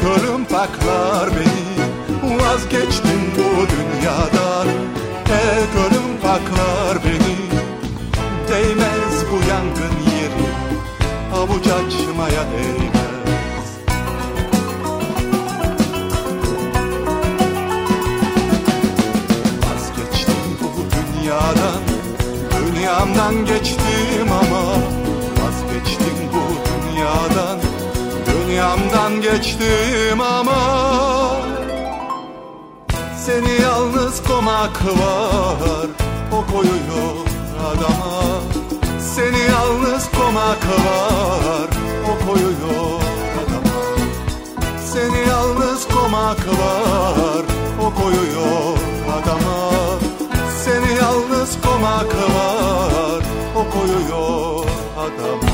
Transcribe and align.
Tek 0.00 0.10
ölüm 0.10 0.44
paklar 0.44 1.30
beni 1.30 2.40
Vazgeçtim 2.40 3.20
bu 3.36 3.66
dünyadan. 3.68 4.68
Tek 5.24 5.84
ölüm 5.86 6.20
paklar 6.22 7.04
beni 7.04 7.36
Değmez 8.48 9.24
bu 9.30 9.50
yangın 9.50 9.96
yeri 10.16 10.46
Avuç 11.34 11.66
açmaya 11.66 12.44
değmez. 12.52 13.68
Vazgeçtim 19.62 20.58
bu 20.60 20.70
dünyadan 20.94 21.82
Dünyamdan 22.74 23.46
geçtim 23.46 24.13
Dünyamdan 28.64 29.20
geçtim 29.20 30.20
ama 30.20 30.56
Seni 33.16 33.62
yalnız 33.62 34.22
komak 34.22 34.84
var. 34.84 35.86
O 36.32 36.52
koyuyor 36.52 37.14
adama. 37.60 38.40
Seni 39.14 39.38
yalnız 39.38 40.10
komak 40.10 40.64
var. 40.86 41.68
O 42.04 42.26
koyuyor 42.26 43.00
adama. 43.40 43.80
Seni 44.92 45.28
yalnız 45.28 45.88
komak 45.88 46.48
var. 46.48 47.44
O 47.80 48.02
koyuyor 48.02 48.78
adama. 49.12 49.70
Seni 50.64 50.96
yalnız 50.96 51.56
komak 51.62 52.14
var. 52.14 53.22
O 53.56 53.70
koyuyor 53.70 54.64
adama 54.98 55.53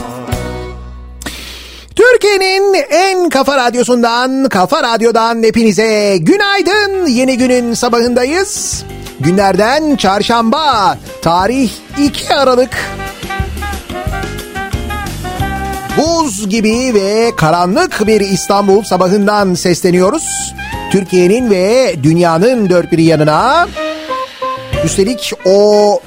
Türkiye'nin 2.21 2.75
en 2.91 3.29
kafa 3.29 3.57
radyosundan, 3.57 4.49
kafa 4.49 4.83
radyodan 4.83 5.43
hepinize 5.43 6.17
günaydın. 6.21 7.07
Yeni 7.07 7.39
günün 7.39 7.75
sabahındayız. 7.75 8.85
Günlerden 9.21 9.97
çarşamba, 9.97 10.99
tarih 11.23 11.71
2 11.99 12.35
Aralık. 12.35 12.71
Buz 15.99 16.49
gibi 16.49 16.95
ve 16.95 17.33
karanlık 17.37 18.07
bir 18.07 18.21
İstanbul 18.21 18.83
sabahından 18.83 19.55
sesleniyoruz. 19.55 20.55
Türkiye'nin 20.93 21.51
ve 21.51 21.95
dünyanın 22.03 22.71
dört 22.71 22.93
bir 22.93 22.99
yanına. 22.99 23.69
Üstelik 24.85 25.33
o 25.45 26.01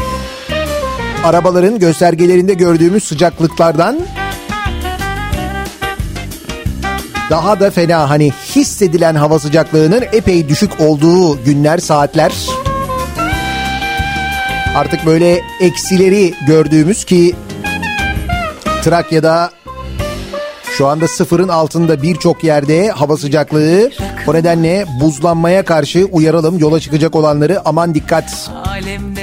arabaların 1.24 1.80
göstergelerinde 1.80 2.54
gördüğümüz 2.54 3.04
sıcaklıklardan 3.04 4.00
daha 7.30 7.60
da 7.60 7.72
fena 7.72 8.10
hani 8.10 8.32
hissedilen 8.56 9.16
hava 9.16 9.40
sıcaklığının 9.40 10.04
epey 10.14 10.50
düşük 10.50 10.80
olduğu 10.80 11.44
günler 11.44 11.78
saatler. 11.78 12.34
Artık 14.76 15.06
böyle 15.06 15.42
eksileri 15.62 16.34
gördüğümüz 16.48 17.06
ki 17.06 17.36
Trakya'da 18.84 19.52
şu 20.78 20.88
anda 20.88 21.08
sıfırın 21.08 21.48
altında 21.48 22.02
birçok 22.02 22.44
yerde 22.44 22.90
hava 22.90 23.18
sıcaklığı. 23.18 23.92
O 24.28 24.34
nedenle 24.34 24.86
buzlanmaya 25.00 25.66
karşı 25.66 26.06
uyaralım 26.12 26.60
yola 26.60 26.80
çıkacak 26.80 27.16
olanları 27.16 27.62
aman 27.66 27.96
dikkat. 27.96 28.52
Alem 28.66 29.16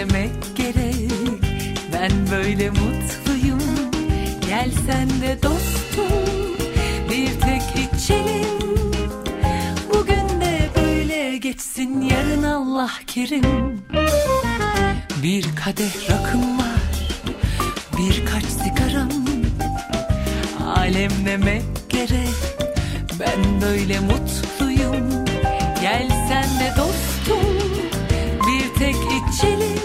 tek 8.00 8.16
içelim 8.16 8.60
Bugün 9.94 10.40
de 10.40 10.70
böyle 10.76 11.36
geçsin 11.36 12.00
Yarın 12.00 12.42
Allah 12.42 12.90
kerim. 13.06 13.82
Bir 15.22 15.44
kadeh 15.56 16.10
rakım 16.10 16.58
var 16.58 16.82
Birkaç 17.98 18.44
sigaram. 18.44 19.08
Alem 20.76 21.10
demek 21.26 21.62
gerek 21.88 22.34
Ben 23.20 23.60
böyle 23.62 24.00
mutluyum. 24.00 25.24
Gel 25.80 26.08
sen 26.28 26.60
de 26.60 26.72
dostum 26.76 27.58
Bir 28.46 28.78
tek 28.78 28.96
içelim. 28.96 29.80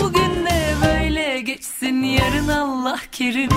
Bugün 0.00 0.46
de 0.46 0.74
böyle 0.86 1.40
geçsin 1.40 2.02
Yarın 2.02 2.48
Allah 2.48 2.98
kerim 3.12 3.50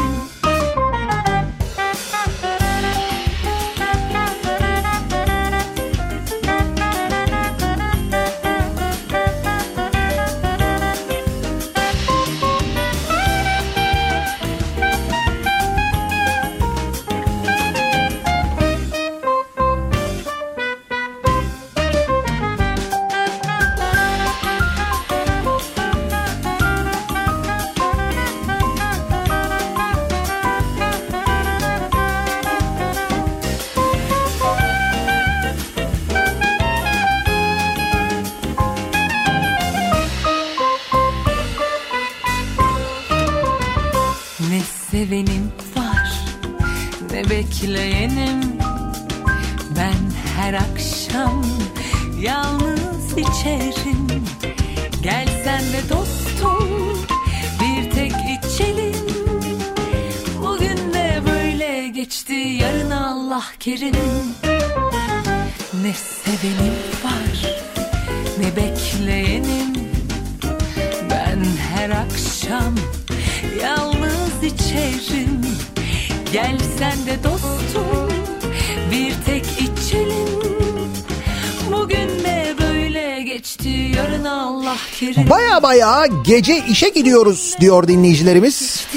Gece 86.06 86.64
işe 86.70 86.90
gidiyoruz 86.90 87.56
diyor 87.60 87.88
dinleyicilerimiz. 87.88 88.88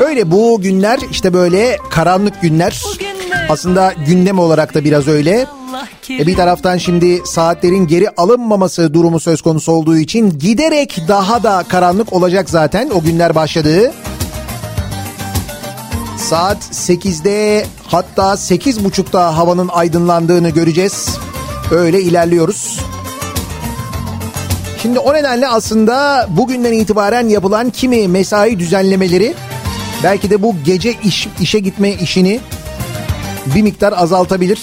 Öyle 0.00 0.30
bu 0.30 0.60
günler 0.60 1.00
işte 1.10 1.32
böyle 1.32 1.78
karanlık 1.90 2.42
günler. 2.42 2.82
Aslında 3.48 3.94
gündem 4.06 4.38
olarak 4.38 4.74
da 4.74 4.84
biraz 4.84 5.08
öyle. 5.08 5.46
E 6.10 6.26
bir 6.26 6.36
taraftan 6.36 6.76
şimdi 6.76 7.22
saatlerin 7.26 7.86
geri 7.86 8.10
alınmaması 8.16 8.94
durumu 8.94 9.20
söz 9.20 9.42
konusu 9.42 9.72
olduğu 9.72 9.96
için 9.96 10.38
giderek 10.38 10.98
daha 11.08 11.42
da 11.42 11.64
karanlık 11.68 12.12
olacak 12.12 12.50
zaten 12.50 12.90
o 12.90 13.02
günler 13.02 13.34
başladığı. 13.34 13.92
Saat 16.16 16.58
8'de 16.72 17.66
hatta 17.86 18.32
8.30'da 18.32 19.36
havanın 19.36 19.68
aydınlandığını 19.68 20.50
göreceğiz. 20.50 21.08
Öyle 21.70 22.00
ilerliyoruz. 22.00 22.78
Şimdi 24.82 24.98
o 24.98 25.14
nedenle 25.14 25.48
aslında 25.48 26.26
bugünden 26.30 26.72
itibaren 26.72 27.28
yapılan 27.28 27.70
kimi 27.70 28.08
mesai 28.08 28.58
düzenlemeleri 28.58 29.34
belki 30.02 30.30
de 30.30 30.42
bu 30.42 30.54
gece 30.64 30.94
iş, 31.04 31.28
işe 31.40 31.58
gitme 31.58 31.92
işini 31.92 32.40
bir 33.54 33.62
miktar 33.62 33.94
azaltabilir. 33.96 34.60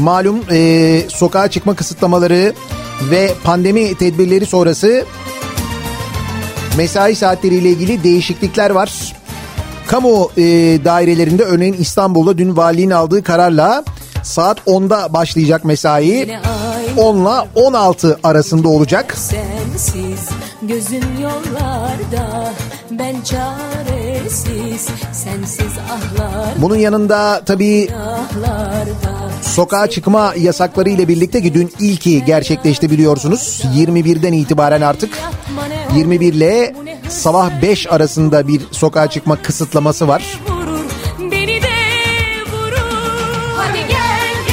Malum 0.00 0.44
e, 0.50 1.02
sokağa 1.08 1.48
çıkma 1.50 1.74
kısıtlamaları 1.74 2.52
ve 3.10 3.34
pandemi 3.44 3.94
tedbirleri 3.94 4.46
sonrası 4.46 5.04
mesai 6.76 7.14
saatleriyle 7.14 7.68
ilgili 7.68 8.04
değişiklikler 8.04 8.70
var. 8.70 9.14
Kamu 9.86 10.30
e, 10.36 10.42
dairelerinde 10.84 11.42
örneğin 11.42 11.76
İstanbul'da 11.78 12.38
dün 12.38 12.56
valiliğin 12.56 12.90
aldığı 12.90 13.22
kararla 13.22 13.84
saat 14.22 14.58
10'da 14.66 15.12
başlayacak 15.12 15.64
mesai 15.64 16.38
10 16.96 17.16
ile 17.16 17.48
16 17.54 18.18
arasında 18.22 18.68
olacak. 18.68 19.16
Sensiz 19.16 20.28
gözüm 20.62 21.22
yollarda 21.22 22.52
ben 22.90 23.14
çaresiz 23.20 24.88
sensiz 25.12 25.72
ahlar 25.78 26.54
Bunun 26.56 26.76
yanında 26.76 27.42
tabii 27.46 27.88
ahlarda 27.94 29.18
sokağa 29.42 29.86
çıkma 29.86 30.34
yasakları 30.36 30.90
ile 30.90 31.08
birlikte 31.08 31.42
ki 31.42 31.54
dün 31.54 31.72
ilki 31.80 32.24
gerçekleşti 32.24 32.90
biliyorsunuz. 32.90 33.62
21'den 33.76 34.32
itibaren 34.32 34.80
artık 34.80 35.18
21 35.96 36.32
ile 36.34 36.74
sabah 37.08 37.62
5 37.62 37.92
arasında 37.92 38.48
bir 38.48 38.62
sokağa 38.70 39.10
çıkma 39.10 39.42
kısıtlaması 39.42 40.08
var. 40.08 40.40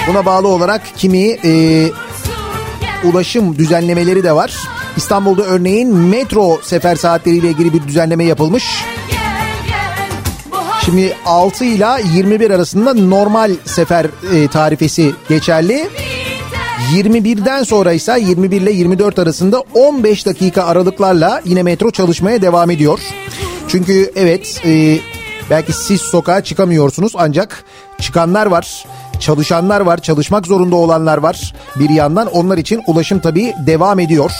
Buna 0.07 0.25
bağlı 0.25 0.47
olarak 0.47 0.81
kimi 0.97 1.37
e, 1.45 1.89
ulaşım 3.03 3.57
düzenlemeleri 3.57 4.23
de 4.23 4.31
var. 4.31 4.57
İstanbul'da 4.97 5.43
örneğin 5.43 5.95
metro 5.95 6.59
sefer 6.63 6.95
saatleriyle 6.95 7.49
ilgili 7.49 7.73
bir 7.73 7.87
düzenleme 7.87 8.25
yapılmış. 8.25 8.83
Şimdi 10.85 11.15
6 11.25 11.65
ile 11.65 11.87
21 12.13 12.51
arasında 12.51 12.93
normal 12.93 13.51
sefer 13.65 14.05
e, 14.33 14.47
tarifesi 14.47 15.11
geçerli. 15.29 15.89
21'den 16.93 17.63
sonra 17.63 17.93
ise 17.93 18.19
21 18.19 18.61
ile 18.61 18.71
24 18.71 19.19
arasında 19.19 19.63
15 19.73 20.25
dakika 20.25 20.63
aralıklarla 20.63 21.41
yine 21.45 21.63
metro 21.63 21.91
çalışmaya 21.91 22.41
devam 22.41 22.71
ediyor. 22.71 22.99
Çünkü 23.67 24.11
evet 24.15 24.61
e, 24.65 24.99
belki 25.49 25.73
siz 25.73 26.01
sokağa 26.01 26.43
çıkamıyorsunuz 26.43 27.13
ancak 27.15 27.63
çıkanlar 28.01 28.45
var. 28.45 28.85
Çalışanlar 29.19 29.81
var, 29.81 29.97
çalışmak 29.97 30.47
zorunda 30.47 30.75
olanlar 30.75 31.17
var. 31.17 31.53
Bir 31.75 31.89
yandan 31.89 32.27
onlar 32.27 32.57
için 32.57 32.81
ulaşım 32.87 33.19
tabii 33.19 33.53
devam 33.65 33.99
ediyor. 33.99 34.31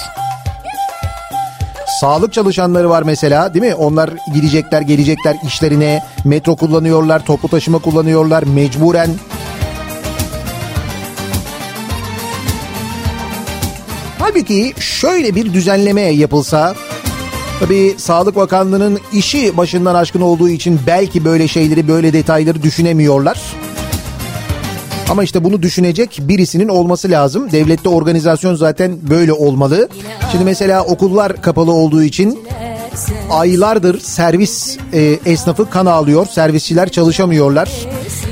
Sağlık 2.00 2.34
çalışanları 2.34 2.90
var 2.90 3.04
mesela 3.04 3.54
değil 3.54 3.66
mi? 3.66 3.76
Onlar 3.76 4.10
gidecekler 4.34 4.82
gelecekler 4.82 5.36
işlerine 5.48 6.04
metro 6.26 6.56
kullanıyorlar, 6.56 7.26
toplu 7.26 7.50
taşıma 7.50 7.80
kullanıyorlar 7.80 8.44
mecburen. 8.44 9.10
Halbuki 14.20 14.74
şöyle 14.80 15.36
bir 15.36 15.54
düzenleme 15.54 16.02
yapılsa 16.02 16.76
Tabii 17.60 17.96
Sağlık 17.98 18.36
Bakanlığı'nın 18.36 19.00
işi 19.14 19.58
başından 19.58 19.96
aşkın 19.96 20.22
olduğu 20.22 20.50
için 20.50 20.80
belki 20.88 21.26
böyle 21.26 21.48
şeyleri 21.48 21.88
böyle 21.88 22.14
detayları 22.14 22.64
düşünemiyorlar. 22.64 23.42
Ama 25.10 25.24
işte 25.24 25.44
bunu 25.44 25.62
düşünecek 25.62 26.20
birisinin 26.22 26.68
olması 26.68 27.12
lazım. 27.12 27.52
Devlette 27.52 27.90
organizasyon 27.90 28.56
zaten 28.56 28.98
böyle 29.10 29.34
olmalı. 29.34 29.90
Şimdi 30.32 30.44
mesela 30.44 30.84
okullar 30.84 31.42
kapalı 31.42 31.72
olduğu 31.72 32.04
için 32.04 32.40
aylardır 33.30 34.00
servis 34.00 34.78
e, 34.94 35.20
esnafı 35.26 35.70
kan 35.70 35.86
ağlıyor. 35.86 36.26
Servisçiler 36.26 36.90
çalışamıyorlar. 36.90 37.70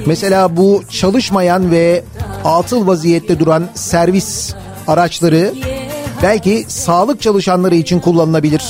Mesela 0.05 0.57
bu 0.57 0.83
çalışmayan 0.89 1.71
ve 1.71 2.03
atıl 2.45 2.87
vaziyette 2.87 3.39
duran 3.39 3.63
servis 3.73 4.53
araçları 4.87 5.53
belki 6.23 6.65
sağlık 6.67 7.21
çalışanları 7.21 7.75
için 7.75 7.99
kullanılabilir. 7.99 8.63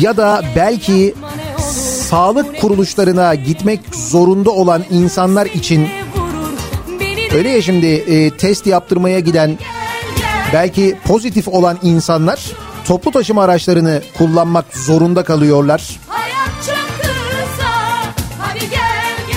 Ya 0.00 0.16
da 0.16 0.42
belki 0.56 1.14
sağlık 2.08 2.60
kuruluşlarına 2.60 3.34
gitmek 3.34 3.80
zorunda 3.92 4.50
olan 4.50 4.84
insanlar 4.90 5.46
için 5.46 5.88
öyle 7.36 7.50
ya 7.50 7.62
şimdi 7.62 7.86
e, 7.86 8.30
test 8.30 8.66
yaptırmaya 8.66 9.20
giden 9.20 9.58
belki 10.52 10.96
pozitif 11.04 11.48
olan 11.48 11.78
insanlar 11.82 12.52
toplu 12.84 13.10
taşıma 13.10 13.42
araçlarını 13.42 14.02
kullanmak 14.18 14.64
zorunda 14.76 15.24
kalıyorlar. 15.24 16.00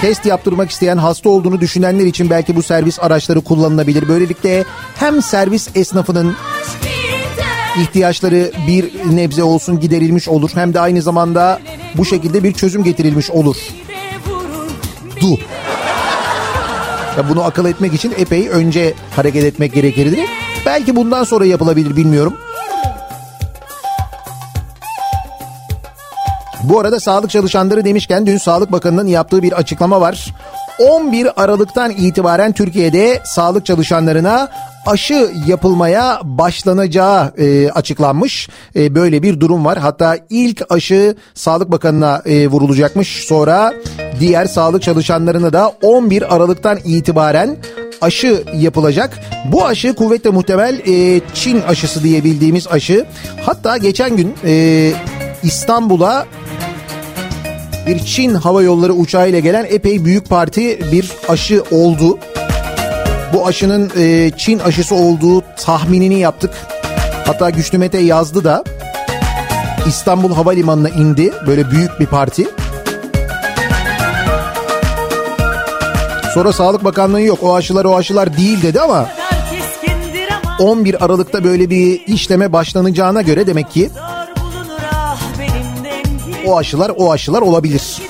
Test 0.01 0.25
yaptırmak 0.25 0.71
isteyen 0.71 0.97
hasta 0.97 1.29
olduğunu 1.29 1.61
düşünenler 1.61 2.05
için 2.05 2.29
belki 2.29 2.55
bu 2.55 2.63
servis 2.63 2.99
araçları 2.99 3.41
kullanılabilir. 3.41 4.07
Böylelikle 4.07 4.63
hem 4.95 5.21
servis 5.21 5.67
esnafının 5.75 6.35
ihtiyaçları 7.81 8.51
bir 8.67 9.15
nebze 9.15 9.43
olsun 9.43 9.79
giderilmiş 9.79 10.27
olur 10.27 10.51
hem 10.53 10.73
de 10.73 10.79
aynı 10.79 11.01
zamanda 11.01 11.59
bu 11.97 12.05
şekilde 12.05 12.43
bir 12.43 12.53
çözüm 12.53 12.83
getirilmiş 12.83 13.31
olur. 13.31 13.55
Du. 15.21 15.37
Ya 17.17 17.29
bunu 17.29 17.43
akıl 17.43 17.65
etmek 17.65 17.93
için 17.93 18.13
epey 18.17 18.49
önce 18.49 18.93
hareket 19.15 19.43
etmek 19.43 19.73
gerekirdi. 19.73 20.25
Belki 20.65 20.95
bundan 20.95 21.23
sonra 21.23 21.45
yapılabilir 21.45 21.95
bilmiyorum. 21.95 22.37
Bu 26.63 26.79
arada 26.79 26.99
sağlık 26.99 27.29
çalışanları 27.29 27.85
demişken 27.85 28.25
dün 28.25 28.37
Sağlık 28.37 28.71
Bakanı'nın 28.71 29.07
yaptığı 29.07 29.43
bir 29.43 29.53
açıklama 29.53 30.01
var. 30.01 30.35
11 30.79 31.43
Aralık'tan 31.43 31.91
itibaren 31.91 32.51
Türkiye'de 32.51 33.21
sağlık 33.23 33.65
çalışanlarına 33.65 34.49
aşı 34.85 35.31
yapılmaya 35.47 36.21
başlanacağı 36.23 37.33
e, 37.37 37.69
açıklanmış. 37.69 38.49
E, 38.75 38.95
böyle 38.95 39.23
bir 39.23 39.39
durum 39.39 39.65
var. 39.65 39.77
Hatta 39.77 40.17
ilk 40.29 40.63
aşı 40.69 41.15
Sağlık 41.33 41.71
Bakanı'na 41.71 42.21
e, 42.25 42.47
vurulacakmış. 42.47 43.23
Sonra 43.27 43.73
diğer 44.19 44.45
sağlık 44.45 44.81
çalışanlarına 44.81 45.53
da 45.53 45.73
11 45.81 46.35
Aralık'tan 46.35 46.79
itibaren 46.85 47.57
aşı 48.01 48.43
yapılacak. 48.55 49.19
Bu 49.51 49.65
aşı 49.65 49.93
kuvvetle 49.93 50.29
muhtemel 50.29 50.79
e, 50.87 51.21
Çin 51.33 51.61
aşısı 51.61 52.03
diye 52.03 52.23
bildiğimiz 52.23 52.67
aşı. 52.67 53.05
Hatta 53.45 53.77
geçen 53.77 54.17
gün 54.17 54.35
e, 54.45 54.93
İstanbul'a 55.43 56.25
bir 57.87 57.99
Çin 57.99 58.33
hava 58.33 58.61
yolları 58.61 58.93
uçağıyla 58.93 59.39
gelen 59.39 59.67
epey 59.69 60.05
büyük 60.05 60.29
parti 60.29 60.79
bir 60.91 61.11
aşı 61.29 61.63
oldu. 61.71 62.19
Bu 63.33 63.47
aşının 63.47 63.91
e, 63.97 64.31
Çin 64.37 64.59
aşısı 64.59 64.95
olduğu 64.95 65.43
tahminini 65.57 66.19
yaptık. 66.19 66.51
Hatta 67.25 67.49
Güçlü 67.49 67.77
Mete 67.77 67.97
yazdı 67.99 68.43
da 68.43 68.63
İstanbul 69.87 70.33
Havalimanı'na 70.33 70.89
indi 70.89 71.31
böyle 71.47 71.71
büyük 71.71 71.99
bir 71.99 72.05
parti. 72.05 72.47
Sonra 76.33 76.53
Sağlık 76.53 76.83
Bakanlığı 76.83 77.21
yok 77.21 77.39
o 77.41 77.55
aşılar 77.55 77.85
o 77.85 77.95
aşılar 77.95 78.37
değil 78.37 78.61
dedi 78.61 78.81
ama 78.81 79.07
kadar 79.07 79.49
keskindir 79.51 80.29
ama 80.43 80.71
11 80.71 81.05
Aralık'ta 81.05 81.43
böyle 81.43 81.69
bir 81.69 82.01
işleme 82.07 82.53
başlanacağına 82.53 83.21
göre 83.21 83.47
demek 83.47 83.71
ki 83.71 83.89
ah 84.01 84.27
o 86.45 86.57
aşılar 86.57 86.91
o 86.97 87.11
aşılar 87.11 87.41
olabilir. 87.41 88.01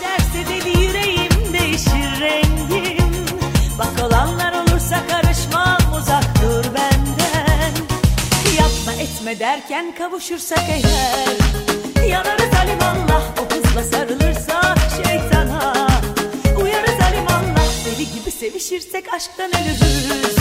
Yapma 9.39 9.53
etme 9.53 9.61
derken 9.61 9.95
kavuşursak 9.97 10.59
eğer. 10.69 12.07
Yanarız 12.07 12.53
alim 12.63 12.79
Allah 12.81 13.21
o 13.39 13.55
hızla 13.55 13.83
sarılırsa 13.97 14.75
şeytana. 15.03 15.73
Uyarız 16.63 16.99
alim 17.09 17.27
Allah 17.27 17.65
deli 17.85 18.05
gibi 18.11 18.31
sevişirsek 18.31 19.13
aşktan 19.13 19.47
ölürüz. 19.49 20.37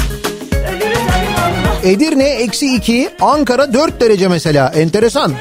Ölürüz 0.52 0.98
alim 0.98 1.34
Allah. 1.36 1.90
Edirne 1.90 2.28
eksi 2.28 2.74
2, 2.74 3.10
Ankara 3.20 3.72
4 3.72 4.00
derece 4.00 4.28
mesela 4.28 4.68
enteresan. 4.68 5.32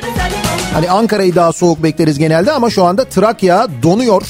Hani 0.73 0.89
Ankara'yı 0.89 1.35
daha 1.35 1.53
soğuk 1.53 1.83
bekleriz 1.83 2.19
genelde 2.19 2.51
ama 2.51 2.69
şu 2.69 2.83
anda 2.83 3.05
Trakya 3.05 3.67
donuyor. 3.83 4.23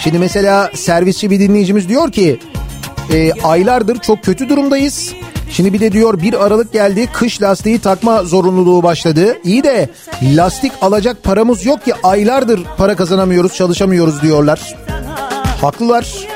Şimdi 0.00 0.18
mesela 0.18 0.70
servisçi 0.74 1.30
bir 1.30 1.40
dinleyicimiz 1.40 1.88
diyor 1.88 2.12
ki 2.12 2.40
e, 3.12 3.32
aylardır 3.32 3.98
çok 3.98 4.24
kötü 4.24 4.48
durumdayız. 4.48 5.12
Şimdi 5.50 5.72
bir 5.72 5.80
de 5.80 5.92
diyor 5.92 6.22
bir 6.22 6.46
Aralık 6.46 6.72
geldi 6.72 7.08
kış 7.12 7.42
lastiği 7.42 7.78
takma 7.78 8.24
zorunluluğu 8.24 8.82
başladı. 8.82 9.38
İyi 9.44 9.64
de 9.64 9.88
lastik 10.22 10.72
alacak 10.80 11.22
paramız 11.22 11.66
yok 11.66 11.84
ki 11.84 11.94
aylardır 12.02 12.60
para 12.76 12.96
kazanamıyoruz 12.96 13.54
çalışamıyoruz 13.54 14.22
diyorlar. 14.22 14.74
Haklılar. 15.60 16.30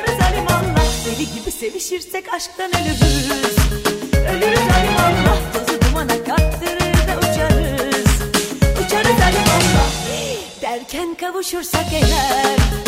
Sevişirsek 1.61 2.35
aşktan 2.35 2.71
ölürüz 2.71 3.29
Ölürüz 4.13 4.59
alim 4.59 4.97
Allah 4.99 5.39
tozu 5.53 5.81
dumana 5.81 6.25
kattırır 6.25 7.09
da 7.09 7.19
uçarız 7.19 8.07
Uçarız 8.87 9.21
alim 9.23 9.49
Allah 9.57 9.89
derken 10.63 11.17
kavuşursak 11.21 11.87
eğer 11.93 12.84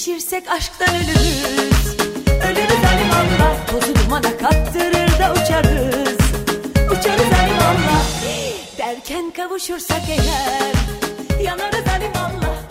sevişirsek 0.00 0.50
aşktan 0.50 0.94
ölürüz. 0.94 1.96
Ölürüz 2.26 2.84
alim 2.90 3.10
Allah. 3.20 3.56
Tozu 3.70 3.94
dumana 3.94 4.36
kattırır 4.36 5.18
da 5.18 5.32
uçarız. 5.32 6.18
Uçarız 6.86 7.32
alim 7.40 7.58
Allah. 7.70 8.02
Derken 8.78 9.30
kavuşursak 9.30 10.02
eğer 10.08 10.72
Yanarız 11.44 11.88
alim 11.96 12.12
Allah 12.16 12.69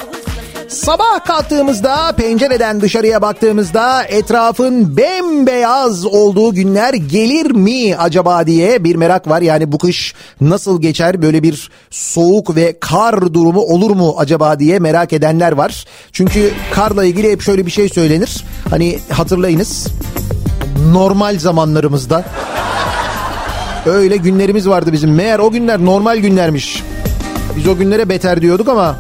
Sabah 0.70 1.26
kalktığımızda 1.26 2.12
pencereden 2.12 2.82
dışarıya 2.82 3.22
baktığımızda 3.22 4.04
etrafın 4.04 4.98
bembeyaz 4.98 6.06
olduğu 6.06 6.54
günler 6.54 6.94
gelir 6.94 7.52
mi 7.52 7.96
acaba 7.96 8.48
diye 8.48 8.84
bir 8.84 8.96
merak 8.96 9.28
var. 9.28 9.42
Yani 9.42 9.72
bu 9.72 9.78
kış 9.78 10.14
nasıl 10.42 10.82
geçer 10.82 11.22
böyle 11.22 11.44
bir 11.44 11.70
soğuk 11.90 12.56
ve 12.56 12.80
kar 12.80 13.34
durumu 13.34 13.60
olur 13.60 13.92
mu 13.92 14.16
acaba 14.18 14.60
diye 14.60 14.80
merak 14.80 15.14
edenler 15.14 15.52
var. 15.52 15.86
Çünkü 16.12 16.52
karla 16.74 17.06
ilgili 17.06 17.32
hep 17.32 17.42
şöyle 17.42 17.66
bir 17.66 17.72
şey 17.72 17.90
söylenir. 17.90 18.46
Hani 18.70 19.00
hatırlayınız 19.12 19.88
normal 20.94 21.40
zamanlarımızda 21.40 22.26
öyle 23.86 24.18
günlerimiz 24.18 24.70
vardı 24.70 24.94
bizim. 24.94 25.16
Meğer 25.16 25.40
o 25.40 25.52
günler 25.52 25.86
normal 25.86 26.18
günlermiş. 26.18 26.84
Biz 27.58 27.68
o 27.68 27.78
günlere 27.78 28.10
beter 28.10 28.42
diyorduk 28.42 28.70
ama 28.70 28.96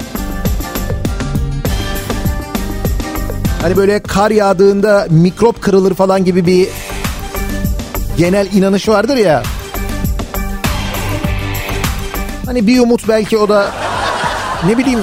Hani 3.61 3.77
böyle 3.77 4.03
kar 4.03 4.31
yağdığında 4.31 5.07
mikrop 5.09 5.61
kırılır 5.61 5.93
falan 5.93 6.25
gibi 6.25 6.45
bir 6.45 6.67
genel 8.17 8.53
inanış 8.53 8.89
vardır 8.89 9.17
ya. 9.17 9.43
Hani 12.45 12.67
bir 12.67 12.79
umut 12.79 13.07
belki 13.07 13.37
o 13.37 13.49
da 13.49 13.71
ne 14.67 14.77
bileyim 14.77 14.99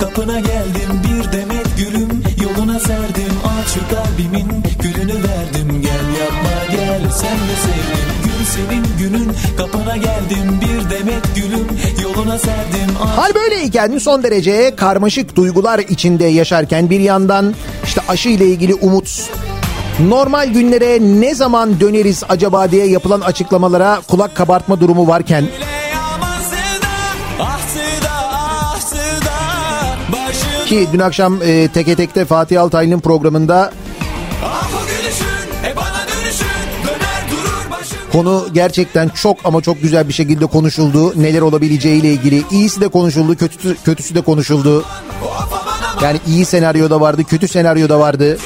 kapına 0.00 0.40
geldim 0.40 0.51
kapına 9.56 9.96
geldim 9.96 10.60
bir 10.60 10.90
demet 10.90 11.36
gülüm 11.36 11.66
yoluna 12.02 12.38
serdim 12.38 12.96
aç 13.02 13.08
Hal 13.08 13.34
böyleyken 13.34 13.98
son 13.98 14.22
derece 14.22 14.76
karmaşık 14.76 15.36
duygular 15.36 15.78
içinde 15.78 16.24
yaşarken 16.24 16.90
bir 16.90 17.00
yandan 17.00 17.54
işte 17.84 18.00
aşı 18.08 18.28
ile 18.28 18.46
ilgili 18.46 18.74
umut, 18.74 19.30
normal 20.08 20.48
günlere 20.48 20.98
ne 21.00 21.34
zaman 21.34 21.80
döneriz 21.80 22.22
acaba 22.28 22.70
diye 22.70 22.86
yapılan 22.86 23.20
açıklamalara 23.20 24.00
kulak 24.08 24.34
kabartma 24.34 24.80
durumu 24.80 25.08
varken. 25.08 25.44
Ah 27.40 27.58
ah 28.20 28.52
ki 30.72 30.88
dün 30.92 30.98
akşam 30.98 31.42
e, 31.42 31.68
Teke 31.68 31.94
Tek'te 31.94 32.24
Fatih 32.24 32.60
Altaylı'nın 32.60 33.00
programında 33.00 33.72
Konu 38.12 38.46
gerçekten 38.52 39.08
çok 39.08 39.36
ama 39.44 39.60
çok 39.60 39.82
güzel 39.82 40.08
bir 40.08 40.12
şekilde 40.12 40.46
konuşuldu. 40.46 41.22
Neler 41.22 41.40
olabileceğiyle 41.40 42.12
ilgili. 42.12 42.42
İyisi 42.50 42.80
de 42.80 42.88
konuşuldu, 42.88 43.36
kötüsü, 43.36 43.76
kötüsü 43.84 44.14
de 44.14 44.20
konuşuldu. 44.20 44.84
Yani 46.02 46.20
iyi 46.26 46.44
senaryo 46.44 46.90
da 46.90 47.00
vardı, 47.00 47.24
kötü 47.24 47.48
senaryo 47.48 47.88
da 47.88 47.98
vardı. 47.98 48.38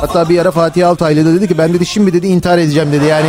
Hatta 0.00 0.28
bir 0.28 0.38
ara 0.38 0.50
Fatih 0.50 0.88
Altaylı 0.88 1.24
da 1.26 1.34
dedi 1.34 1.48
ki 1.48 1.58
ben 1.58 1.74
dedi 1.74 1.86
şimdi 1.86 2.12
dedi 2.12 2.26
intihar 2.26 2.58
edeceğim 2.58 2.92
dedi. 2.92 3.04
Yani 3.04 3.28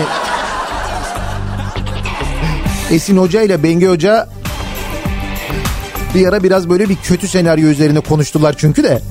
Esin 2.91 3.17
Hoca 3.17 3.41
ile 3.41 3.63
Bengi 3.63 3.87
Hoca 3.87 4.29
bir 6.15 6.27
ara 6.27 6.43
biraz 6.43 6.69
böyle 6.69 6.89
bir 6.89 6.95
kötü 6.95 7.27
senaryo 7.27 7.67
üzerine 7.67 7.99
konuştular 7.99 8.55
çünkü 8.57 8.83
de. 8.83 9.01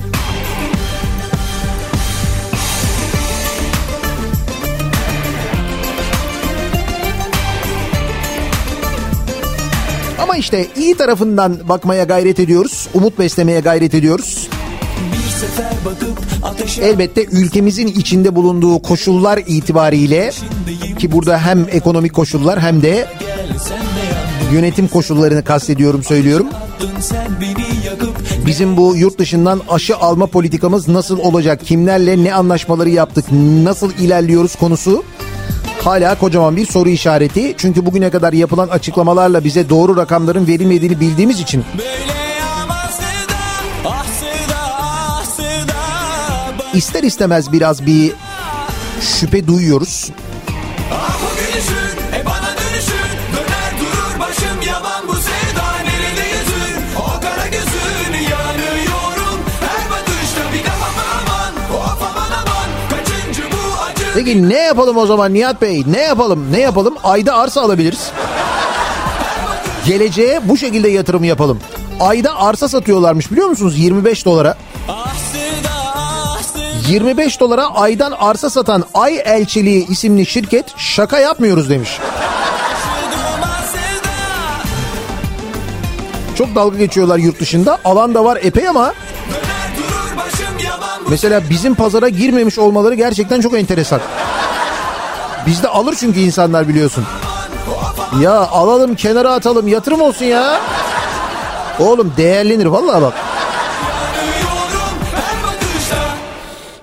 Ama 10.18 10.36
işte 10.36 10.66
iyi 10.76 10.96
tarafından 10.96 11.58
bakmaya 11.68 12.04
gayret 12.04 12.40
ediyoruz. 12.40 12.88
Umut 12.94 13.18
beslemeye 13.18 13.60
gayret 13.60 13.94
ediyoruz. 13.94 14.48
Elbette 16.82 17.24
ülkemizin 17.24 17.86
içinde 17.86 18.34
bulunduğu 18.34 18.82
koşullar 18.82 19.38
itibariyle 19.46 20.30
ki 20.98 21.12
burada 21.12 21.38
hem 21.38 21.66
ekonomik 21.72 22.14
koşullar 22.14 22.60
hem 22.60 22.82
de 22.82 23.08
yönetim 24.52 24.88
koşullarını 24.88 25.44
kastediyorum 25.44 26.02
söylüyorum. 26.02 26.46
Bizim 28.46 28.76
bu 28.76 28.96
yurt 28.96 29.18
dışından 29.18 29.60
aşı 29.68 29.96
alma 29.96 30.26
politikamız 30.26 30.88
nasıl 30.88 31.18
olacak? 31.18 31.60
Kimlerle 31.64 32.24
ne 32.24 32.34
anlaşmaları 32.34 32.90
yaptık? 32.90 33.24
Nasıl 33.62 33.92
ilerliyoruz 33.92 34.56
konusu 34.56 35.04
hala 35.88 36.18
kocaman 36.18 36.56
bir 36.56 36.66
soru 36.66 36.88
işareti. 36.88 37.54
Çünkü 37.58 37.86
bugüne 37.86 38.10
kadar 38.10 38.32
yapılan 38.32 38.68
açıklamalarla 38.68 39.44
bize 39.44 39.68
doğru 39.68 39.96
rakamların 39.96 40.46
verilmediğini 40.46 41.00
bildiğimiz 41.00 41.40
için 41.40 41.64
ister 46.74 47.02
istemez 47.02 47.52
biraz 47.52 47.86
bir 47.86 48.12
şüphe 49.00 49.46
duyuyoruz. 49.46 50.10
Peki 64.18 64.48
ne 64.48 64.58
yapalım 64.58 64.96
o 64.96 65.06
zaman 65.06 65.34
Nihat 65.34 65.62
Bey? 65.62 65.84
Ne 65.86 66.00
yapalım? 66.00 66.52
Ne 66.52 66.60
yapalım? 66.60 66.94
Ayda 67.04 67.36
arsa 67.36 67.60
alabiliriz. 67.60 68.10
Geleceğe 69.86 70.40
bu 70.48 70.56
şekilde 70.56 70.88
yatırım 70.88 71.24
yapalım. 71.24 71.58
Ayda 72.00 72.40
arsa 72.40 72.68
satıyorlarmış 72.68 73.32
biliyor 73.32 73.48
musunuz? 73.48 73.78
25 73.78 74.24
dolara. 74.24 74.56
25 76.88 77.40
dolara 77.40 77.66
aydan 77.66 78.12
arsa 78.12 78.50
satan 78.50 78.84
Ay 78.94 79.22
Elçiliği 79.24 79.86
isimli 79.88 80.26
şirket 80.26 80.64
şaka 80.76 81.18
yapmıyoruz 81.18 81.70
demiş. 81.70 81.98
Çok 86.38 86.54
dalga 86.54 86.78
geçiyorlar 86.78 87.18
yurt 87.18 87.40
dışında. 87.40 87.78
Alan 87.84 88.14
da 88.14 88.24
var 88.24 88.38
epey 88.42 88.68
ama 88.68 88.94
mesela 91.10 91.42
bizim 91.50 91.74
pazara 91.74 92.08
girmemiş 92.08 92.58
olmaları 92.58 92.94
gerçekten 92.94 93.40
çok 93.40 93.58
enteresan. 93.58 94.00
Bizde 95.46 95.68
alır 95.68 95.94
çünkü 96.00 96.20
insanlar 96.20 96.68
biliyorsun. 96.68 97.04
Ya 98.22 98.32
alalım 98.32 98.94
kenara 98.94 99.32
atalım 99.32 99.68
yatırım 99.68 100.00
olsun 100.00 100.24
ya. 100.24 100.60
Oğlum 101.78 102.12
değerlenir 102.16 102.66
vallahi 102.66 103.02
bak. 103.02 103.14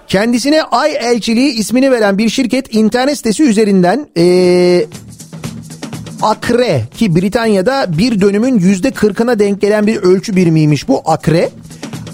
Kendisine 0.08 0.64
Ay 0.64 0.96
Elçiliği 0.96 1.54
ismini 1.54 1.92
veren 1.92 2.18
bir 2.18 2.30
şirket 2.30 2.76
internet 2.76 3.18
sitesi 3.18 3.44
üzerinden 3.44 4.08
ee, 4.18 4.86
akre 6.22 6.82
ki 6.98 7.16
Britanya'da 7.16 7.98
bir 7.98 8.22
dönümün 8.22 8.60
yüzde 8.60 8.92
kırkına 8.92 9.40
denk 9.40 9.62
gelen 9.62 9.88
bir 9.88 9.96
ölçü 9.96 10.36
birimiymiş 10.36 10.88
bu 10.88 11.02
akre. 11.06 11.50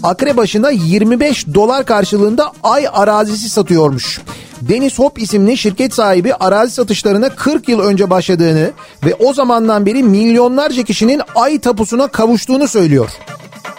Akre 0.04 0.38
başına 0.38 0.70
25 0.70 1.54
dolar 1.54 1.86
karşılığında 1.86 2.52
ay 2.64 2.88
arazisi 2.94 3.50
satıyormuş. 3.50 4.22
Deniz 4.62 5.00
Hop 5.00 5.22
isimli 5.22 5.58
şirket 5.58 5.94
sahibi 5.94 6.34
arazi 6.34 6.74
satışlarına 6.74 7.30
40 7.30 7.70
yıl 7.70 7.80
önce 7.80 8.10
başladığını 8.10 8.72
ve 9.06 9.16
o 9.20 9.34
zamandan 9.34 9.86
beri 9.86 10.04
milyonlarca 10.04 10.84
kişinin 10.84 11.22
ay 11.36 11.60
tapusuna 11.60 12.08
kavuştuğunu 12.08 12.68
söylüyor. 12.68 13.10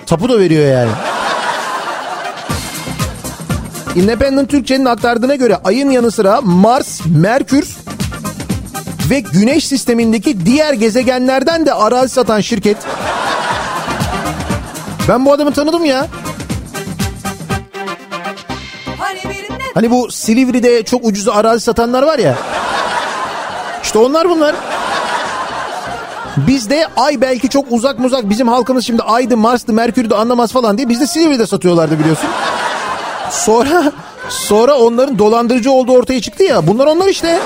Tapu 0.07 0.29
da 0.29 0.38
veriyor 0.38 0.67
yani. 0.73 0.91
Independent 3.97 4.50
Türkçe'nin 4.50 4.85
aktardığına 4.85 5.35
göre 5.35 5.57
ayın 5.64 5.91
yanı 5.91 6.11
sıra 6.11 6.41
Mars, 6.41 7.00
Merkür 7.07 7.76
ve 9.11 9.20
Güneş 9.20 9.66
sistemindeki 9.66 10.47
diğer 10.47 10.73
gezegenlerden 10.73 11.66
de 11.66 11.75
arazi 11.75 12.14
satan 12.14 12.40
şirket. 12.40 12.77
Ben 15.09 15.25
bu 15.27 15.33
adamı 15.33 15.53
tanıdım 15.53 15.85
ya. 15.85 16.07
Hani 18.99 19.21
Hani 19.75 19.91
bu 19.91 20.11
Silivri'de 20.11 20.83
çok 20.83 21.05
ucuz 21.05 21.29
arazi 21.29 21.65
satanlar 21.65 22.03
var 22.03 22.19
ya. 22.19 22.35
İşte 23.83 23.99
onlar 23.99 24.29
bunlar. 24.29 24.55
Bizde 26.37 26.87
ay 26.97 27.21
belki 27.21 27.49
çok 27.49 27.65
uzak 27.71 27.99
muzak 27.99 28.31
bizim 28.31 28.49
halkımız 28.49 28.87
şimdi 28.87 29.03
aydı 29.03 29.37
Mars'tı 29.37 29.73
Merkür'dü 29.73 30.15
anlamaz 30.15 30.53
falan 30.53 30.79
diye 30.79 30.88
bizde 30.88 31.07
Silivri'de 31.07 31.47
satıyorlardı 31.47 31.99
biliyorsun. 31.99 32.31
Sonra 33.31 33.93
sonra 34.29 34.75
onların 34.75 35.19
dolandırıcı 35.19 35.71
olduğu 35.71 35.93
ortaya 35.93 36.21
çıktı 36.21 36.45
ya 36.45 36.67
bunlar 36.67 36.87
onlar 36.87 37.09
işte. 37.09 37.38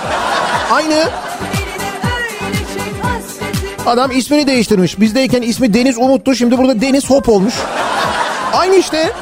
Aynı 0.72 1.04
adam 3.86 4.10
ismini 4.10 4.46
değiştirmiş. 4.46 5.00
Bizdeyken 5.00 5.42
ismi 5.42 5.74
Deniz 5.74 5.98
Umut'tu 5.98 6.34
şimdi 6.34 6.58
burada 6.58 6.80
Deniz 6.80 7.10
Hop 7.10 7.28
olmuş. 7.28 7.54
Aynı 8.52 8.76
işte. 8.76 9.12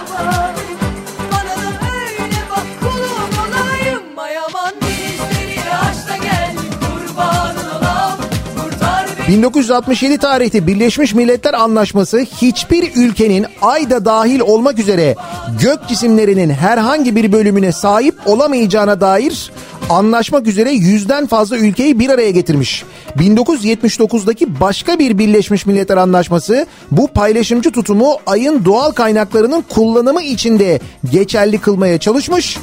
Bana 1.33 1.42
da 1.42 1.66
öyle 1.94 2.37
bak 2.50 2.64
kulum 2.81 3.35
olayım 3.50 4.03
Mayaman 4.16 4.74
denizleri 4.83 5.74
aşla 5.74 6.16
gel 6.22 6.55
Kurbanın 6.81 7.70
olam 7.70 8.18
kurtar 8.57 9.07
beni 9.18 9.37
1967 9.37 10.18
tarihte 10.18 10.66
Birleşmiş 10.66 11.14
Milletler 11.14 11.55
Anlaşması 11.55 12.18
hiçbir 12.18 12.92
ülkenin 12.96 13.46
ayda 13.62 14.05
dahil 14.05 14.40
olmak 14.40 14.79
üzere 14.79 15.14
gök 15.61 15.88
cisimlerinin 15.88 16.50
herhangi 16.50 17.16
bir 17.16 17.33
bölümüne 17.33 17.72
sahip 17.72 18.14
olamayacağına 18.27 19.00
dair 19.00 19.50
anlaşmak 19.90 20.47
üzere 20.47 20.73
yüzden 20.73 21.27
fazla 21.27 21.57
ülkeyi 21.57 21.99
bir 21.99 22.11
araya 22.11 22.31
getirmiş. 22.31 22.85
1979'daki 23.18 24.61
başka 24.61 24.99
bir 24.99 25.18
Birleşmiş 25.18 25.66
Milletler 25.66 25.97
Anlaşması 25.97 26.66
bu 26.90 27.09
paylaşımcı 27.09 27.73
tutumu 27.73 28.16
ayın 28.27 28.64
doğal 28.64 28.90
kaynaklarının 28.90 29.64
kullanımı 29.75 30.23
içinde 30.23 30.81
geçerli 31.11 31.59
kılmaya 31.59 31.99
çalışmış. 31.99 32.59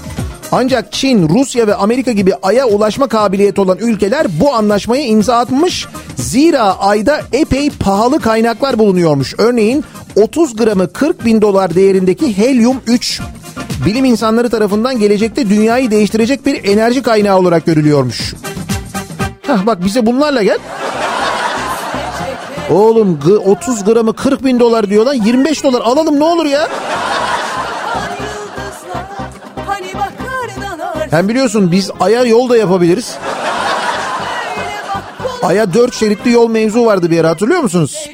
Ancak 0.51 0.91
Çin, 0.93 1.29
Rusya 1.29 1.67
ve 1.67 1.75
Amerika 1.75 2.11
gibi 2.11 2.33
aya 2.43 2.67
ulaşma 2.67 3.07
kabiliyeti 3.07 3.61
olan 3.61 3.77
ülkeler 3.77 4.27
bu 4.39 4.53
anlaşmaya 4.53 5.03
imza 5.03 5.37
atmış. 5.37 5.87
Zira 6.15 6.79
ayda 6.79 7.21
epey 7.33 7.69
pahalı 7.69 8.19
kaynaklar 8.19 8.79
bulunuyormuş. 8.79 9.35
Örneğin 9.37 9.83
30 10.15 10.55
gramı 10.55 10.93
40 10.93 11.25
bin 11.25 11.41
dolar 11.41 11.75
değerindeki 11.75 12.37
helyum 12.37 12.77
3 12.87 13.21
bilim 13.85 14.05
insanları 14.05 14.49
tarafından 14.49 14.99
gelecekte 14.99 15.49
dünyayı 15.49 15.91
değiştirecek 15.91 16.45
bir 16.45 16.63
enerji 16.63 17.01
kaynağı 17.01 17.37
olarak 17.37 17.65
görülüyormuş. 17.65 18.33
Hah 19.47 19.65
bak 19.65 19.85
bize 19.85 20.05
bunlarla 20.05 20.43
gel. 20.43 20.57
Oğlum 22.69 23.19
gı- 23.25 23.37
30 23.37 23.83
gramı 23.83 24.13
40 24.15 24.45
bin 24.45 24.59
dolar 24.59 24.89
diyor 24.89 25.05
lan 25.05 25.13
25 25.13 25.63
dolar 25.63 25.81
alalım 25.81 26.19
ne 26.19 26.23
olur 26.23 26.45
ya. 26.45 26.67
Hani 29.67 29.87
Hem 31.11 31.29
biliyorsun 31.29 31.71
biz 31.71 31.91
aya 31.99 32.23
yol 32.23 32.49
da 32.49 32.57
yapabiliriz. 32.57 33.15
Aya 35.43 35.73
4 35.73 35.93
şeritli 35.95 36.31
yol 36.31 36.49
mevzu 36.49 36.85
vardı 36.85 37.11
bir 37.11 37.19
ara 37.19 37.29
hatırlıyor 37.29 37.61
musunuz? 37.61 38.09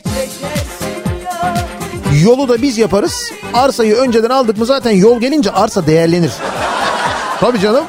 Yolu 2.13 2.49
da 2.49 2.61
biz 2.61 2.77
yaparız. 2.77 3.31
Arsayı 3.53 3.95
önceden 3.95 4.29
aldık 4.29 4.57
mı 4.57 4.65
zaten 4.65 4.91
yol 4.91 5.19
gelince 5.19 5.51
arsa 5.51 5.87
değerlenir. 5.87 6.31
Tabii 7.39 7.59
canım. 7.59 7.83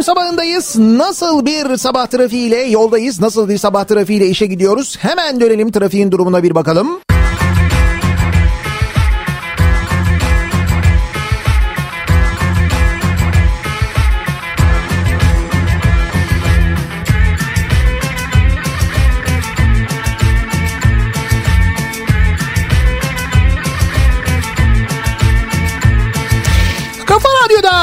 Gününün 0.00 0.14
sabahındayız. 0.14 0.78
Nasıl 0.78 1.46
bir 1.46 1.76
sabah 1.76 2.06
trafiğiyle 2.06 2.56
yoldayız? 2.56 3.20
Nasıl 3.20 3.48
bir 3.48 3.58
sabah 3.58 3.84
trafiğiyle 3.84 4.26
işe 4.26 4.46
gidiyoruz? 4.46 4.96
Hemen 5.00 5.40
dönelim 5.40 5.72
trafiğin 5.72 6.12
durumuna 6.12 6.42
bir 6.42 6.54
bakalım. 6.54 7.00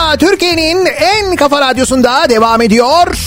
Radyo'da 0.07 0.31
Türkiye'nin 0.31 0.85
en 0.85 1.35
kafa 1.35 1.61
radyosunda 1.61 2.29
devam 2.29 2.61
ediyor. 2.61 3.17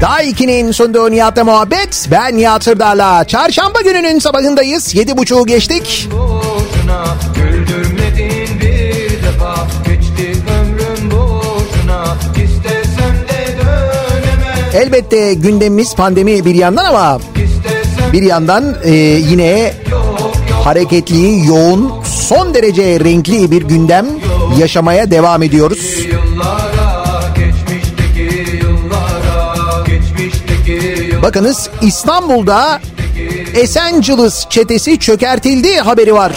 Daha 0.00 0.22
2'nin 0.22 0.72
sunduğu 0.72 1.10
Nihat'la 1.10 1.44
muhabbet. 1.44 2.08
Ben 2.10 2.36
Nihat 2.36 2.64
Sırdar'la. 2.64 3.24
Çarşamba 3.24 3.80
gününün 3.80 4.18
sabahındayız. 4.18 4.94
Yedi 4.94 5.16
buçuğu 5.16 5.46
geçtik. 5.46 6.08
boşuna 6.12 7.04
Güldürmedin 7.34 8.60
bir 8.60 9.22
defa 9.22 9.54
Geçti 9.86 10.42
ömrüm 10.60 11.10
boşuna 11.10 12.16
İstesem 12.44 13.16
de 13.28 13.56
dönemem 13.58 14.82
Elbette 14.82 15.34
gündemimiz 15.34 15.94
pandemi 15.94 16.44
bir 16.44 16.54
yandan 16.54 16.84
ama 16.84 17.20
bir 18.12 18.22
yandan 18.22 18.76
e, 18.84 18.92
yine 19.30 19.72
hareketli, 20.64 21.46
yoğun, 21.46 21.92
son 22.04 22.54
derece 22.54 23.00
renkli 23.00 23.50
bir 23.50 23.62
gündem 23.62 24.06
yaşamaya 24.58 25.10
devam 25.10 25.42
ediyoruz. 25.42 25.96
Bakınız 31.22 31.70
İstanbul'da 31.82 32.80
Esenciles 33.54 34.48
çetesi 34.50 34.98
çökertildi 34.98 35.76
haberi 35.76 36.14
var. 36.14 36.32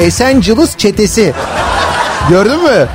Esenciles 0.00 0.76
çetesi. 0.76 1.32
Gördün 2.28 2.62
mü? 2.62 2.88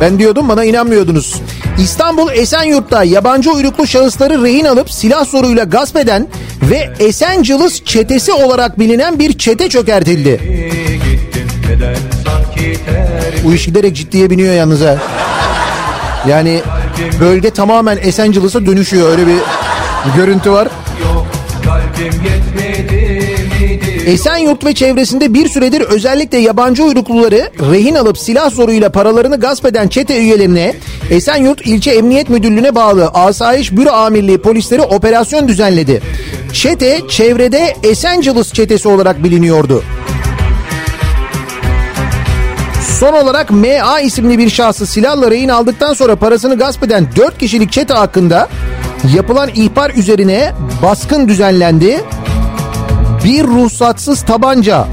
Ben 0.00 0.18
diyordum 0.18 0.48
bana 0.48 0.64
inanmıyordunuz. 0.64 1.34
İstanbul 1.78 2.30
Esenyurt'ta 2.32 3.04
yabancı 3.04 3.50
uyruklu 3.52 3.86
şahısları 3.86 4.44
rehin 4.44 4.64
alıp 4.64 4.90
silah 4.90 5.24
soruyla 5.24 5.64
gasp 5.64 5.96
eden 5.96 6.28
ve 6.62 6.90
Esenciles 6.98 7.84
çetesi 7.84 8.32
olarak 8.32 8.78
bilinen 8.78 9.18
bir 9.18 9.38
çete 9.38 9.68
çökertildi. 9.68 10.40
Neden 11.76 11.96
sanki 12.24 12.78
Bu 13.44 13.54
iş 13.54 13.66
giderek 13.66 13.96
ciddiye 13.96 14.30
biniyor 14.30 14.54
yalnız 14.54 14.80
ha. 14.80 14.96
Yani 16.28 16.60
bölge 17.20 17.50
tamamen 17.50 17.98
Esenciles'a 18.02 18.66
dönüşüyor 18.66 19.10
öyle 19.10 19.26
bir 19.26 19.36
görüntü 20.16 20.52
var. 20.52 20.68
yok 21.04 21.26
Esenyurt 24.06 24.64
ve 24.64 24.74
çevresinde 24.74 25.34
bir 25.34 25.48
süredir 25.48 25.80
özellikle 25.80 26.38
yabancı 26.38 26.84
uyrukluları 26.84 27.50
rehin 27.72 27.94
alıp 27.94 28.18
silah 28.18 28.50
zoruyla 28.50 28.92
paralarını 28.92 29.40
gasp 29.40 29.66
eden 29.66 29.88
çete 29.88 30.18
üyelerine 30.18 30.74
Esenyurt 31.10 31.66
İlçe 31.66 31.90
Emniyet 31.90 32.28
Müdürlüğü'ne 32.28 32.74
bağlı 32.74 33.08
Asayiş 33.08 33.72
Büro 33.72 33.90
Amirliği 33.90 34.38
polisleri 34.38 34.82
operasyon 34.82 35.48
düzenledi. 35.48 36.02
Çete 36.52 37.00
çevrede 37.08 37.74
Esenciles 37.82 38.52
çetesi 38.52 38.88
olarak 38.88 39.24
biliniyordu. 39.24 39.82
Son 43.00 43.12
olarak 43.12 43.50
MA 43.50 44.00
isimli 44.00 44.38
bir 44.38 44.50
şahsı 44.50 44.86
silahla 44.86 45.30
rehin 45.30 45.48
aldıktan 45.48 45.94
sonra 45.94 46.16
parasını 46.16 46.58
gasp 46.58 46.82
eden 46.82 47.06
4 47.16 47.38
kişilik 47.38 47.72
çete 47.72 47.94
hakkında 47.94 48.48
yapılan 49.14 49.50
ihbar 49.54 49.90
üzerine 49.90 50.52
baskın 50.82 51.28
düzenlendi. 51.28 52.04
Bir 53.24 53.44
ruhsatsız 53.44 54.22
tabanca 54.22 54.86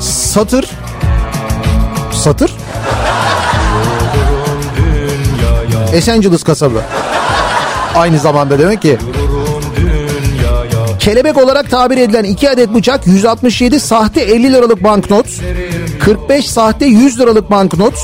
satır 0.00 0.70
satır 2.12 2.52
Esenciles 5.92 6.42
kasabı. 6.42 6.80
Aynı 7.94 8.18
zamanda 8.18 8.58
demek 8.58 8.82
ki. 8.82 8.98
Kelebek 10.98 11.36
olarak 11.36 11.70
tabir 11.70 11.96
edilen 11.96 12.24
2 12.24 12.50
adet 12.50 12.74
bıçak, 12.74 13.06
167 13.06 13.80
sahte 13.80 14.20
50 14.20 14.52
liralık 14.52 14.84
banknot, 14.84 15.26
45 16.04 16.50
sahte 16.50 16.86
100 16.86 17.20
liralık 17.20 17.50
banknot, 17.50 17.94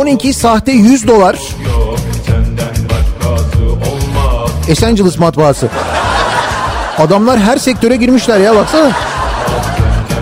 12 0.00 0.34
sahte 0.34 0.72
100 0.72 1.08
dolar. 1.08 1.38
Esenciles 4.68 5.18
matbaası. 5.18 5.68
Adamlar 6.98 7.38
her 7.38 7.56
sektöre 7.56 7.96
girmişler 7.96 8.40
ya 8.40 8.56
baksana. 8.56 8.90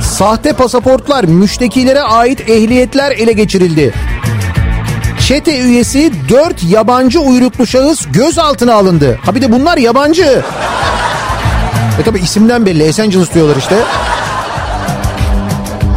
Sahte 0.00 0.52
pasaportlar, 0.52 1.24
müştekilere 1.24 2.00
ait 2.00 2.50
ehliyetler 2.50 3.10
ele 3.10 3.32
geçirildi. 3.32 3.94
Çete 5.26 5.58
üyesi 5.60 6.12
4 6.28 6.62
yabancı 6.64 7.20
uyruklu 7.20 7.66
şahıs 7.66 8.06
gözaltına 8.12 8.74
alındı. 8.74 9.18
Ha 9.24 9.34
bir 9.34 9.42
de 9.42 9.52
bunlar 9.52 9.76
yabancı. 9.76 10.42
E 12.00 12.02
tabi 12.04 12.18
isimden 12.18 12.66
belli 12.66 12.82
Esenciles 12.82 13.34
diyorlar 13.34 13.56
işte. 13.56 13.76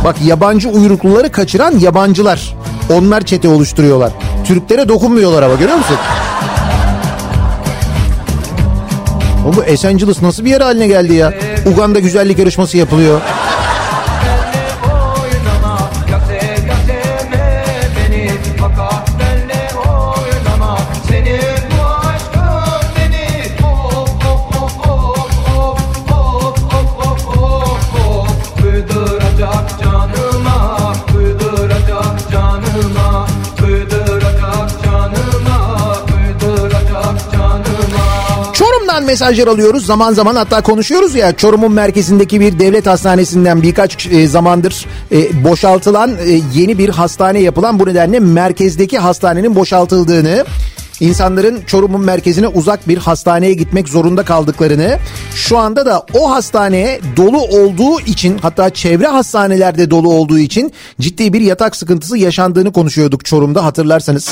Bak 0.03 0.15
yabancı 0.25 0.69
uyrukluları 0.69 1.31
kaçıran 1.31 1.79
yabancılar. 1.79 2.55
Onlar 2.93 3.21
çete 3.25 3.47
oluşturuyorlar. 3.47 4.11
Türklere 4.45 4.89
dokunmuyorlar 4.89 5.43
ama 5.43 5.55
görüyor 5.55 5.77
musun? 5.77 5.97
O 9.49 9.55
bu 9.55 9.63
Esenciles 9.63 10.21
nasıl 10.21 10.45
bir 10.45 10.49
yer 10.49 10.61
haline 10.61 10.87
geldi 10.87 11.13
ya? 11.13 11.33
Uganda 11.65 11.99
güzellik 11.99 12.39
yarışması 12.39 12.77
yapılıyor. 12.77 13.21
Mesajlar 39.11 39.47
alıyoruz. 39.47 39.85
Zaman 39.85 40.13
zaman 40.13 40.35
hatta 40.35 40.61
konuşuyoruz 40.61 41.15
ya 41.15 41.35
Çorum'un 41.35 41.71
merkezindeki 41.71 42.39
bir 42.39 42.59
devlet 42.59 42.87
hastanesinden 42.87 43.61
birkaç 43.61 44.07
e, 44.07 44.27
zamandır 44.27 44.85
e, 45.11 45.43
boşaltılan 45.43 46.11
e, 46.25 46.41
yeni 46.53 46.77
bir 46.77 46.89
hastane 46.89 47.39
yapılan 47.39 47.79
bu 47.79 47.85
nedenle 47.85 48.19
merkezdeki 48.19 48.99
hastanenin 48.99 49.55
boşaltıldığını 49.55 50.45
insanların 51.01 51.61
Çorum'un 51.67 52.01
merkezine 52.01 52.47
uzak 52.47 52.87
bir 52.87 52.97
hastaneye 52.97 53.53
gitmek 53.53 53.89
zorunda 53.89 54.23
kaldıklarını 54.23 54.97
şu 55.35 55.57
anda 55.57 55.85
da 55.85 56.05
o 56.13 56.31
hastaneye 56.31 56.99
dolu 57.17 57.41
olduğu 57.41 57.99
için 57.99 58.37
hatta 58.37 58.69
çevre 58.69 59.07
hastanelerde 59.07 59.91
dolu 59.91 60.13
olduğu 60.13 60.39
için 60.39 60.71
ciddi 60.99 61.33
bir 61.33 61.41
yatak 61.41 61.75
sıkıntısı 61.75 62.17
yaşandığını 62.17 62.71
konuşuyorduk 62.71 63.25
Çorum'da 63.25 63.65
hatırlarsanız. 63.65 64.31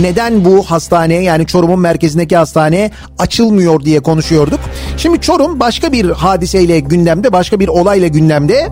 Neden 0.00 0.44
bu 0.44 0.62
hastaneye 0.62 1.22
yani 1.22 1.46
Çorum'un 1.46 1.80
merkezindeki 1.80 2.36
hastane 2.36 2.90
açılmıyor 3.18 3.80
diye 3.80 4.00
konuşuyorduk. 4.00 4.60
Şimdi 4.96 5.20
Çorum 5.20 5.60
başka 5.60 5.92
bir 5.92 6.10
hadiseyle 6.10 6.80
gündemde 6.80 7.32
başka 7.32 7.60
bir 7.60 7.68
olayla 7.68 8.08
gündemde. 8.08 8.68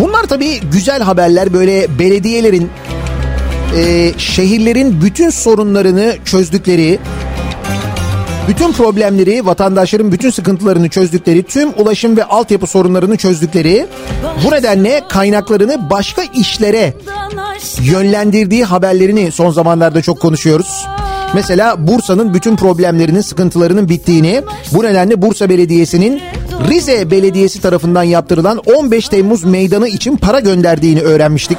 Bunlar 0.00 0.22
tabii 0.22 0.60
güzel 0.72 1.02
haberler 1.02 1.52
böyle 1.52 1.98
belediyelerin 1.98 2.70
e, 3.76 4.12
şehirlerin 4.18 5.02
bütün 5.02 5.30
sorunlarını 5.30 6.16
çözdükleri, 6.24 6.98
bütün 8.48 8.72
problemleri, 8.72 9.46
vatandaşların 9.46 10.12
bütün 10.12 10.30
sıkıntılarını 10.30 10.88
çözdükleri, 10.88 11.42
tüm 11.42 11.70
ulaşım 11.76 12.16
ve 12.16 12.24
altyapı 12.24 12.66
sorunlarını 12.66 13.16
çözdükleri, 13.16 13.86
bu 14.44 14.50
nedenle 14.50 15.02
kaynaklarını 15.08 15.90
başka 15.90 16.22
işlere 16.22 16.94
yönlendirdiği 17.82 18.64
haberlerini 18.64 19.32
son 19.32 19.50
zamanlarda 19.50 20.02
çok 20.02 20.20
konuşuyoruz. 20.20 20.86
Mesela 21.34 21.86
Bursa'nın 21.86 22.34
bütün 22.34 22.56
problemlerinin, 22.56 23.20
sıkıntılarının 23.20 23.88
bittiğini, 23.88 24.42
bu 24.72 24.84
nedenle 24.84 25.22
Bursa 25.22 25.48
Belediyesi'nin 25.48 26.22
Rize 26.68 27.10
Belediyesi 27.10 27.60
tarafından 27.60 28.02
yaptırılan 28.02 28.58
15 28.58 29.08
Temmuz 29.08 29.44
meydanı 29.44 29.88
için 29.88 30.16
para 30.16 30.40
gönderdiğini 30.40 31.00
öğrenmiştik. 31.00 31.58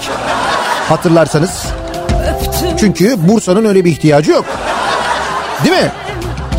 Hatırlarsanız. 0.90 1.66
Çünkü 2.80 3.28
Bursa'nın 3.28 3.66
öyle 3.66 3.86
bir 3.86 3.92
ihtiyacı 3.92 4.32
yok. 4.32 4.46
Değil 5.64 5.76
mi? 5.76 5.92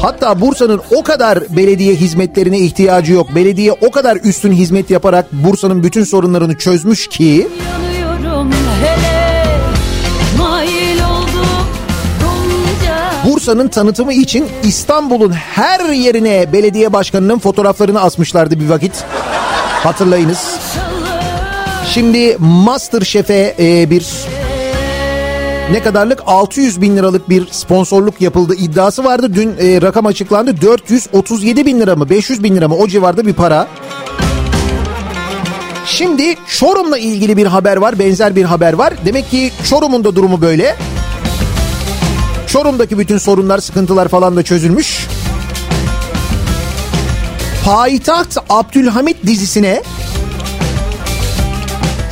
Hatta 0.02 0.40
Bursa'nın 0.40 0.80
o 0.90 1.02
kadar 1.02 1.38
belediye 1.56 1.94
hizmetlerine 1.94 2.58
ihtiyacı 2.58 3.12
yok. 3.12 3.34
Belediye 3.34 3.72
o 3.72 3.90
kadar 3.90 4.16
üstün 4.16 4.52
hizmet 4.52 4.90
yaparak 4.90 5.32
Bursa'nın 5.32 5.82
bütün 5.82 6.04
sorunlarını 6.04 6.58
çözmüş 6.58 7.08
ki 7.08 7.48
Bursa'nın 13.24 13.68
tanıtımı 13.68 14.12
için 14.12 14.46
İstanbul'un 14.64 15.32
her 15.32 15.80
yerine 15.92 16.52
belediye 16.52 16.92
başkanının 16.92 17.38
fotoğraflarını 17.38 18.00
asmışlardı 18.00 18.60
bir 18.60 18.68
vakit. 18.68 19.04
Hatırlayınız. 19.82 20.58
Şimdi 21.86 22.36
Masterchef'e 22.38 23.54
e, 23.58 23.90
bir 23.90 24.06
ne 25.70 25.82
kadarlık 25.82 26.22
600 26.26 26.80
bin 26.80 26.96
liralık 26.96 27.28
bir 27.28 27.46
sponsorluk 27.50 28.20
yapıldı 28.20 28.54
iddiası 28.54 29.04
vardı. 29.04 29.34
Dün 29.34 29.54
e, 29.60 29.82
rakam 29.82 30.06
açıklandı 30.06 30.60
437 30.60 31.66
bin 31.66 31.80
lira 31.80 31.96
mı 31.96 32.10
500 32.10 32.42
bin 32.42 32.56
lira 32.56 32.68
mı 32.68 32.76
o 32.76 32.86
civarda 32.86 33.26
bir 33.26 33.32
para. 33.32 33.68
Şimdi 35.86 36.34
Çorum'la 36.58 36.98
ilgili 36.98 37.36
bir 37.36 37.46
haber 37.46 37.76
var 37.76 37.98
benzer 37.98 38.36
bir 38.36 38.44
haber 38.44 38.72
var. 38.72 38.94
Demek 39.04 39.30
ki 39.30 39.52
Çorum'un 39.70 40.04
da 40.04 40.16
durumu 40.16 40.40
böyle. 40.40 40.76
Çorum'daki 42.46 42.98
bütün 42.98 43.18
sorunlar 43.18 43.58
sıkıntılar 43.58 44.08
falan 44.08 44.36
da 44.36 44.42
çözülmüş. 44.42 45.06
Payitaht 47.64 48.36
Abdülhamit 48.48 49.26
dizisine 49.26 49.82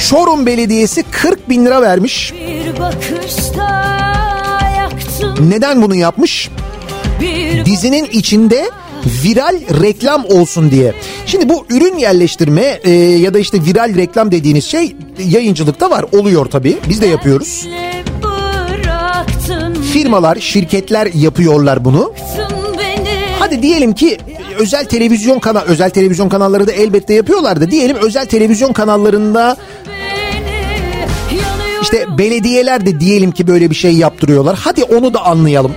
Çorum 0.09 0.47
Belediyesi 0.47 1.03
40 1.03 1.49
bin 1.49 1.67
lira 1.67 1.83
vermiş. 1.83 2.33
Neden 5.41 5.83
bunu 5.83 5.95
yapmış? 5.95 6.51
Dizinin 7.65 8.05
içinde 8.05 8.71
viral 9.25 9.57
reklam 9.83 10.25
olsun 10.25 10.71
diye. 10.71 10.95
Şimdi 11.27 11.49
bu 11.49 11.67
ürün 11.71 11.99
yerleştirme 11.99 12.81
e, 12.85 12.91
ya 12.93 13.35
da 13.35 13.39
işte 13.39 13.65
viral 13.65 13.95
reklam 13.97 14.31
dediğiniz 14.31 14.65
şey 14.65 14.97
yayıncılıkta 15.29 15.91
var 15.91 16.05
oluyor 16.13 16.47
tabii. 16.47 16.79
Biz 16.89 17.03
de 17.03 17.07
yapıyoruz. 17.07 17.67
firmalar, 19.93 20.37
şirketler 20.37 21.09
yapıyorlar 21.15 21.85
bunu. 21.85 22.13
Hadi 23.39 23.63
diyelim 23.63 23.93
ki 23.93 24.19
özel 24.59 24.85
televizyon 24.85 25.39
kanal 25.39 25.61
özel 25.61 25.91
televizyon 25.91 26.29
kanalları 26.29 26.67
da 26.67 26.73
elbette 26.73 27.15
yapıyorlar 27.15 27.61
da 27.61 27.71
diyelim 27.71 27.97
özel 27.97 28.27
televizyon 28.27 28.73
kanallarında 28.73 29.57
işte 31.93 32.19
belediyeler 32.19 32.87
de 32.87 33.01
diyelim 33.01 33.33
ki 33.33 33.47
böyle 33.47 33.71
bir 33.71 33.75
şey 33.75 33.93
yaptırıyorlar. 33.93 34.59
Hadi 34.65 34.85
onu 34.85 35.15
da 35.15 35.25
anlayalım. 35.25 35.75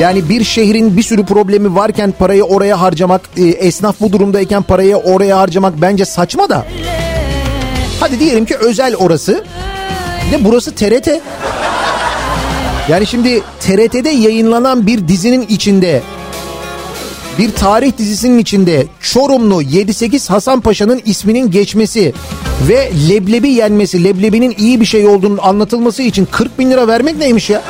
Yani 0.00 0.28
bir 0.28 0.44
şehrin 0.44 0.96
bir 0.96 1.02
sürü 1.02 1.24
problemi 1.24 1.74
varken 1.74 2.12
parayı 2.18 2.44
oraya 2.44 2.80
harcamak, 2.80 3.20
e, 3.36 3.42
esnaf 3.44 4.00
bu 4.00 4.12
durumdayken 4.12 4.62
parayı 4.62 4.96
oraya 4.96 5.38
harcamak 5.38 5.80
bence 5.80 6.04
saçma 6.04 6.48
da. 6.48 6.66
Hadi 8.00 8.20
diyelim 8.20 8.44
ki 8.44 8.56
özel 8.56 8.96
orası. 8.96 9.44
Bir 10.26 10.38
de 10.38 10.44
burası 10.44 10.74
TRT. 10.74 11.20
Yani 12.88 13.06
şimdi 13.06 13.42
TRT'de 13.60 14.10
yayınlanan 14.10 14.86
bir 14.86 15.08
dizinin 15.08 15.46
içinde 15.48 16.02
bir 17.38 17.52
tarih 17.52 17.98
dizisinin 17.98 18.38
içinde 18.38 18.86
Çorumlu 19.00 19.62
7-8 19.62 20.28
Hasan 20.28 20.60
Paşa'nın 20.60 21.02
isminin 21.04 21.50
geçmesi 21.50 22.12
ve 22.68 22.90
leblebi 23.08 23.48
yenmesi, 23.48 24.04
leblebinin 24.04 24.54
iyi 24.58 24.80
bir 24.80 24.86
şey 24.86 25.06
olduğunu 25.06 25.46
anlatılması 25.46 26.02
için 26.02 26.28
40 26.30 26.58
bin 26.58 26.70
lira 26.70 26.88
vermek 26.88 27.16
neymiş 27.16 27.50
ya? 27.50 27.62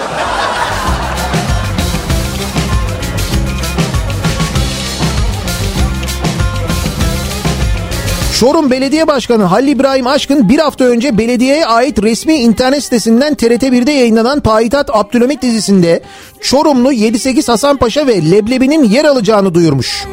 Çorum 8.40 8.70
Belediye 8.70 9.06
Başkanı 9.06 9.44
Halil 9.44 9.68
İbrahim 9.68 10.06
Aşkın 10.06 10.48
bir 10.48 10.58
hafta 10.58 10.84
önce 10.84 11.18
belediyeye 11.18 11.66
ait 11.66 12.02
resmi 12.02 12.34
internet 12.34 12.84
sitesinden 12.84 13.34
TRT1'de 13.34 13.92
yayınlanan 13.92 14.40
Payitaht 14.40 14.90
Abdülhamit 14.92 15.42
dizisinde 15.42 16.02
Çorumlu 16.40 16.92
7-8 16.92 17.46
Hasan 17.46 17.76
Paşa 17.76 18.06
ve 18.06 18.30
Leblebi'nin 18.30 18.84
yer 18.84 19.04
alacağını 19.04 19.54
duyurmuş. 19.54 20.06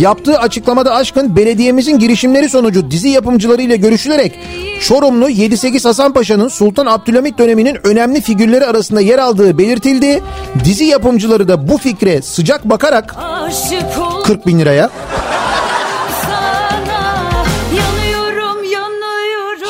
Yaptığı 0.00 0.38
açıklamada 0.38 0.94
Aşkın 0.94 1.36
belediyemizin 1.36 1.98
girişimleri 1.98 2.48
sonucu 2.48 2.90
dizi 2.90 3.08
yapımcılarıyla 3.08 3.76
görüşülerek 3.76 4.38
Çorumlu 4.80 5.30
7-8 5.30 5.82
Hasan 5.82 6.12
Paşa'nın 6.12 6.48
Sultan 6.48 6.86
Abdülhamit 6.86 7.38
döneminin 7.38 7.78
önemli 7.84 8.20
figürleri 8.20 8.66
arasında 8.66 9.00
yer 9.00 9.18
aldığı 9.18 9.58
belirtildi. 9.58 10.22
Dizi 10.64 10.84
yapımcıları 10.84 11.48
da 11.48 11.68
bu 11.68 11.78
fikre 11.78 12.22
sıcak 12.22 12.64
bakarak 12.64 13.14
aşık 13.18 13.98
oldum 13.98 14.22
40 14.24 14.46
bin 14.46 14.58
liraya 14.58 14.90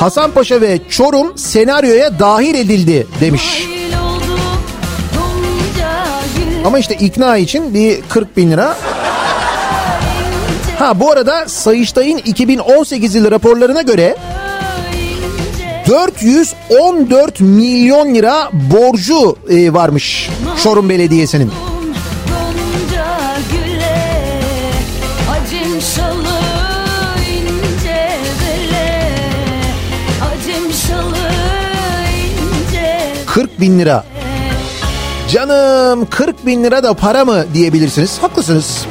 yanıyorum 0.01 0.31
Hasan 0.31 0.31
Paşa 0.31 0.61
ve 0.61 0.79
Çorum 0.89 1.37
senaryoya 1.37 2.19
dahil 2.19 2.55
edildi 2.55 3.07
demiş. 3.21 3.67
Ama 6.65 6.79
işte 6.79 6.95
ikna 6.95 7.37
için 7.37 7.73
bir 7.73 8.01
40 8.09 8.37
bin 8.37 8.51
lira. 8.51 8.77
Ha 10.79 10.99
bu 10.99 11.11
arada 11.11 11.47
Sayıştay'ın 11.47 12.17
2018 12.17 13.15
yılı 13.15 13.31
raporlarına 13.31 13.81
göre 13.81 14.15
414 15.87 17.39
milyon 17.39 18.15
lira 18.15 18.49
borcu 18.53 19.35
e, 19.49 19.73
varmış 19.73 20.29
Çorum 20.63 20.89
Belediyesi'nin. 20.89 21.51
40 33.33 33.61
bin 33.61 33.79
lira. 33.79 34.03
Canım 35.31 36.05
40 36.09 36.45
bin 36.45 36.63
lira 36.63 36.83
da 36.83 36.93
para 36.93 37.25
mı 37.25 37.45
diyebilirsiniz. 37.53 38.17
Haklısınız. 38.21 38.85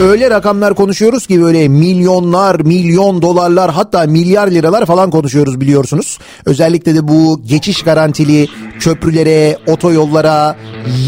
Öyle 0.00 0.30
rakamlar 0.30 0.74
konuşuyoruz 0.74 1.26
ki 1.26 1.42
böyle 1.42 1.68
milyonlar, 1.68 2.60
milyon 2.60 3.22
dolarlar 3.22 3.70
hatta 3.70 4.02
milyar 4.02 4.50
liralar 4.50 4.86
falan 4.86 5.10
konuşuyoruz 5.10 5.60
biliyorsunuz. 5.60 6.18
Özellikle 6.46 6.94
de 6.94 7.08
bu 7.08 7.40
geçiş 7.46 7.82
garantili 7.82 8.48
köprülere, 8.80 9.58
otoyollara 9.66 10.56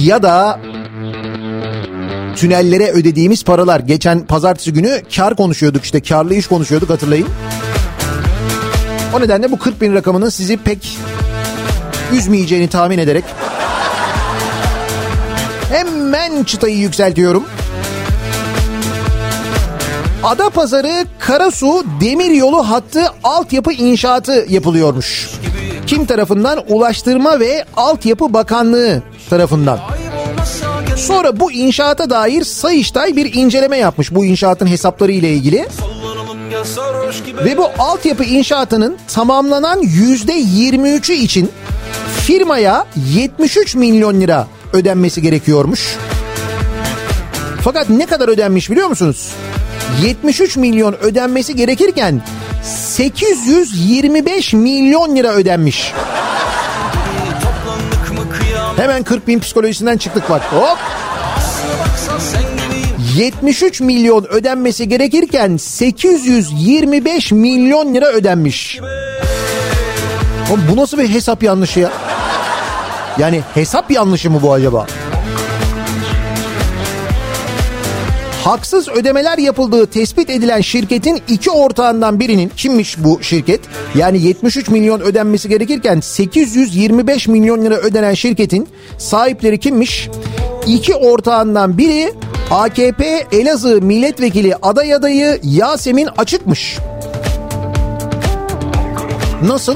ya 0.02 0.22
da 0.22 0.60
tünellere 2.36 2.90
ödediğimiz 2.90 3.44
paralar. 3.44 3.80
Geçen 3.80 4.26
pazartesi 4.26 4.72
günü 4.72 5.02
kar 5.16 5.36
konuşuyorduk 5.36 5.84
işte 5.84 6.00
karlı 6.00 6.34
iş 6.34 6.46
konuşuyorduk 6.46 6.90
hatırlayın. 6.90 7.26
O 9.16 9.20
nedenle 9.20 9.52
bu 9.52 9.58
40 9.58 9.80
bin 9.80 9.94
rakamının 9.94 10.28
sizi 10.28 10.56
pek 10.56 10.98
üzmeyeceğini 12.16 12.68
tahmin 12.68 12.98
ederek 12.98 13.24
hemen 15.70 16.44
çıtayı 16.44 16.76
yükseltiyorum. 16.76 17.44
Adapazarı 20.22 21.06
Karasu 21.18 21.84
Demiryolu 22.00 22.70
hattı 22.70 23.04
altyapı 23.24 23.72
inşaatı 23.72 24.46
yapılıyormuş. 24.48 25.30
Kim 25.86 26.06
tarafından? 26.06 26.62
Ulaştırma 26.68 27.40
ve 27.40 27.64
Altyapı 27.76 28.34
Bakanlığı 28.34 29.02
tarafından. 29.30 29.80
Sonra 30.96 31.40
bu 31.40 31.52
inşaata 31.52 32.10
dair 32.10 32.44
Sayıştay 32.44 33.16
bir 33.16 33.34
inceleme 33.34 33.76
yapmış 33.76 34.14
bu 34.14 34.24
inşaatın 34.24 34.66
hesapları 34.66 35.12
ile 35.12 35.32
ilgili. 35.32 35.66
Ve 37.44 37.58
bu 37.58 37.68
altyapı 37.78 38.24
inşaatının 38.24 38.96
tamamlanan 39.14 39.80
yüzde 39.80 40.32
23'ü 40.32 41.12
için 41.12 41.50
firmaya 42.26 42.86
73 43.14 43.74
milyon 43.74 44.20
lira 44.20 44.46
ödenmesi 44.72 45.22
gerekiyormuş. 45.22 45.96
Fakat 47.60 47.90
ne 47.90 48.06
kadar 48.06 48.28
ödenmiş 48.28 48.70
biliyor 48.70 48.88
musunuz? 48.88 49.32
73 50.02 50.56
milyon 50.56 50.94
ödenmesi 50.94 51.56
gerekirken 51.56 52.22
825 52.62 54.54
milyon 54.54 55.16
lira 55.16 55.32
ödenmiş. 55.32 55.92
Hemen 58.76 59.02
40 59.02 59.28
bin 59.28 59.38
psikolojisinden 59.38 59.96
çıktık 59.96 60.30
bak. 60.30 60.42
Hop. 60.42 60.78
73 63.16 63.80
milyon 63.80 64.24
ödenmesi 64.24 64.88
gerekirken 64.88 65.56
825 65.56 67.32
milyon 67.32 67.94
lira 67.94 68.06
ödenmiş. 68.06 68.80
Oğlum 70.50 70.62
bu 70.70 70.76
nasıl 70.76 70.98
bir 70.98 71.08
hesap 71.08 71.42
yanlışı 71.42 71.80
ya? 71.80 71.92
Yani 73.18 73.40
hesap 73.54 73.90
yanlışı 73.90 74.30
mı 74.30 74.38
bu 74.42 74.52
acaba? 74.52 74.86
Haksız 78.44 78.88
ödemeler 78.88 79.38
yapıldığı 79.38 79.86
tespit 79.86 80.30
edilen 80.30 80.60
şirketin 80.60 81.22
iki 81.28 81.50
ortağından 81.50 82.20
birinin 82.20 82.52
kimmiş 82.56 82.98
bu 82.98 83.22
şirket? 83.22 83.60
Yani 83.94 84.22
73 84.22 84.68
milyon 84.68 85.00
ödenmesi 85.00 85.48
gerekirken 85.48 86.00
825 86.00 87.28
milyon 87.28 87.64
lira 87.64 87.74
ödenen 87.74 88.14
şirketin 88.14 88.68
sahipleri 88.98 89.60
kimmiş? 89.60 90.08
İki 90.66 90.94
ortağından 90.94 91.78
biri 91.78 92.12
AKP 92.50 93.26
Elazığ 93.32 93.80
milletvekili 93.80 94.56
aday 94.62 94.94
adayı 94.94 95.40
Yasemin 95.42 96.08
Açıkmış. 96.18 96.78
Nasıl? 99.42 99.74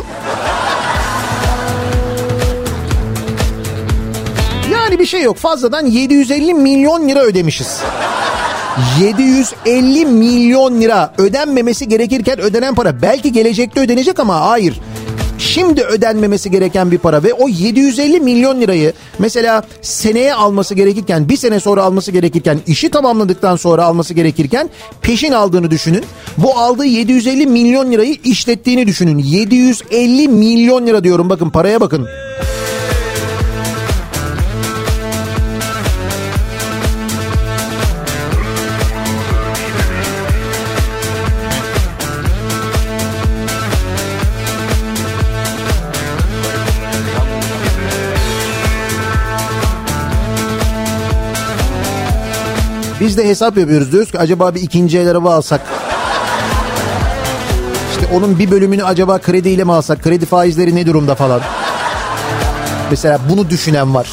Bir 4.99 5.07
şey 5.07 5.23
yok. 5.23 5.37
Fazladan 5.37 5.87
750 5.87 6.55
milyon 6.55 7.09
lira 7.09 7.23
ödemişiz. 7.23 7.81
750 9.01 10.07
milyon 10.07 10.81
lira 10.81 11.15
ödenmemesi 11.19 11.89
gerekirken 11.89 12.41
ödenen 12.41 12.75
para 12.75 13.03
belki 13.03 13.33
gelecekte 13.33 13.81
ödenecek 13.81 14.21
ama 14.21 14.41
hayır. 14.41 14.81
Şimdi 15.39 15.83
ödenmemesi 15.83 16.51
gereken 16.51 16.91
bir 16.91 16.99
para 16.99 17.23
ve 17.23 17.35
o 17.35 17.49
750 17.49 18.21
milyon 18.21 18.61
lirayı 18.61 18.93
mesela 19.19 19.63
seneye 19.83 20.35
alması 20.35 20.75
gerekirken 20.75 21.29
bir 21.29 21.37
sene 21.37 21.61
sonra 21.61 21.83
alması 21.83 22.13
gerekirken 22.13 22.59
işi 22.67 22.91
tamamladıktan 22.91 23.57
sonra 23.57 23.85
alması 23.85 24.15
gerekirken 24.15 24.71
peşin 25.03 25.33
aldığını 25.33 25.71
düşünün. 25.71 26.05
Bu 26.37 26.59
aldığı 26.59 26.85
750 26.85 27.47
milyon 27.47 27.93
lirayı 27.93 28.17
işlettiğini 28.25 28.87
düşünün. 28.87 29.19
750 29.19 30.29
milyon 30.29 30.87
lira 30.87 31.05
diyorum 31.05 31.31
bakın 31.31 31.51
paraya 31.51 31.81
bakın. 31.81 32.09
Biz 53.01 53.17
de 53.17 53.29
hesap 53.29 53.59
yapıyoruz 53.59 53.93
diyoruz 53.93 54.11
ki 54.11 54.19
acaba 54.19 54.55
bir 54.55 54.63
ikinci 54.63 54.99
el 54.99 55.11
araba 55.11 55.35
alsak. 55.35 55.61
İşte 57.91 58.15
onun 58.15 58.39
bir 58.39 58.51
bölümünü 58.51 58.85
acaba 58.85 59.19
krediyle 59.19 59.65
mi 59.65 59.73
alsak? 59.73 60.03
Kredi 60.03 60.27
faizleri 60.27 60.75
ne 60.75 60.87
durumda 60.87 61.15
falan. 61.15 61.41
Mesela 62.91 63.19
bunu 63.31 63.51
düşünen 63.51 63.95
var. 63.95 64.09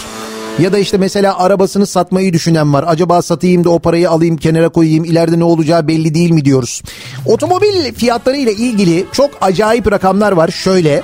Ya 0.60 0.74
da 0.74 0.78
işte 0.78 0.98
mesela 0.98 1.40
arabasını 1.40 1.88
satmayı 1.88 2.34
düşünen 2.34 2.74
var. 2.74 2.86
Acaba 2.88 3.22
satayım 3.22 3.64
da 3.64 3.70
o 3.70 3.80
parayı 3.80 4.10
alayım 4.10 4.38
kenara 4.38 4.70
koyayım 4.70 5.04
ileride 5.04 5.40
ne 5.40 5.44
olacağı 5.44 5.88
belli 5.88 6.14
değil 6.14 6.32
mi 6.32 6.46
diyoruz. 6.46 6.82
Otomobil 7.26 7.94
fiyatları 7.94 8.38
ile 8.38 8.54
ilgili 8.54 9.06
çok 9.12 9.30
acayip 9.42 9.92
rakamlar 9.92 10.32
var. 10.32 10.48
Şöyle 10.48 11.04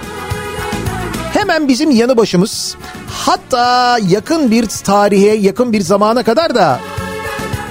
hemen 1.33 1.67
bizim 1.67 1.91
yanı 1.91 2.17
başımız 2.17 2.75
hatta 3.07 3.97
yakın 4.09 4.51
bir 4.51 4.65
tarihe 4.65 5.35
yakın 5.35 5.73
bir 5.73 5.81
zamana 5.81 6.23
kadar 6.23 6.55
da 6.55 6.79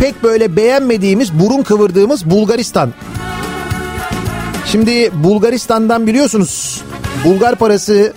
pek 0.00 0.22
böyle 0.22 0.56
beğenmediğimiz 0.56 1.40
burun 1.40 1.62
kıvırdığımız 1.62 2.30
Bulgaristan. 2.30 2.92
Şimdi 4.66 5.10
Bulgaristan'dan 5.24 6.06
biliyorsunuz 6.06 6.82
Bulgar 7.24 7.56
parası 7.56 8.12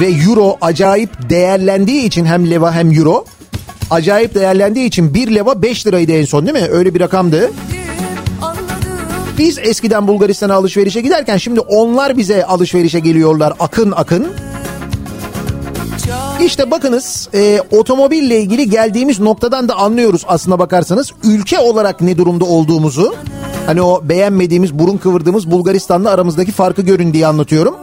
ve 0.00 0.06
euro 0.06 0.56
acayip 0.60 1.30
değerlendiği 1.30 2.04
için 2.04 2.24
hem 2.24 2.50
leva 2.50 2.72
hem 2.72 2.92
euro 2.92 3.24
acayip 3.90 4.34
değerlendiği 4.34 4.86
için 4.86 5.14
1 5.14 5.34
leva 5.34 5.62
5 5.62 5.86
liraydı 5.86 6.12
en 6.12 6.24
son 6.24 6.46
değil 6.46 6.58
mi? 6.58 6.68
Öyle 6.70 6.94
bir 6.94 7.00
rakamdı. 7.00 7.50
Biz 9.38 9.58
eskiden 9.58 10.08
Bulgaristan'a 10.08 10.54
alışverişe 10.54 11.00
giderken 11.00 11.36
şimdi 11.36 11.60
onlar 11.60 12.16
bize 12.16 12.44
alışverişe 12.44 13.00
geliyorlar 13.00 13.52
akın 13.60 13.92
akın. 13.96 14.26
İşte 16.44 16.70
bakınız 16.70 17.28
e, 17.34 17.60
otomobille 17.70 18.40
ilgili 18.40 18.70
geldiğimiz 18.70 19.20
noktadan 19.20 19.68
da 19.68 19.74
anlıyoruz 19.74 20.24
aslına 20.28 20.58
bakarsanız 20.58 21.12
ülke 21.24 21.58
olarak 21.58 22.00
ne 22.00 22.18
durumda 22.18 22.44
olduğumuzu. 22.44 23.14
Hani 23.66 23.82
o 23.82 24.00
beğenmediğimiz 24.08 24.78
burun 24.78 24.96
kıvırdığımız 24.96 25.50
Bulgaristan'la 25.50 26.10
aramızdaki 26.10 26.52
farkı 26.52 26.82
görün 26.82 27.12
diye 27.12 27.26
anlatıyorum. 27.26 27.76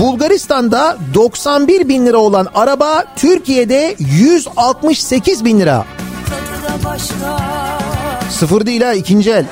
Bulgaristan'da 0.00 0.96
91 1.14 1.88
bin 1.88 2.06
lira 2.06 2.18
olan 2.18 2.48
araba 2.54 3.04
Türkiye'de 3.16 3.96
168 3.98 5.44
bin 5.44 5.60
lira. 5.60 5.84
Sıfır 8.30 8.66
değil 8.66 8.82
ha 8.82 8.92
ikinci 8.94 9.30
el. 9.30 9.44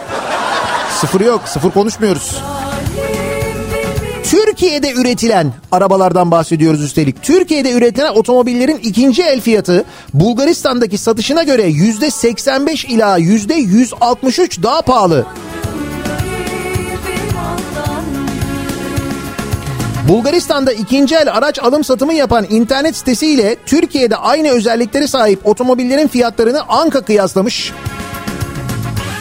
Sıfır 1.01 1.21
yok 1.21 1.43
sıfır 1.47 1.71
konuşmuyoruz. 1.71 2.43
Türkiye'de 4.55 4.93
üretilen 4.93 5.53
arabalardan 5.73 6.31
bahsediyoruz 6.31 6.83
üstelik. 6.83 7.23
Türkiye'de 7.23 7.73
üretilen 7.73 8.13
otomobillerin 8.13 8.79
ikinci 8.83 9.23
el 9.23 9.41
fiyatı 9.41 9.85
Bulgaristan'daki 10.15 10.99
satışına 10.99 11.43
göre 11.43 11.63
yüzde 11.63 12.11
85 12.11 12.85
ila 12.85 13.17
yüzde 13.17 13.55
163 13.55 14.63
daha 14.63 14.83
pahalı. 14.83 15.27
Bulgaristan'da 20.09 20.73
ikinci 20.73 21.15
el 21.15 21.33
araç 21.33 21.59
alım 21.59 21.85
satımı 21.85 22.15
yapan 22.15 22.47
internet 22.51 22.97
sitesiyle 22.97 23.57
Türkiye'de 23.67 24.17
aynı 24.17 24.49
özelliklere 24.49 25.07
sahip 25.07 25.47
otomobillerin 25.47 26.09
fiyatlarını 26.09 26.63
Anka 26.69 27.01
kıyaslamış. 27.01 27.73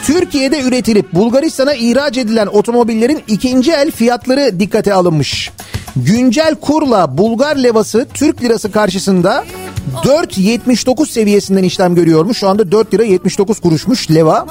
Türkiye'de 0.06 0.60
üretilip 0.62 1.12
Bulgaristan'a 1.12 1.74
ihraç 1.74 2.18
edilen 2.18 2.46
otomobillerin 2.46 3.22
ikinci 3.28 3.72
el 3.72 3.90
fiyatları 3.90 4.60
dikkate 4.60 4.94
alınmış. 4.94 5.50
Güncel 5.96 6.54
kurla 6.54 7.18
Bulgar 7.18 7.56
levası 7.56 8.06
Türk 8.14 8.42
lirası 8.42 8.72
karşısında 8.72 9.44
4.79 10.04 11.06
seviyesinden 11.06 11.62
işlem 11.62 11.94
görüyormuş. 11.94 12.38
Şu 12.38 12.48
anda 12.48 12.72
4 12.72 12.94
lira 12.94 13.02
79 13.02 13.60
kuruşmuş 13.60 14.10
leva. 14.10 14.46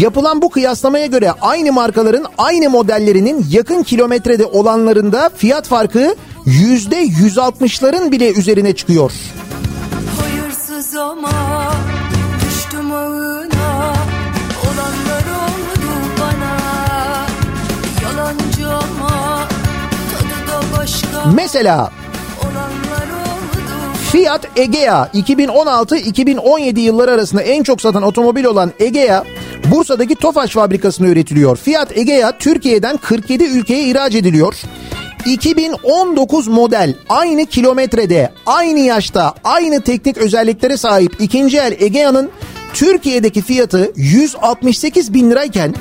Yapılan 0.00 0.42
bu 0.42 0.50
kıyaslamaya 0.50 1.06
göre 1.06 1.32
aynı 1.40 1.72
markaların 1.72 2.26
aynı 2.38 2.70
modellerinin 2.70 3.46
yakın 3.50 3.82
kilometrede 3.82 4.46
olanlarında 4.46 5.30
fiyat 5.36 5.66
farkı 5.66 6.14
%160'ların 6.46 8.10
bile 8.12 8.32
üzerine 8.32 8.72
çıkıyor. 8.72 9.12
Mesela 21.26 21.90
Fiat 24.12 24.58
Egea 24.58 25.08
2016-2017 25.14 26.78
yılları 26.80 27.10
arasında 27.10 27.42
en 27.42 27.62
çok 27.62 27.80
satan 27.80 28.02
otomobil 28.02 28.44
olan 28.44 28.72
Egea 28.80 29.24
Bursa'daki 29.70 30.14
Tofaş 30.14 30.50
fabrikasında 30.50 31.08
üretiliyor. 31.08 31.56
Fiat 31.56 31.96
Egea 31.98 32.38
Türkiye'den 32.38 32.96
47 32.96 33.44
ülkeye 33.44 33.88
ihraç 33.88 34.14
ediliyor. 34.14 34.54
2019 35.26 36.48
model 36.48 36.94
aynı 37.08 37.46
kilometrede, 37.46 38.32
aynı 38.46 38.78
yaşta, 38.78 39.34
aynı 39.44 39.80
teknik 39.80 40.18
özelliklere 40.18 40.76
sahip 40.76 41.20
ikinci 41.20 41.58
el 41.58 41.76
Egea'nın 41.80 42.30
Türkiye'deki 42.74 43.42
fiyatı 43.42 43.92
168 43.96 45.14
bin 45.14 45.30
lirayken 45.30 45.74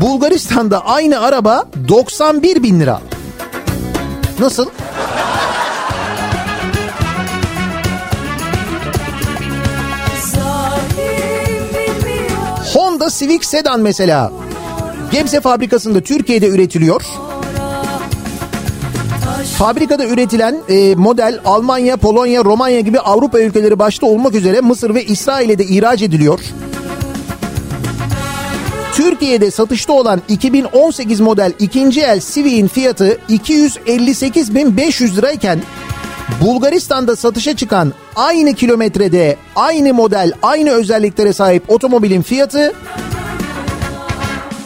Bulgaristan'da 0.00 0.86
aynı 0.86 1.20
araba 1.20 1.68
91 1.88 2.62
bin 2.62 2.80
lira. 2.80 3.00
Nasıl? 4.40 4.66
Honda 12.74 13.10
Civic 13.10 13.42
Sedan 13.42 13.80
mesela. 13.80 14.32
Gebze 15.10 15.40
fabrikasında 15.40 16.00
Türkiye'de 16.00 16.48
üretiliyor. 16.48 17.02
Fabrikada 19.58 20.06
üretilen 20.06 20.56
e, 20.68 20.94
model 20.94 21.40
Almanya, 21.44 21.96
Polonya, 21.96 22.44
Romanya 22.44 22.80
gibi 22.80 23.00
Avrupa 23.00 23.40
ülkeleri 23.40 23.78
başta 23.78 24.06
olmak 24.06 24.34
üzere 24.34 24.60
Mısır 24.60 24.94
ve 24.94 25.04
İsrail'e 25.04 25.58
de 25.58 25.64
ihraç 25.64 26.02
ediliyor. 26.02 26.40
Türkiye'de 28.98 29.50
satışta 29.50 29.92
olan 29.92 30.22
2018 30.28 31.20
model 31.20 31.52
ikinci 31.58 32.00
el 32.00 32.20
Civic'in 32.20 32.68
fiyatı 32.68 33.18
258.500 33.28 35.16
lirayken 35.16 35.62
Bulgaristan'da 36.40 37.16
satışa 37.16 37.56
çıkan 37.56 37.92
aynı 38.16 38.54
kilometrede, 38.54 39.36
aynı 39.56 39.94
model, 39.94 40.32
aynı 40.42 40.70
özelliklere 40.70 41.32
sahip 41.32 41.70
otomobilin 41.70 42.22
fiyatı 42.22 42.72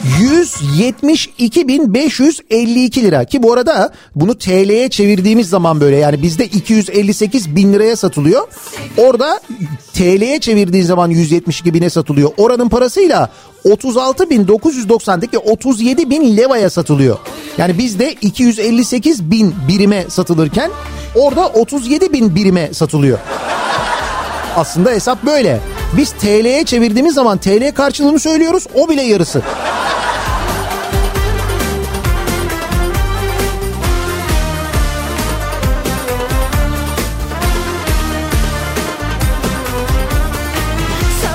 172.552 0.03 3.01
lira 3.01 3.25
ki 3.25 3.43
bu 3.43 3.53
arada 3.53 3.93
bunu 4.15 4.37
TL'ye 4.37 4.89
çevirdiğimiz 4.89 5.49
zaman 5.49 5.81
böyle 5.81 5.95
yani 5.95 6.21
bizde 6.21 6.45
258 6.45 7.55
bin 7.55 7.73
liraya 7.73 7.95
satılıyor. 7.95 8.47
Orada 8.97 9.39
TL'ye 9.93 10.39
çevirdiğin 10.39 10.83
zaman 10.83 11.09
172 11.09 11.73
bine 11.73 11.89
satılıyor. 11.89 12.31
Oranın 12.37 12.69
parasıyla 12.69 13.29
36.990'daki 13.65 15.37
37 15.37 16.09
bin 16.09 16.37
levaya 16.37 16.69
satılıyor. 16.69 17.17
Yani 17.57 17.77
bizde 17.77 18.13
258 18.13 19.31
bin 19.31 19.55
birime 19.67 20.05
satılırken 20.09 20.71
orada 21.15 21.47
37 21.47 22.13
bin 22.13 22.35
birime 22.35 22.73
satılıyor. 22.73 23.19
Aslında 24.55 24.91
hesap 24.91 25.25
böyle. 25.25 25.59
Biz 25.97 26.11
TL'ye 26.11 26.65
çevirdiğimiz 26.65 27.13
zaman 27.13 27.37
TL 27.37 27.71
karşılığını 27.75 28.19
söylüyoruz 28.19 28.67
o 28.75 28.89
bile 28.89 29.01
yarısı. 29.01 29.41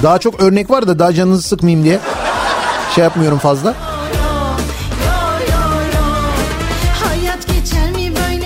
Daha 0.03 0.19
çok 0.19 0.41
örnek 0.41 0.71
var 0.71 0.89
da 0.89 0.99
daha 0.99 1.13
canınızı 1.13 1.43
sıkmayayım 1.43 1.85
diye 1.85 1.99
şey 2.95 3.05
yapmıyorum 3.05 3.39
fazla. 3.39 3.75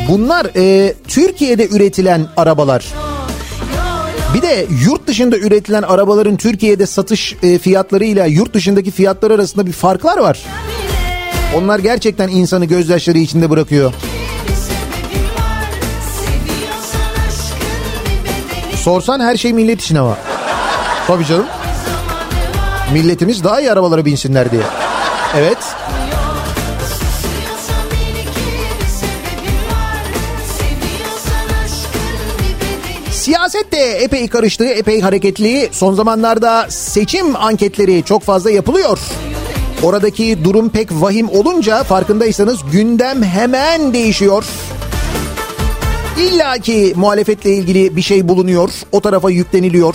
Bunlar 0.08 0.46
e, 0.56 0.94
Türkiye'de 1.08 1.68
üretilen 1.68 2.26
arabalar. 2.36 2.84
Bir 4.34 4.42
de 4.42 4.66
yurt 4.84 5.06
dışında 5.06 5.38
üretilen 5.38 5.82
arabaların 5.82 6.36
Türkiye'de 6.36 6.86
satış 6.86 7.36
e, 7.42 7.58
fiyatlarıyla 7.58 8.26
yurt 8.26 8.54
dışındaki 8.54 8.90
fiyatlar 8.90 9.30
arasında 9.30 9.66
bir 9.66 9.72
farklar 9.72 10.18
var. 10.18 10.42
Onlar 11.56 11.78
gerçekten 11.78 12.28
insanı 12.28 12.64
gözyaşları 12.64 13.18
içinde 13.18 13.50
bırakıyor. 13.50 13.92
Sorsan 18.74 19.20
her 19.20 19.36
şey 19.36 19.52
millet 19.52 19.82
için 19.82 19.96
ama. 19.96 20.16
Tabii 21.06 21.26
canım. 21.26 21.46
Milletimiz 22.92 23.44
daha 23.44 23.60
iyi 23.60 23.72
arabalara 23.72 24.04
binsinler 24.04 24.50
diye. 24.50 24.62
Evet. 25.36 25.58
De 33.70 34.04
epey 34.04 34.28
karıştı, 34.28 34.64
epey 34.64 35.00
hareketli. 35.00 35.68
Son 35.72 35.94
zamanlarda 35.94 36.66
seçim 36.68 37.36
anketleri 37.36 38.02
çok 38.04 38.22
fazla 38.22 38.50
yapılıyor. 38.50 38.98
Oradaki 39.82 40.44
durum 40.44 40.68
pek 40.68 40.88
vahim 40.92 41.28
olunca 41.28 41.82
farkındaysanız 41.82 42.58
gündem 42.72 43.22
hemen 43.22 43.94
değişiyor. 43.94 44.44
İlla 46.18 46.58
ki 46.58 46.92
muhalefetle 46.96 47.54
ilgili 47.54 47.96
bir 47.96 48.02
şey 48.02 48.28
bulunuyor. 48.28 48.70
O 48.92 49.00
tarafa 49.00 49.30
yükleniliyor. 49.30 49.94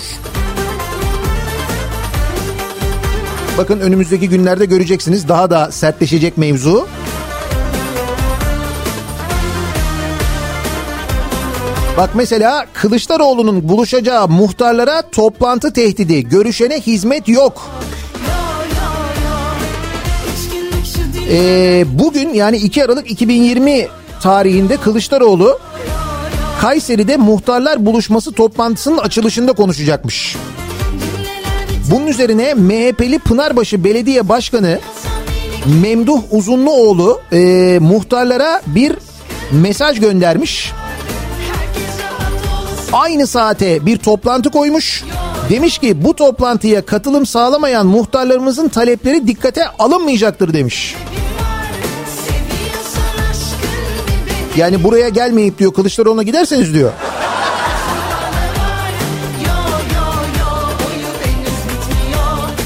Bakın 3.58 3.80
önümüzdeki 3.80 4.30
günlerde 4.30 4.66
göreceksiniz 4.66 5.28
daha 5.28 5.50
da 5.50 5.72
sertleşecek 5.72 6.38
mevzu. 6.38 6.88
Bak 11.98 12.10
mesela 12.14 12.66
Kılıçdaroğlu'nun 12.74 13.70
buluşacağı 13.70 14.28
muhtarlara 14.28 15.02
toplantı 15.02 15.74
tehdidi, 15.74 16.30
görüşene 16.30 16.80
hizmet 16.80 17.28
yok. 17.28 17.70
Ee, 21.32 21.86
bugün 21.88 22.34
yani 22.34 22.58
2 22.58 22.86
Aralık 22.86 23.12
2020 23.12 23.88
tarihinde 24.22 24.78
Kılıçdaroğlu 24.78 25.60
Kayseri'de 26.62 27.18
muhtarlar 27.18 27.86
buluşması 27.86 28.32
toplantısının 28.32 28.98
açılışında 28.98 29.54
konuşacakmış. 29.54 30.36
Bunun 31.92 32.08
üzerine 32.08 32.54
MHP'li 32.54 33.20
Pınarbaşı 33.20 33.84
Belediye 33.84 34.30
Başkanı 34.30 34.80
Memduh 35.82 36.22
Uzunluoğlu 36.32 37.22
e, 37.34 37.78
muhtarlara 37.82 38.62
bir 38.68 38.96
mesaj 39.52 40.00
göndermiş. 40.00 40.72
Aynı 42.94 43.28
saate 43.28 43.86
bir 43.86 43.98
toplantı 43.98 44.50
koymuş. 44.50 45.04
Demiş 45.50 45.78
ki 45.78 46.04
bu 46.04 46.16
toplantıya 46.16 46.86
katılım 46.86 47.26
sağlamayan 47.26 47.88
muhtarlarımızın 47.88 48.68
talepleri 48.68 49.28
dikkate 49.28 49.68
alınmayacaktır 49.80 50.54
demiş. 50.54 50.96
Yani 54.58 54.84
buraya 54.84 55.10
gelmeyip 55.10 55.60
diyor 55.60 55.74
Kılıçdaroğlu'na 55.74 56.24
giderseniz 56.24 56.74
diyor. 56.74 56.92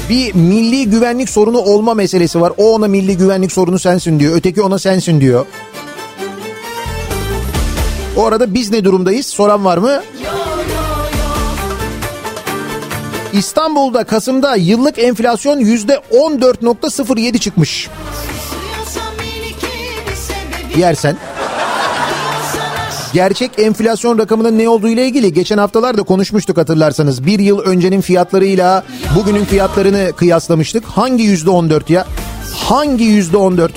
Bir 0.08 0.34
milli 0.34 0.90
güvenlik 0.90 1.28
sorunu 1.28 1.58
olma 1.58 1.94
meselesi 1.94 2.40
var. 2.40 2.52
O 2.56 2.74
ona 2.74 2.88
milli 2.88 3.16
güvenlik 3.16 3.52
sorunu 3.52 3.78
sensin 3.78 4.20
diyor. 4.20 4.36
Öteki 4.36 4.62
ona 4.62 4.78
sensin 4.78 5.20
diyor. 5.20 5.46
O 8.16 8.26
arada 8.26 8.54
biz 8.54 8.70
ne 8.70 8.84
durumdayız 8.84 9.26
soran 9.26 9.64
var 9.64 9.78
mı? 9.78 10.02
İstanbul'da 13.32 14.04
Kasım'da 14.04 14.56
yıllık 14.56 14.98
enflasyon 14.98 15.58
yüzde 15.58 16.00
14.07 16.12 17.38
çıkmış. 17.38 17.88
Yersen. 20.76 21.16
Gerçek 23.12 23.50
enflasyon 23.58 24.18
rakamının 24.18 24.58
ne 24.58 24.68
olduğu 24.68 24.88
ile 24.88 25.06
ilgili 25.06 25.32
geçen 25.32 25.58
haftalarda 25.58 26.02
konuşmuştuk 26.02 26.56
hatırlarsanız. 26.56 27.26
Bir 27.26 27.38
yıl 27.38 27.58
öncenin 27.58 28.00
fiyatlarıyla 28.00 28.84
bugünün 29.16 29.44
fiyatlarını 29.44 30.12
kıyaslamıştık. 30.16 30.84
Hangi 30.84 31.24
yüzde 31.24 31.50
14 31.50 31.90
ya? 31.90 32.06
Hangi 32.68 33.04
yüzde 33.04 33.36
14? 33.36 33.72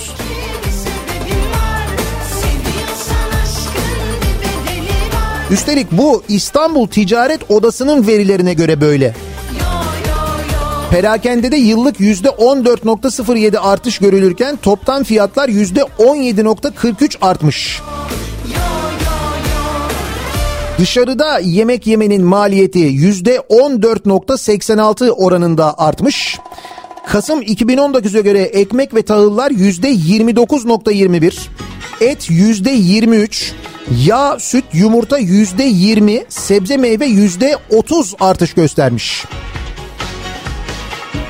Üstelik 5.51 5.91
bu 5.91 6.23
İstanbul 6.27 6.87
Ticaret 6.87 7.51
Odası'nın 7.51 8.07
verilerine 8.07 8.53
göre 8.53 8.81
böyle. 8.81 9.15
Perakendede 10.91 11.57
yıllık 11.57 11.99
yüzde 11.99 12.27
14.07 12.27 13.57
artış 13.57 13.99
görülürken 13.99 14.55
toptan 14.55 15.03
fiyatlar 15.03 15.49
yüzde 15.49 15.79
17.43 15.79 17.17
artmış. 17.21 17.81
Dışarıda 20.79 21.39
yemek 21.39 21.87
yemenin 21.87 22.23
maliyeti 22.23 22.79
yüzde 22.79 23.35
14.86 23.35 25.09
oranında 25.09 25.79
artmış. 25.79 26.39
Kasım 27.07 27.41
2019'a 27.41 28.21
göre 28.21 28.41
ekmek 28.41 28.95
ve 28.95 29.01
tahıllar 29.01 29.51
yüzde 29.51 29.91
29.21, 29.91 31.33
et 32.01 32.29
yüzde 32.29 32.71
23, 32.71 33.53
yağ, 33.91 34.37
süt, 34.39 34.65
yumurta 34.73 35.17
yüzde 35.17 35.63
20, 35.63 36.23
sebze 36.29 36.77
meyve 36.77 37.05
yüzde 37.05 37.57
30 37.69 38.15
artış 38.19 38.53
göstermiş. 38.53 39.25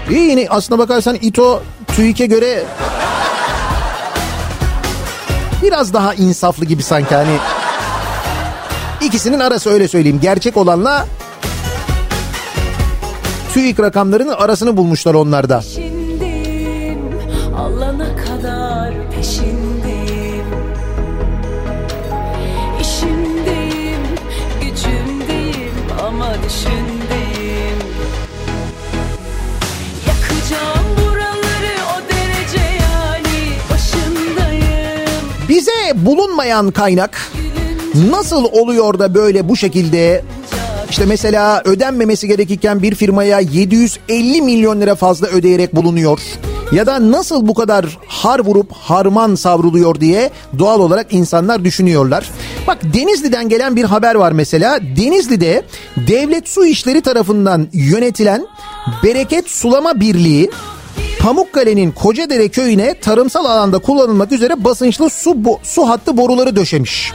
İyi 0.09 0.29
yine 0.29 0.47
aslına 0.49 0.79
bakarsan 0.79 1.17
İTO 1.21 1.61
TÜİK'e 1.87 2.25
göre 2.25 2.63
biraz 5.63 5.93
daha 5.93 6.13
insaflı 6.13 6.65
gibi 6.65 6.83
sanki 6.83 7.15
hani 7.15 7.37
ikisinin 9.01 9.39
arası 9.39 9.69
öyle 9.69 9.87
söyleyeyim. 9.87 10.19
Gerçek 10.21 10.57
olanla 10.57 11.07
TÜİK 13.53 13.79
rakamlarının 13.79 14.33
arasını 14.33 14.77
bulmuşlar 14.77 15.13
onlarda. 15.13 15.63
Alana 17.57 18.15
kadar 18.15 18.93
peşindeyim. 19.11 19.34
Bize 35.65 36.05
bulunmayan 36.05 36.71
kaynak 36.71 37.31
nasıl 38.09 38.45
oluyor 38.45 38.99
da 38.99 39.13
böyle 39.13 39.49
bu 39.49 39.55
şekilde 39.55 40.23
işte 40.89 41.05
mesela 41.05 41.61
ödenmemesi 41.65 42.27
gerekirken 42.27 42.81
bir 42.81 42.95
firmaya 42.95 43.39
750 43.39 44.41
milyon 44.41 44.81
lira 44.81 44.95
fazla 44.95 45.27
ödeyerek 45.27 45.75
bulunuyor. 45.75 46.19
Ya 46.71 46.85
da 46.85 47.11
nasıl 47.11 47.47
bu 47.47 47.53
kadar 47.53 47.97
har 48.07 48.39
vurup 48.39 48.71
harman 48.71 49.35
savruluyor 49.35 49.99
diye 49.99 50.31
doğal 50.59 50.79
olarak 50.79 51.13
insanlar 51.13 51.63
düşünüyorlar. 51.63 52.29
Bak 52.67 52.77
Denizli'den 52.83 53.49
gelen 53.49 53.75
bir 53.75 53.83
haber 53.83 54.15
var 54.15 54.31
mesela. 54.31 54.79
Denizli'de 54.97 55.63
devlet 56.07 56.49
su 56.49 56.65
işleri 56.65 57.01
tarafından 57.01 57.67
yönetilen 57.73 58.47
Bereket 59.03 59.49
Sulama 59.49 59.99
Birliği 59.99 60.49
Pamukkale'nin 61.25 61.91
Kocadere 61.91 62.47
köyüne 62.49 62.93
tarımsal 62.99 63.45
alanda 63.45 63.79
kullanılmak 63.79 64.31
üzere 64.31 64.63
basınçlı 64.63 65.09
su 65.09 65.29
bo- 65.29 65.57
su 65.63 65.89
hattı 65.89 66.17
boruları 66.17 66.55
döşemiş. 66.55 67.11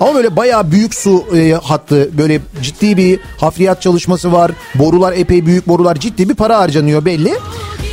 Ama 0.00 0.14
böyle 0.14 0.36
bayağı 0.36 0.70
büyük 0.70 0.94
su 0.94 1.24
e, 1.36 1.52
hattı 1.52 2.18
böyle 2.18 2.40
ciddi 2.62 2.96
bir 2.96 3.20
hafriyat 3.38 3.82
çalışması 3.82 4.32
var. 4.32 4.52
Borular 4.74 5.12
epey 5.12 5.46
büyük 5.46 5.68
borular 5.68 5.94
ciddi 5.94 6.28
bir 6.28 6.34
para 6.34 6.58
harcanıyor 6.58 7.04
belli. 7.04 7.34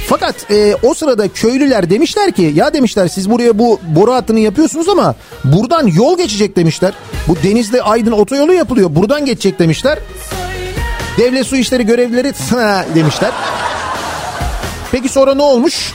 Fakat 0.07 0.51
e, 0.51 0.75
o 0.83 0.93
sırada 0.93 1.27
köylüler 1.27 1.89
demişler 1.89 2.31
ki 2.31 2.51
ya 2.55 2.73
demişler 2.73 3.07
siz 3.07 3.29
buraya 3.29 3.59
bu 3.59 3.79
boru 3.95 4.13
hattını 4.13 4.39
yapıyorsunuz 4.39 4.89
ama 4.89 5.15
buradan 5.43 5.87
yol 5.87 6.17
geçecek 6.17 6.55
demişler. 6.55 6.93
Bu 7.27 7.35
Denizli 7.43 7.81
Aydın 7.81 8.11
otoyolu 8.11 8.53
yapılıyor 8.53 8.95
buradan 8.95 9.25
geçecek 9.25 9.59
demişler. 9.59 9.99
Devlet 11.17 11.47
su 11.47 11.55
işleri 11.55 11.85
görevlileri 11.85 12.33
demişler. 12.95 13.31
Peki 14.91 15.09
sonra 15.09 15.35
ne 15.35 15.41
olmuş? 15.41 15.93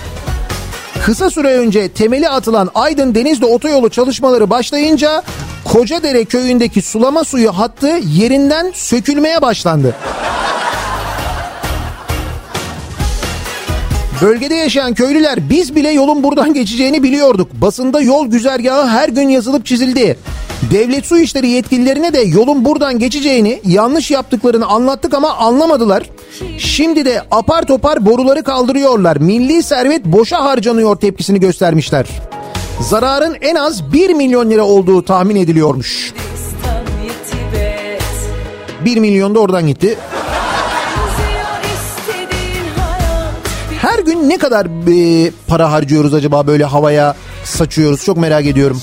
Kısa 1.04 1.30
süre 1.30 1.48
önce 1.48 1.88
temeli 1.88 2.28
atılan 2.28 2.70
Aydın 2.74 3.14
Denizli 3.14 3.46
otoyolu 3.46 3.88
çalışmaları 3.88 4.50
başlayınca 4.50 5.22
Kocadere 5.64 6.24
köyündeki 6.24 6.82
sulama 6.82 7.24
suyu 7.24 7.52
hattı 7.52 7.86
yerinden 8.06 8.72
sökülmeye 8.74 9.42
başlandı. 9.42 9.94
Bölgede 14.22 14.54
yaşayan 14.54 14.94
köylüler 14.94 15.50
biz 15.50 15.74
bile 15.74 15.90
yolun 15.90 16.22
buradan 16.22 16.54
geçeceğini 16.54 17.02
biliyorduk. 17.02 17.52
Basında 17.52 18.00
yol 18.00 18.26
güzergahı 18.26 18.88
her 18.88 19.08
gün 19.08 19.28
yazılıp 19.28 19.66
çizildi. 19.66 20.18
Devlet 20.70 21.06
su 21.06 21.18
işleri 21.18 21.48
yetkililerine 21.48 22.12
de 22.12 22.20
yolun 22.20 22.64
buradan 22.64 22.98
geçeceğini 22.98 23.60
yanlış 23.64 24.10
yaptıklarını 24.10 24.66
anlattık 24.66 25.14
ama 25.14 25.34
anlamadılar. 25.34 26.10
Şimdi 26.58 27.04
de 27.04 27.22
apar 27.30 27.66
topar 27.66 28.06
boruları 28.06 28.42
kaldırıyorlar. 28.44 29.16
Milli 29.16 29.62
servet 29.62 30.04
boşa 30.04 30.44
harcanıyor 30.44 30.96
tepkisini 30.96 31.40
göstermişler. 31.40 32.06
Zararın 32.80 33.36
en 33.40 33.54
az 33.54 33.92
1 33.92 34.10
milyon 34.10 34.50
lira 34.50 34.62
olduğu 34.62 35.04
tahmin 35.04 35.36
ediliyormuş. 35.36 36.12
İstan 36.34 36.82
yetibet. 37.04 38.02
1 38.84 38.96
milyon 38.96 39.34
da 39.34 39.40
oradan 39.40 39.66
gitti. 39.66 39.98
Her 43.80 43.98
gün 43.98 44.28
ne 44.28 44.38
kadar 44.38 44.66
e, 44.66 45.30
para 45.48 45.72
harcıyoruz 45.72 46.14
acaba 46.14 46.46
böyle 46.46 46.64
havaya 46.64 47.16
saçıyoruz 47.44 48.04
çok 48.04 48.16
merak 48.16 48.46
ediyorum. 48.46 48.82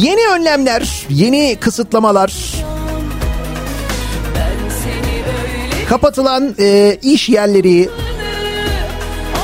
Yeni 0.00 0.28
önlemler, 0.28 1.06
yeni 1.10 1.56
kısıtlamalar, 1.60 2.54
kapatılan 5.88 6.54
e, 6.58 6.98
iş 7.02 7.28
yerleri, 7.28 7.88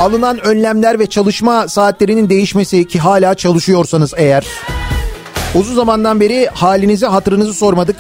alınan 0.01 0.41
önlemler 0.41 0.99
ve 0.99 1.07
çalışma 1.07 1.69
saatlerinin 1.69 2.29
değişmesi 2.29 2.89
ki 2.89 2.99
hala 2.99 3.35
çalışıyorsanız 3.35 4.15
eğer 4.17 4.47
uzun 5.55 5.75
zamandan 5.75 6.21
beri 6.21 6.49
halinizi 6.55 7.07
hatırınızı 7.07 7.55
sormadık. 7.55 7.97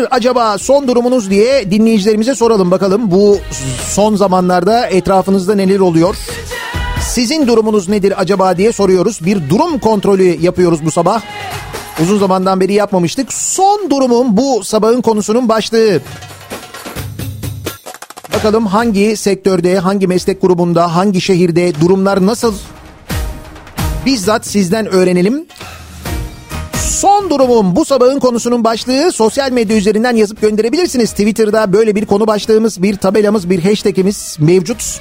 Nedir 0.00 0.08
acaba 0.16 0.58
son 0.58 0.88
durumunuz 0.88 1.30
diye 1.30 1.70
dinleyicilerimize 1.70 2.34
soralım 2.34 2.70
bakalım. 2.70 3.10
Bu 3.10 3.38
son 3.88 4.16
zamanlarda 4.16 4.86
etrafınızda 4.86 5.54
neler 5.54 5.80
oluyor? 5.80 6.16
Sizin 7.02 7.46
durumunuz 7.46 7.88
nedir 7.88 8.14
acaba 8.20 8.56
diye 8.56 8.72
soruyoruz. 8.72 9.24
Bir 9.24 9.50
durum 9.50 9.78
kontrolü 9.78 10.22
yapıyoruz 10.22 10.84
bu 10.84 10.90
sabah. 10.90 11.22
Uzun 12.02 12.18
zamandan 12.18 12.60
beri 12.60 12.72
yapmamıştık. 12.72 13.32
Son 13.32 13.90
durumum 13.90 14.36
bu 14.36 14.64
sabahın 14.64 15.02
konusunun 15.02 15.48
başlığı. 15.48 16.00
Bakalım 18.34 18.66
hangi 18.66 19.16
sektörde, 19.16 19.78
hangi 19.78 20.06
meslek 20.06 20.42
grubunda, 20.42 20.96
hangi 20.96 21.20
şehirde 21.20 21.80
durumlar 21.80 22.26
nasıl? 22.26 22.54
Bizzat 24.06 24.46
sizden 24.46 24.86
öğrenelim. 24.86 25.46
Son 27.00 27.30
durumum 27.30 27.76
bu 27.76 27.84
sabahın 27.84 28.18
konusunun 28.18 28.64
başlığı 28.64 29.12
sosyal 29.12 29.52
medya 29.52 29.76
üzerinden 29.76 30.16
yazıp 30.16 30.40
gönderebilirsiniz. 30.40 31.10
Twitter'da 31.10 31.72
böyle 31.72 31.94
bir 31.94 32.06
konu 32.06 32.26
başlığımız, 32.26 32.82
bir 32.82 32.96
tabelamız, 32.96 33.50
bir 33.50 33.62
hashtagimiz 33.62 34.36
mevcut. 34.40 35.00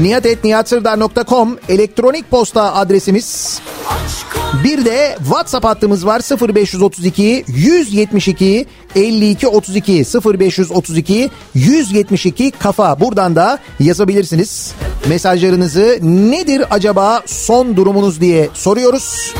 niyatetniyatsırdar.com 0.00 1.58
elektronik 1.68 2.30
posta 2.30 2.74
adresimiz. 2.74 3.60
Bir 4.64 4.84
de 4.84 5.16
WhatsApp 5.18 5.64
hattımız 5.64 6.06
var 6.06 6.22
0532 6.54 7.44
172 7.48 8.66
52 8.94 9.48
32 9.48 10.04
0532 10.24 11.30
172 11.54 12.50
kafa. 12.50 13.00
Buradan 13.00 13.36
da 13.36 13.58
yazabilirsiniz. 13.80 14.72
Mesajlarınızı 15.08 15.98
nedir 16.02 16.64
acaba 16.70 17.22
son 17.26 17.76
durumunuz 17.76 18.20
diye 18.20 18.48
soruyoruz. 18.54 19.34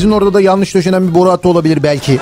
Sizin 0.00 0.12
orada 0.12 0.34
da 0.34 0.40
yanlış 0.40 0.74
döşenen 0.74 1.08
bir 1.08 1.14
boru 1.14 1.30
hattı 1.30 1.48
olabilir 1.48 1.82
belki. 1.82 2.18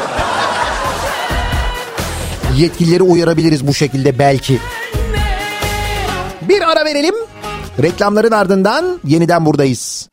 Yetkilileri 2.57 3.03
uyarabiliriz 3.03 3.67
bu 3.67 3.75
şekilde 3.75 4.19
belki. 4.19 4.59
Bir 6.43 6.71
ara 6.71 6.85
verelim. 6.85 7.15
Reklamların 7.83 8.31
ardından 8.31 9.01
yeniden 9.05 9.47
buradayız. 9.47 10.08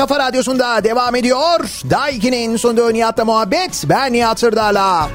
Kafa 0.00 0.18
radyosunda 0.18 0.84
devam 0.84 1.14
ediyor. 1.14 1.60
Daiki'nin 1.90 2.56
sunduğu 2.56 2.92
Nihat'la 2.92 3.24
muhabbet. 3.24 3.84
Ben 3.88 4.12
Nihat 4.12 4.40
Sırdar'la. 4.40 5.08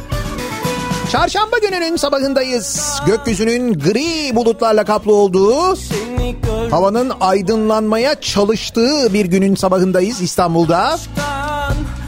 Çarşamba 1.12 1.58
gününün 1.58 1.96
sabahındayız. 1.96 3.00
Gökyüzünün 3.08 3.74
gri 3.74 4.36
bulutlarla 4.36 4.84
kaplı 4.84 5.14
olduğu, 5.14 5.78
havanın 6.72 7.12
aydınlanmaya 7.22 8.22
çalıştığı 8.22 9.14
bir 9.14 9.26
günün 9.26 9.56
sabahındayız 9.56 10.22
İstanbul'da. 10.22 10.98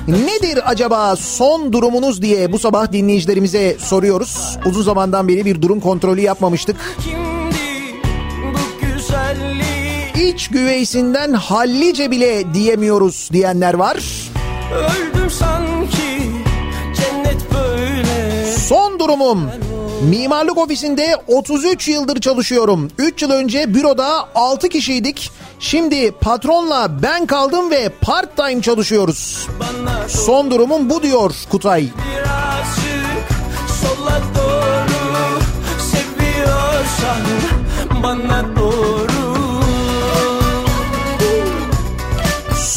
Nedir 0.08 0.60
acaba 0.66 1.16
son 1.16 1.74
durumunuz 1.74 2.22
diye 2.22 2.52
bu 2.52 2.60
sabah 2.60 2.92
dinleyicilerimize 2.92 3.78
soruyoruz. 3.80 4.58
Uzun 4.66 4.82
zamandan 4.82 5.28
beri 5.28 5.46
bir 5.46 5.62
durum 5.62 5.80
kontrolü 5.80 6.22
yapmamıştık. 6.22 6.76
Kimdi 7.04 7.27
İç 10.38 10.48
güveysinden 10.48 11.34
hallice 11.34 12.12
bile 12.12 12.54
diyemiyoruz 12.54 13.30
diyenler 13.34 13.74
var. 13.74 13.98
Öldüm 14.74 15.30
sanki 15.30 16.32
cennet 16.96 17.54
böyle 17.54 18.52
Son 18.52 19.00
durumum. 19.00 19.50
Mimarlık 20.10 20.58
ofisinde 20.58 21.16
33 21.28 21.88
yıldır 21.88 22.22
çalışıyorum. 22.22 22.92
3 22.98 23.22
yıl 23.22 23.32
önce 23.32 23.74
büroda 23.74 24.30
6 24.36 24.70
kişiydik. 24.70 25.32
Şimdi 25.60 26.12
patronla 26.12 27.02
ben 27.04 27.26
kaldım 27.26 27.72
ve 27.72 27.90
part 28.02 28.38
time 28.38 28.62
çalışıyoruz. 28.62 29.48
Son 30.08 30.52
durumum 30.52 30.90
bu 30.90 31.04
diyor 31.04 31.32
Kutay. 31.52 31.82
birazcık 31.82 33.28
sola 33.82 34.22
doğru 34.36 35.40
Seviyorsan 35.80 37.22
bana 38.04 38.57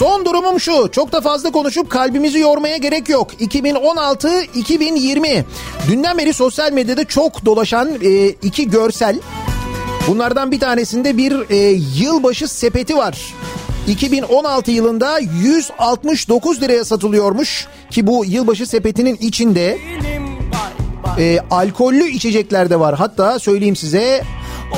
Son 0.01 0.25
durumum 0.25 0.61
şu. 0.61 0.89
Çok 0.93 1.13
da 1.13 1.21
fazla 1.21 1.51
konuşup 1.51 1.91
kalbimizi 1.91 2.39
yormaya 2.39 2.77
gerek 2.77 3.09
yok. 3.09 3.31
2016-2020. 3.41 5.45
Dünden 5.89 6.19
beri 6.19 6.33
sosyal 6.33 6.73
medyada 6.73 7.05
çok 7.05 7.45
dolaşan 7.45 7.91
e, 8.03 8.29
iki 8.29 8.71
görsel. 8.71 9.21
Bunlardan 10.09 10.51
bir 10.51 10.61
tanesinde 10.61 11.17
bir 11.17 11.51
e, 11.51 11.57
yılbaşı 11.99 12.49
sepeti 12.49 12.97
var. 12.97 13.35
2016 13.89 14.71
yılında 14.71 15.19
169 15.19 16.63
liraya 16.63 16.85
satılıyormuş 16.85 17.67
ki 17.91 18.07
bu 18.07 18.25
yılbaşı 18.25 18.67
sepetinin 18.67 19.17
içinde 19.17 19.79
e, 21.19 21.39
alkollü 21.51 22.09
içecekler 22.09 22.71
de 22.71 22.81
var. 22.81 22.95
Hatta 22.95 23.39
söyleyeyim 23.39 23.77
size 23.77 24.23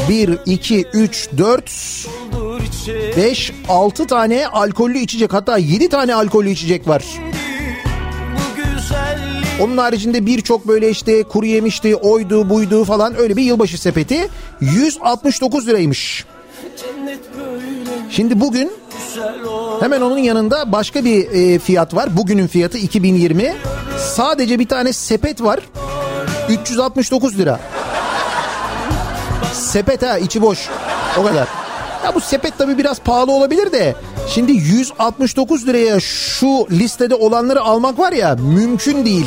1, 0.08 0.38
2, 0.46 0.84
3, 0.92 1.28
4, 1.38 1.70
dur 2.72 2.78
içe 2.82 3.16
5, 3.16 3.52
6 3.68 4.06
tane 4.06 4.46
alkollü 4.46 4.98
içecek 4.98 5.32
hatta 5.32 5.58
7 5.58 5.88
tane 5.88 6.14
alkollü 6.14 6.50
içecek 6.50 6.88
var. 6.88 7.04
Onun 9.60 9.76
haricinde 9.76 10.26
birçok 10.26 10.68
böyle 10.68 10.90
işte 10.90 11.22
kuru 11.22 11.46
yemişti, 11.46 11.96
oydu, 11.96 12.50
buydu 12.50 12.84
falan 12.84 13.18
öyle 13.18 13.36
bir 13.36 13.42
yılbaşı 13.42 13.78
sepeti 13.78 14.28
169 14.60 15.66
liraymış. 15.66 16.24
Şimdi 18.10 18.40
bugün 18.40 18.72
hemen 19.80 20.00
onun 20.00 20.18
yanında 20.18 20.72
başka 20.72 21.04
bir 21.04 21.30
e, 21.30 21.58
fiyat 21.58 21.94
var. 21.94 22.16
Bugünün 22.16 22.46
fiyatı 22.46 22.78
2020. 22.78 23.54
Sadece 23.98 24.58
bir 24.58 24.68
tane 24.68 24.92
sepet 24.92 25.42
var. 25.42 25.60
369 26.48 27.38
lira. 27.38 27.60
Sepet 29.52 30.02
ha 30.02 30.18
içi 30.18 30.42
boş. 30.42 30.68
O 31.18 31.22
kadar. 31.22 31.61
Ya 32.04 32.14
bu 32.14 32.20
sepet 32.20 32.58
tabii 32.58 32.78
biraz 32.78 33.00
pahalı 33.00 33.32
olabilir 33.32 33.72
de. 33.72 33.94
Şimdi 34.28 34.52
169 34.52 35.66
liraya 35.66 36.00
şu 36.00 36.66
listede 36.70 37.14
olanları 37.14 37.60
almak 37.60 37.98
var 37.98 38.12
ya 38.12 38.36
mümkün 38.54 39.04
değil. 39.04 39.26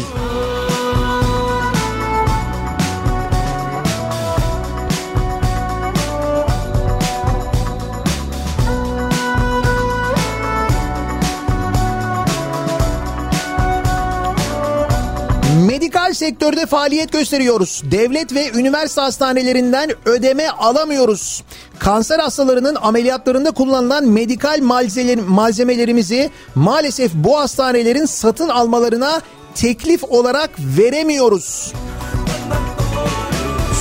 Sektörde 16.15 16.65
faaliyet 16.65 17.11
gösteriyoruz. 17.11 17.81
Devlet 17.91 18.33
ve 18.33 18.51
üniversite 18.51 19.01
hastanelerinden 19.01 19.91
ödeme 20.05 20.49
alamıyoruz. 20.49 21.43
Kanser 21.79 22.19
hastalarının 22.19 22.75
ameliyatlarında 22.81 23.51
kullanılan 23.51 24.05
medikal 24.05 24.59
malzemeler- 24.59 25.21
malzemelerimizi 25.27 26.31
maalesef 26.55 27.11
bu 27.13 27.39
hastanelerin 27.39 28.05
satın 28.05 28.49
almalarına 28.49 29.21
teklif 29.55 30.03
olarak 30.03 30.49
veremiyoruz. 30.77 31.73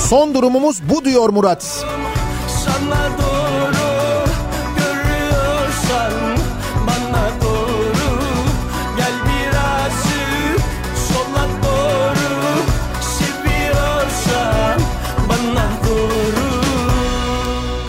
Son 0.09 0.33
durumumuz 0.33 0.81
bu 0.89 1.05
diyor 1.05 1.29
Murat. 1.29 1.63
sana 2.65 3.24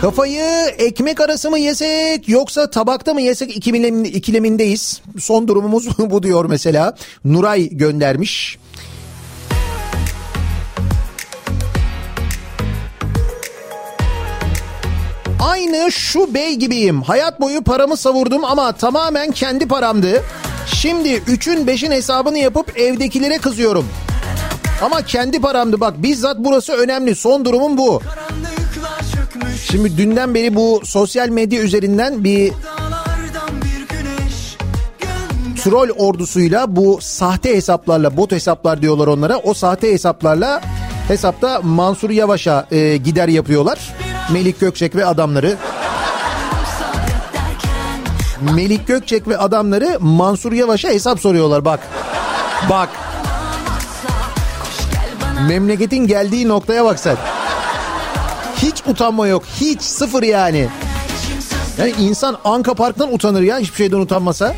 Kafayı 0.07 0.43
ekmek 0.77 1.21
arası 1.21 1.49
mı 1.49 1.59
yesek 1.59 2.29
yoksa 2.29 2.69
tabakta 2.69 3.13
mı 3.13 3.21
yesek 3.21 3.57
ikilemin, 3.57 4.03
ikilemindeyiz. 4.03 5.01
Son 5.19 5.47
durumumuz 5.47 5.99
bu 5.99 6.23
diyor 6.23 6.45
mesela. 6.45 6.95
Nuray 7.25 7.69
göndermiş. 7.69 8.57
Aynı 15.41 15.91
şu 15.91 16.33
bey 16.33 16.55
gibiyim. 16.55 17.01
Hayat 17.01 17.41
boyu 17.41 17.63
paramı 17.63 17.97
savurdum 17.97 18.45
ama 18.45 18.71
tamamen 18.71 19.31
kendi 19.31 19.67
paramdı. 19.67 20.23
Şimdi 20.67 21.23
üçün 21.27 21.67
beşin 21.67 21.91
hesabını 21.91 22.37
yapıp 22.37 22.79
evdekilere 22.79 23.37
kızıyorum. 23.37 23.85
Ama 24.81 25.01
kendi 25.01 25.41
paramdı 25.41 25.79
bak 25.79 26.03
bizzat 26.03 26.37
burası 26.39 26.73
önemli. 26.73 27.15
Son 27.15 27.45
durumum 27.45 27.77
bu. 27.77 28.01
Şimdi 29.71 29.97
dünden 29.97 30.33
beri 30.33 30.55
bu 30.55 30.81
sosyal 30.83 31.29
medya 31.29 31.61
üzerinden 31.61 32.23
bir 32.23 32.53
troll 35.63 35.89
ordusuyla 35.89 36.75
bu 36.75 36.99
sahte 37.01 37.55
hesaplarla 37.55 38.17
bot 38.17 38.31
hesaplar 38.31 38.81
diyorlar 38.81 39.07
onlara. 39.07 39.37
O 39.37 39.53
sahte 39.53 39.91
hesaplarla 39.91 40.61
hesapta 41.07 41.61
Mansur 41.63 42.09
Yavaş'a 42.09 42.67
e, 42.71 42.97
gider 42.97 43.27
yapıyorlar. 43.27 43.95
Melik 44.33 44.59
Gökçek 44.59 44.95
ve 44.95 45.05
adamları. 45.05 45.55
Melik 48.55 48.87
Gökçek 48.87 49.27
ve 49.27 49.37
adamları 49.37 49.97
Mansur 49.99 50.51
Yavaş'a 50.51 50.89
hesap 50.89 51.19
soruyorlar 51.19 51.65
bak. 51.65 51.79
Bak. 52.69 52.89
Memleketin 55.47 56.07
geldiği 56.07 56.47
noktaya 56.47 56.85
bak 56.85 56.99
sen. 56.99 57.17
Utanma 58.87 59.27
yok. 59.27 59.43
Hiç 59.61 59.81
sıfır 59.81 60.23
yani. 60.23 60.67
Yani 61.79 61.93
insan 61.99 62.37
Anka 62.45 62.73
Park'tan 62.73 63.13
utanır 63.13 63.41
ya 63.41 63.59
hiçbir 63.59 63.77
şeyden 63.77 63.97
utanmasa. 63.97 64.55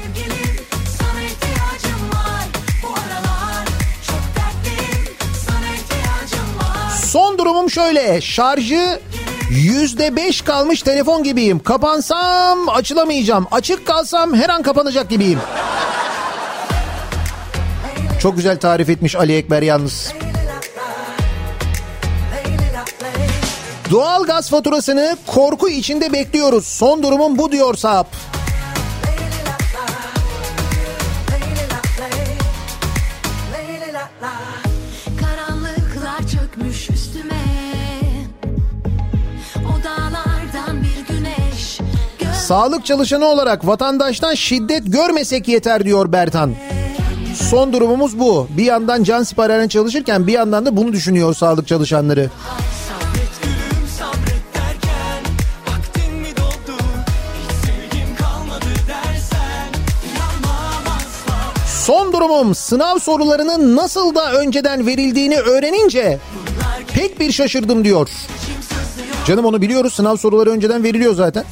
Son 7.06 7.38
durumum 7.38 7.70
şöyle. 7.70 8.22
Şarjı 8.22 9.00
yüzde 9.50 10.16
beş 10.16 10.42
kalmış 10.42 10.82
telefon 10.82 11.24
gibiyim. 11.24 11.60
Kapansam 11.60 12.70
açılamayacağım. 12.70 13.48
Açık 13.52 13.88
kalsam 13.88 14.34
her 14.34 14.50
an 14.50 14.62
kapanacak 14.62 15.10
gibiyim. 15.10 15.40
Çok 18.22 18.36
güzel 18.36 18.60
tarif 18.60 18.90
etmiş 18.90 19.16
Ali 19.16 19.36
Ekber 19.36 19.62
yalnız. 19.62 20.14
Doğal 23.92 24.24
gaz 24.24 24.50
faturasını 24.50 25.18
korku 25.28 25.70
içinde 25.70 26.14
bekliyoruz. 26.14 26.68
Son 26.68 27.04
durumum 27.04 27.38
bu 27.38 27.52
diyor 27.52 27.76
Saap. 27.76 28.08
Sağlık 42.48 42.86
çalışanı 42.86 43.26
olarak 43.26 43.68
vatandaştan 43.68 44.34
şiddet 44.34 44.84
görmesek 44.86 45.48
yeter 45.48 45.86
diyor 45.86 46.12
Bertan. 46.12 46.54
Son 47.36 47.74
durumumuz 47.74 48.20
bu. 48.20 48.48
Bir 48.58 48.64
yandan 48.64 49.04
can 49.04 49.24
siparişine 49.24 49.70
çalışırken 49.70 50.28
bir 50.28 50.34
yandan 50.34 50.66
da 50.66 50.78
bunu 50.78 50.94
düşünüyor 50.94 51.34
sağlık 51.34 51.68
çalışanları. 51.68 52.30
Sabret 52.50 52.79
durumum 62.20 62.56
sınav 62.56 63.00
sorularının 63.00 63.76
nasıl 63.76 64.16
da 64.16 64.34
önceden 64.34 64.86
verildiğini 64.86 65.38
öğrenince 65.38 66.20
pek 66.94 67.20
bir 67.20 67.32
şaşırdım 67.32 67.84
diyor. 67.84 68.10
Canım 69.28 69.46
onu 69.46 69.62
biliyoruz 69.62 69.94
sınav 69.94 70.16
soruları 70.16 70.50
önceden 70.50 70.84
veriliyor 70.84 71.16
zaten. 71.16 71.44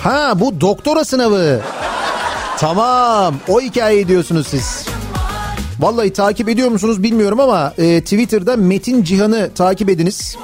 Ha 0.00 0.32
bu 0.40 0.60
doktora 0.60 1.04
sınavı. 1.04 1.60
Tamam 2.58 3.34
o 3.48 3.60
hikayeyi 3.60 4.08
diyorsunuz 4.08 4.46
siz. 4.46 4.86
Vallahi 5.80 6.12
takip 6.12 6.48
ediyor 6.48 6.68
musunuz 6.68 7.02
bilmiyorum 7.02 7.40
ama 7.40 7.72
e, 7.78 8.00
Twitter'da 8.00 8.56
Metin 8.56 9.02
Cihan'ı 9.02 9.50
takip 9.54 9.90
ediniz. 9.90 10.36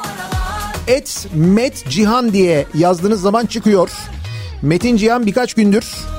Et 0.89 1.27
Met 1.35 1.85
Cihan 1.89 2.33
diye 2.33 2.67
yazdığınız 2.75 3.21
zaman 3.21 3.47
çıkıyor. 3.47 3.91
Metin 4.63 4.97
Cihan 4.97 5.27
birkaç 5.27 5.55
gündür 5.55 6.12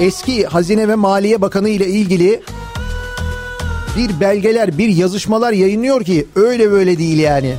eski 0.00 0.46
Hazine 0.46 0.88
ve 0.88 0.94
Maliye 0.94 1.40
Bakanı 1.40 1.68
ile 1.68 1.86
ilgili 1.86 2.42
bir 3.96 4.20
belgeler, 4.20 4.78
bir 4.78 4.88
yazışmalar 4.88 5.52
yayınlıyor 5.52 6.04
ki 6.04 6.26
öyle 6.36 6.70
böyle 6.70 6.98
değil 6.98 7.18
yani. 7.18 7.54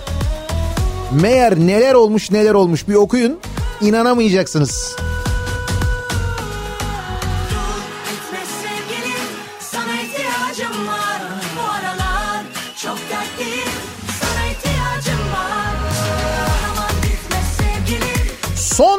Meğer 1.21 1.59
neler 1.59 1.93
olmuş 1.93 2.31
neler 2.31 2.53
olmuş 2.53 2.87
bir 2.87 2.93
okuyun 2.93 3.39
inanamayacaksınız. 3.81 4.95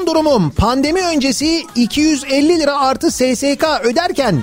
Durumum 0.09 0.51
pandemi 0.51 1.03
öncesi 1.03 1.67
250 1.75 2.59
lira 2.59 2.81
artı 2.81 3.11
SSK 3.11 3.65
öderken 3.85 4.43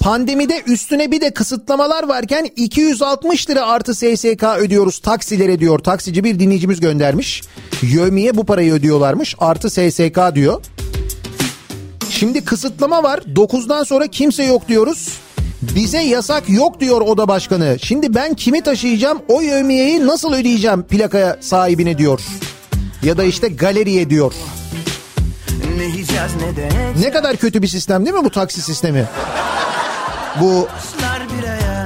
pandemide 0.00 0.62
üstüne 0.66 1.10
bir 1.12 1.20
de 1.20 1.30
kısıtlamalar 1.30 2.08
varken 2.08 2.48
260 2.56 3.50
lira 3.50 3.66
artı 3.66 3.94
SSK 3.94 4.44
ödüyoruz 4.58 4.98
taksilere 4.98 5.60
diyor. 5.60 5.78
Taksici 5.78 6.24
bir 6.24 6.38
dinleyicimiz 6.38 6.80
göndermiş. 6.80 7.42
Yövmiye 7.82 8.36
bu 8.36 8.44
parayı 8.44 8.72
ödüyorlarmış 8.72 9.34
artı 9.38 9.70
SSK 9.70 10.34
diyor. 10.34 10.62
Şimdi 12.10 12.44
kısıtlama 12.44 13.02
var 13.02 13.18
9'dan 13.18 13.84
sonra 13.84 14.06
kimse 14.06 14.44
yok 14.44 14.68
diyoruz. 14.68 15.18
Bize 15.62 16.02
yasak 16.02 16.48
yok 16.48 16.80
diyor 16.80 17.00
oda 17.00 17.28
başkanı. 17.28 17.76
Şimdi 17.82 18.14
ben 18.14 18.34
kimi 18.34 18.60
taşıyacağım 18.60 19.18
o 19.28 19.40
yövmiyeyi 19.40 20.06
nasıl 20.06 20.32
ödeyeceğim 20.32 20.82
plakaya 20.82 21.36
sahibine 21.40 21.98
diyor. 21.98 22.20
Ya 23.02 23.16
da 23.18 23.24
işte 23.24 23.48
galeriye 23.48 24.10
diyor. 24.10 24.32
Ne 25.78 25.94
Hicaz 25.94 26.30
ne 26.36 26.56
de 26.56 26.68
Ne 27.00 27.10
kadar 27.10 27.36
kötü 27.36 27.62
bir 27.62 27.68
sistem 27.68 28.04
değil 28.06 28.16
mi 28.16 28.24
bu 28.24 28.30
taksi 28.30 28.62
sistemi? 28.62 29.04
Bu 30.40 30.68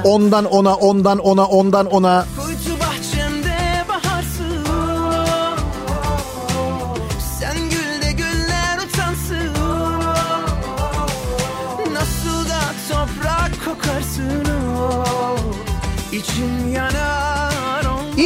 ondan 0.03 0.45
ona, 0.45 0.75
ondan 0.75 1.19
ona, 1.19 1.45
ondan 1.45 1.85
ona. 1.85 2.25
Kuytu 2.37 2.83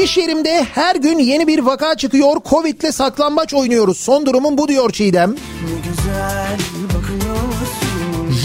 İş 0.04 0.18
yerimde 0.18 0.64
her 0.64 0.96
gün 0.96 1.20
yeni 1.20 1.48
bir 1.48 1.60
vaka 1.60 1.96
çıkıyor. 1.96 2.38
Covid'le 2.50 2.92
saklambaç 2.92 3.54
oynuyoruz. 3.54 3.98
Son 3.98 4.26
durumum 4.26 4.58
bu 4.58 4.68
diyor 4.68 4.92
Çiğdem. 4.92 5.32
Ne 5.32 5.90
güzel 5.90 6.58
bakıyorsun 6.86 7.28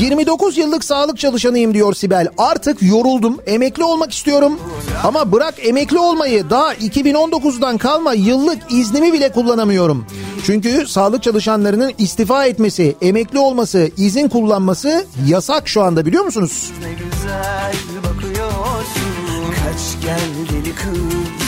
29 0.00 0.58
yıllık 0.58 0.84
sağlık 0.84 1.18
çalışanıyım 1.18 1.74
diyor 1.74 1.94
Sibel. 1.94 2.28
Artık 2.38 2.82
yoruldum. 2.82 3.38
Emekli 3.46 3.84
olmak 3.84 4.12
istiyorum. 4.12 4.58
Ama 5.04 5.32
bırak 5.32 5.54
emekli 5.66 5.98
olmayı 5.98 6.50
daha 6.50 6.74
2019'dan 6.74 7.78
kalma 7.78 8.14
yıllık 8.14 8.58
iznimi 8.70 9.12
bile 9.12 9.32
kullanamıyorum. 9.32 10.06
Çünkü 10.46 10.86
sağlık 10.86 11.22
çalışanlarının 11.22 11.92
istifa 11.98 12.46
etmesi, 12.46 12.96
emekli 13.02 13.38
olması, 13.38 13.90
izin 13.96 14.28
kullanması 14.28 15.06
yasak 15.26 15.68
şu 15.68 15.82
anda 15.82 16.06
biliyor 16.06 16.24
musunuz? 16.24 16.70
Ne 16.82 16.92
güzel 16.92 17.74
bakıyorsun 17.98 19.12
Kaç 19.50 20.04
gel 20.04 20.20
deli 20.50 20.74
kız 20.74 21.41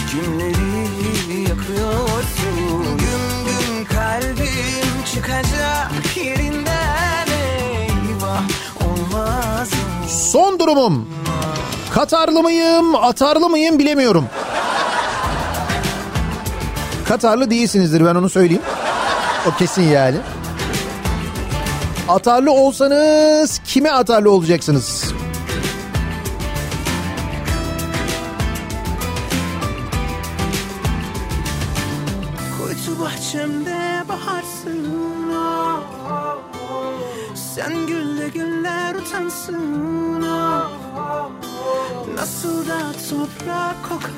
Son 10.33 10.59
durumum. 10.59 11.09
Katarlı 11.95 12.43
mıyım, 12.43 12.95
atarlı 12.95 13.49
mıyım 13.49 13.79
bilemiyorum. 13.79 14.25
Katarlı 17.09 17.51
değilsinizdir 17.51 18.05
ben 18.05 18.15
onu 18.15 18.31
söyleyeyim. 18.31 18.63
O 19.49 19.59
kesin 19.59 19.83
yani. 19.83 20.17
Atarlı 22.09 22.53
olsanız 22.53 23.61
kime 23.65 23.91
atarlı 23.91 24.31
olacaksınız? 24.31 25.05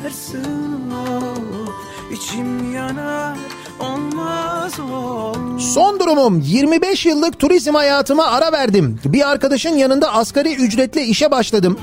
Kokarsın 0.06 0.90
ah. 0.92 2.12
İçim 2.12 2.74
yanar 2.74 3.36
olmaz 3.80 4.80
olmaz 4.80 5.62
Son 5.74 6.00
durumum 6.00 6.40
25 6.40 7.06
yıllık 7.06 7.38
turizm 7.38 7.74
hayatıma 7.74 8.26
ara 8.26 8.52
verdim. 8.52 9.00
Bir 9.04 9.30
arkadaşın 9.30 9.76
yanında 9.76 10.12
asgari 10.12 10.54
ücretle 10.54 11.04
işe 11.04 11.30
başladım. 11.30 11.78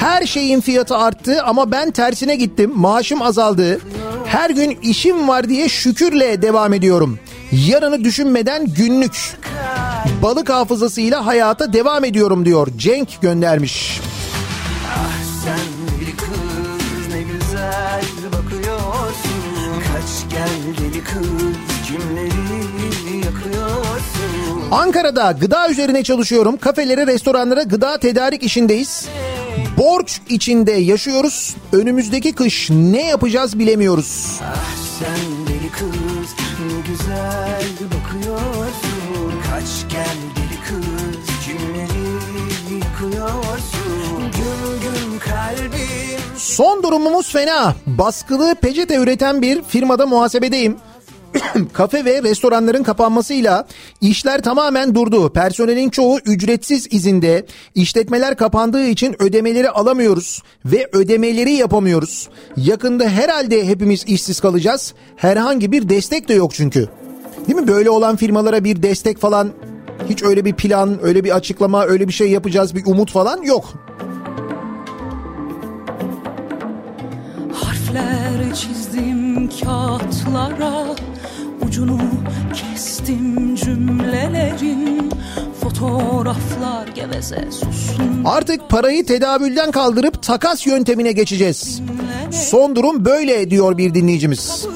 Her 0.00 0.26
şeyin 0.26 0.60
fiyatı 0.60 0.96
arttı 0.96 1.42
ama 1.42 1.72
ben 1.72 1.90
tersine 1.90 2.36
gittim. 2.36 2.72
Maaşım 2.74 3.22
azaldı. 3.22 3.80
Her 4.26 4.50
gün 4.50 4.78
işim 4.82 5.28
var 5.28 5.48
diye 5.48 5.68
şükürle 5.68 6.42
devam 6.42 6.72
ediyorum. 6.72 7.18
Yarını 7.52 8.04
düşünmeden 8.04 8.66
günlük. 8.66 9.36
Balık 10.22 10.50
hafızasıyla 10.50 11.26
hayata 11.26 11.72
devam 11.72 12.04
ediyorum 12.04 12.44
diyor. 12.44 12.68
Cenk 12.76 13.22
göndermiş. 13.22 14.00
Sen 14.00 14.13
Ankara'da 24.70 25.32
gıda 25.32 25.68
üzerine 25.70 26.02
çalışıyorum. 26.04 26.56
Kafelere, 26.56 27.06
restoranlara 27.06 27.62
gıda 27.62 27.98
tedarik 27.98 28.42
işindeyiz. 28.42 29.08
Borç 29.78 30.20
içinde 30.28 30.72
yaşıyoruz. 30.72 31.56
Önümüzdeki 31.72 32.32
kış 32.32 32.70
ne 32.70 33.06
yapacağız 33.06 33.58
bilemiyoruz. 33.58 34.40
Sen 34.98 35.46
deli 35.46 35.70
kız 35.70 36.34
ne 36.60 36.80
güzel 36.88 37.64
bakıyorsun 37.80 39.42
Kaç 39.50 39.92
gel 39.92 40.16
deli 40.36 40.60
kız 40.60 41.26
kimleri 41.44 42.04
yakıyorsun 42.74 44.20
Güm 44.20 44.80
güm 44.82 45.18
kalbim 45.18 46.20
Son 46.36 46.82
durumumuz 46.82 47.32
fena. 47.32 47.74
Baskılı 47.86 48.54
peçete 48.54 48.96
üreten 48.96 49.42
bir 49.42 49.62
firmada 49.62 50.06
muhasebedeyim. 50.06 50.76
Kafe 51.72 52.04
ve 52.04 52.22
restoranların 52.22 52.82
kapanmasıyla 52.82 53.66
işler 54.00 54.42
tamamen 54.42 54.94
durdu. 54.94 55.32
Personelin 55.32 55.90
çoğu 55.90 56.18
ücretsiz 56.18 56.86
izinde. 56.90 57.46
İşletmeler 57.74 58.36
kapandığı 58.36 58.86
için 58.86 59.22
ödemeleri 59.22 59.70
alamıyoruz 59.70 60.42
ve 60.64 60.88
ödemeleri 60.92 61.52
yapamıyoruz. 61.52 62.28
Yakında 62.56 63.08
herhalde 63.08 63.66
hepimiz 63.66 64.04
işsiz 64.06 64.40
kalacağız. 64.40 64.94
Herhangi 65.16 65.72
bir 65.72 65.88
destek 65.88 66.28
de 66.28 66.34
yok 66.34 66.54
çünkü. 66.54 66.88
Değil 67.46 67.58
mi? 67.58 67.68
Böyle 67.68 67.90
olan 67.90 68.16
firmalara 68.16 68.64
bir 68.64 68.82
destek 68.82 69.18
falan 69.18 69.52
hiç 70.08 70.22
öyle 70.22 70.44
bir 70.44 70.54
plan, 70.54 70.98
öyle 71.02 71.24
bir 71.24 71.36
açıklama, 71.36 71.84
öyle 71.84 72.08
bir 72.08 72.12
şey 72.12 72.30
yapacağız, 72.30 72.74
bir 72.74 72.86
umut 72.86 73.10
falan 73.10 73.42
yok. 73.42 73.64
Harfler 77.52 78.54
çizdim 78.54 79.48
kağıtlara 79.48 80.86
Ucunu 81.66 81.98
kestim 82.54 83.54
cümlelerin 83.56 85.10
Fotoğraflar 85.60 86.88
geveze 86.94 87.48
sussun 87.50 88.24
Artık 88.24 88.70
parayı 88.70 89.06
tedavülden 89.06 89.70
kaldırıp 89.70 90.22
takas 90.22 90.66
yöntemine 90.66 91.12
geçeceğiz. 91.12 91.82
Son 92.30 92.76
durum 92.76 93.04
böyle 93.04 93.50
diyor 93.50 93.78
bir 93.78 93.94
dinleyicimiz. 93.94 94.66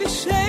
Bir 0.00 0.08
şey 0.08 0.41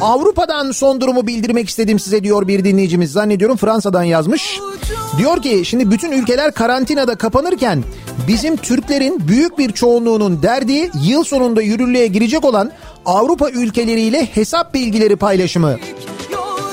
Avrupa'dan 0.00 0.70
son 0.70 1.00
durumu 1.00 1.26
bildirmek 1.26 1.68
istedim 1.68 1.98
size 1.98 2.24
diyor 2.24 2.48
bir 2.48 2.64
dinleyicimiz. 2.64 3.12
Zannediyorum 3.12 3.56
Fransa'dan 3.56 4.02
yazmış. 4.02 4.60
Diyor 5.18 5.42
ki 5.42 5.62
şimdi 5.64 5.90
bütün 5.90 6.12
ülkeler 6.12 6.52
karantinada 6.52 7.14
kapanırken 7.14 7.84
bizim 8.28 8.56
Türklerin 8.56 9.28
büyük 9.28 9.58
bir 9.58 9.72
çoğunluğunun 9.72 10.42
derdi 10.42 10.90
yıl 11.02 11.24
sonunda 11.24 11.62
yürürlüğe 11.62 12.06
girecek 12.06 12.44
olan 12.44 12.72
Avrupa 13.06 13.50
ülkeleriyle 13.50 14.26
hesap 14.26 14.74
bilgileri 14.74 15.16
paylaşımı. 15.16 15.76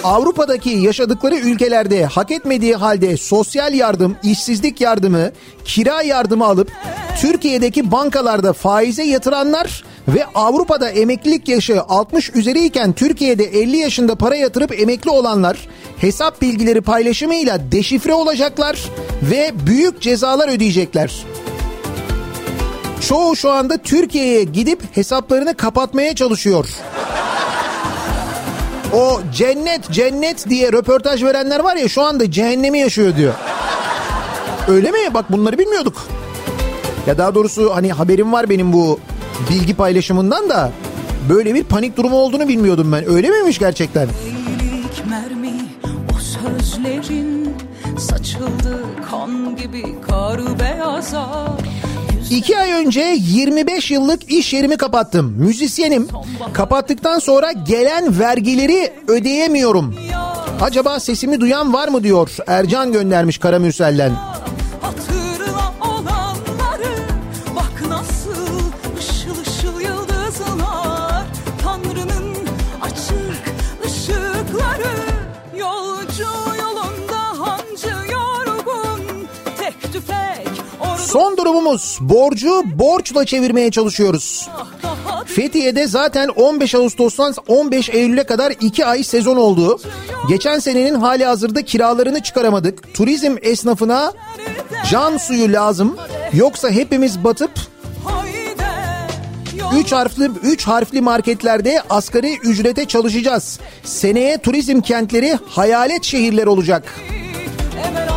Avrupa'daki 0.03 0.69
yaşadıkları 0.69 1.36
ülkelerde 1.36 2.05
hak 2.05 2.32
etmediği 2.32 2.76
halde 2.76 3.17
sosyal 3.17 3.74
yardım, 3.74 4.17
işsizlik 4.24 4.82
yardımı, 4.82 5.32
kira 5.65 6.01
yardımı 6.01 6.45
alıp 6.45 6.72
Türkiye'deki 7.20 7.91
bankalarda 7.91 8.53
faize 8.53 9.03
yatıranlar 9.03 9.84
ve 10.07 10.26
Avrupa'da 10.36 10.89
emeklilik 10.89 11.47
yaşı 11.47 11.82
60 11.82 12.30
üzeriyken 12.36 12.93
Türkiye'de 12.93 13.43
50 13.43 13.78
yaşında 13.78 14.16
para 14.16 14.36
yatırıp 14.36 14.80
emekli 14.82 15.09
olanlar 15.09 15.57
hesap 15.97 16.41
bilgileri 16.41 16.82
paylaşımıyla 16.82 17.72
deşifre 17.72 18.14
olacaklar 18.14 18.80
ve 19.22 19.51
büyük 19.68 20.01
cezalar 20.01 20.49
ödeyecekler. 20.49 21.26
Çoğu 23.07 23.36
şu 23.36 23.51
anda 23.51 23.78
Türkiye'ye 23.78 24.43
gidip 24.43 24.82
hesaplarını 24.97 25.57
kapatmaya 25.57 26.16
çalışıyor. 26.16 26.68
O 28.93 29.20
cennet 29.36 29.91
cennet 29.91 30.49
diye 30.49 30.72
röportaj 30.72 31.24
verenler 31.24 31.59
var 31.59 31.76
ya 31.76 31.88
şu 31.88 32.01
anda 32.01 32.32
cehennemi 32.32 32.80
yaşıyor 32.80 33.16
diyor. 33.18 33.34
Öyle 34.68 34.91
mi? 34.91 35.14
Bak 35.14 35.32
bunları 35.32 35.57
bilmiyorduk. 35.57 36.07
Ya 37.07 37.17
daha 37.17 37.35
doğrusu 37.35 37.75
hani 37.75 37.91
haberim 37.91 38.33
var 38.33 38.49
benim 38.49 38.73
bu 38.73 38.99
bilgi 39.49 39.73
paylaşımından 39.73 40.49
da 40.49 40.71
böyle 41.29 41.53
bir 41.53 41.63
panik 41.63 41.97
durumu 41.97 42.15
olduğunu 42.15 42.47
bilmiyordum 42.47 42.91
ben. 42.91 43.09
Öyle 43.09 43.29
miymiş 43.29 43.59
gerçekten? 43.59 44.07
İyilik 44.61 45.03
mermi 45.09 45.53
o 46.15 46.19
sözlerin 46.19 47.55
Saçıldı 47.99 48.83
kan 49.11 49.55
gibi 49.55 49.83
kar 50.09 50.59
beyaza 50.59 51.57
İki 52.29 52.57
ay 52.59 52.71
önce 52.71 53.15
25 53.19 53.91
yıllık 53.91 54.31
iş 54.31 54.53
yerimi 54.53 54.77
kapattım. 54.77 55.35
Müzisyenim. 55.37 56.07
Kapattıktan 56.53 57.19
sonra 57.19 57.51
gelen 57.51 58.19
vergileri 58.19 58.93
ödeyemiyorum. 59.07 59.95
Acaba 60.61 60.99
sesimi 60.99 61.41
duyan 61.41 61.73
var 61.73 61.87
mı 61.87 62.03
diyor 62.03 62.29
Ercan 62.47 62.91
göndermiş 62.91 63.37
Karamürsel'den. 63.37 64.11
Son 81.12 81.38
durumumuz 81.38 81.97
borcu 82.01 82.64
borçla 82.76 83.26
çevirmeye 83.26 83.72
çalışıyoruz. 83.72 84.49
Fethiye'de 85.26 85.88
zaten 85.88 86.28
15 86.28 86.76
Ağustos'tan 86.76 87.34
15 87.47 87.89
Eylül'e 87.89 88.24
kadar 88.24 88.53
2 88.62 88.86
ay 88.86 89.03
sezon 89.03 89.38
oldu. 89.38 89.80
Geçen 90.30 90.59
senenin 90.59 90.95
hali 90.95 91.26
hazırda 91.26 91.62
kiralarını 91.62 92.24
çıkaramadık. 92.24 92.93
Turizm 92.93 93.36
esnafına 93.41 94.14
can 94.91 95.18
suyu 95.18 95.53
lazım. 95.53 95.97
Yoksa 96.34 96.70
hepimiz 96.70 97.24
batıp 97.24 97.51
hayde 98.03 99.80
3 99.80 99.91
harfli 99.91 100.32
3 100.43 100.68
harfli 100.68 101.01
marketlerde 101.01 101.82
asgari 101.89 102.38
ücrete 102.38 102.86
çalışacağız. 102.86 103.59
Seneye 103.84 104.38
turizm 104.38 104.82
kentleri 104.82 105.38
hayalet 105.47 106.03
şehirler 106.03 106.47
olacak. 106.47 106.95
Evvel 107.91 108.11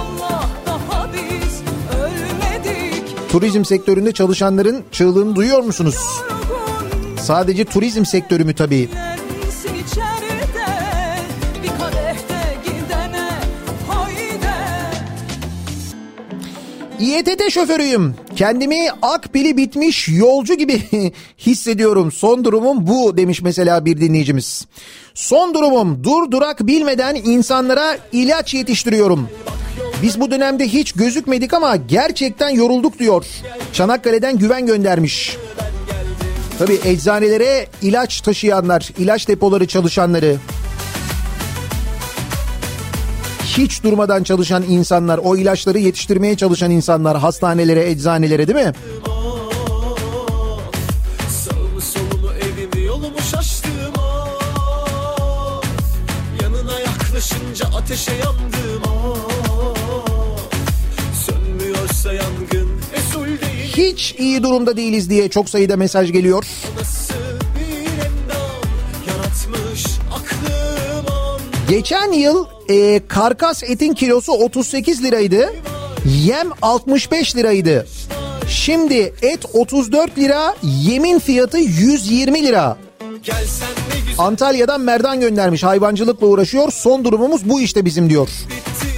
Turizm 3.35 3.65
sektöründe 3.65 4.13
çalışanların 4.13 4.85
çığlığını 4.93 5.37
duyuyor 5.37 5.61
musunuz? 5.61 5.97
Sadece 7.21 7.65
turizm 7.65 8.05
sektörü 8.05 8.45
mü 8.45 8.55
tabii? 8.55 8.89
İETT 17.01 17.51
şoförüyüm. 17.51 18.15
Kendimi 18.37 18.89
akbili 19.03 19.57
bitmiş 19.57 20.09
yolcu 20.09 20.55
gibi 20.55 20.83
hissediyorum. 21.39 22.13
Son 22.13 22.45
durumum 22.45 22.87
bu 22.87 23.17
demiş 23.17 23.43
mesela 23.43 23.85
bir 23.85 24.01
dinleyicimiz. 24.01 24.67
Son 25.15 25.55
durumum 25.55 26.05
dur 26.05 26.31
durak 26.31 26.67
bilmeden 26.67 27.15
insanlara 27.15 27.99
ilaç 28.13 28.55
yetiştiriyorum. 28.55 29.29
Biz 30.05 30.21
bu 30.21 30.31
dönemde 30.31 30.69
hiç 30.69 30.93
gözükmedik 30.93 31.55
ama 31.55 31.77
gerçekten 31.77 32.49
yorulduk 32.49 32.99
diyor. 32.99 33.27
Çanakkale'den 33.73 34.39
güven 34.39 34.67
göndermiş. 34.67 35.37
Tabii 36.59 36.81
eczanelere 36.85 37.67
ilaç 37.83 38.21
taşıyanlar, 38.21 38.91
ilaç 38.99 39.29
depoları 39.29 39.67
çalışanları. 39.67 40.37
hiç 43.45 43.83
durmadan 43.83 44.23
çalışan 44.23 44.63
insanlar, 44.63 45.21
o 45.25 45.37
ilaçları 45.37 45.79
yetiştirmeye 45.79 46.37
çalışan 46.37 46.71
insanlar 46.71 47.19
hastanelere, 47.19 47.91
eczanelere 47.91 48.47
değil 48.47 48.67
mi? 48.67 48.73
Sağımı 51.29 51.81
solumu 51.81 52.15
Hiç 63.85 64.15
iyi 64.19 64.43
durumda 64.43 64.77
değiliz 64.77 65.11
diye 65.11 65.29
çok 65.29 65.49
sayıda 65.49 65.77
mesaj 65.77 66.13
geliyor. 66.13 66.45
Geçen 71.69 72.13
yıl 72.13 72.45
e, 72.69 73.07
karkas 73.09 73.63
etin 73.63 73.95
kilosu 73.95 74.33
38 74.33 75.05
liraydı. 75.05 75.53
Yem 76.07 76.49
65 76.63 77.37
liraydı. 77.37 77.87
Şimdi 78.49 79.15
et 79.23 79.41
34 79.53 80.19
lira, 80.19 80.55
yemin 80.63 81.19
fiyatı 81.19 81.59
120 81.59 82.43
lira. 82.43 82.77
Antalya'dan 84.19 84.81
Merdan 84.81 85.21
göndermiş. 85.21 85.63
Hayvancılıkla 85.63 86.27
uğraşıyor. 86.27 86.73
Son 86.73 87.05
durumumuz 87.05 87.49
bu 87.49 87.61
işte 87.61 87.85
bizim 87.85 88.11
diyor. 88.11 88.29
bitti 88.29 88.94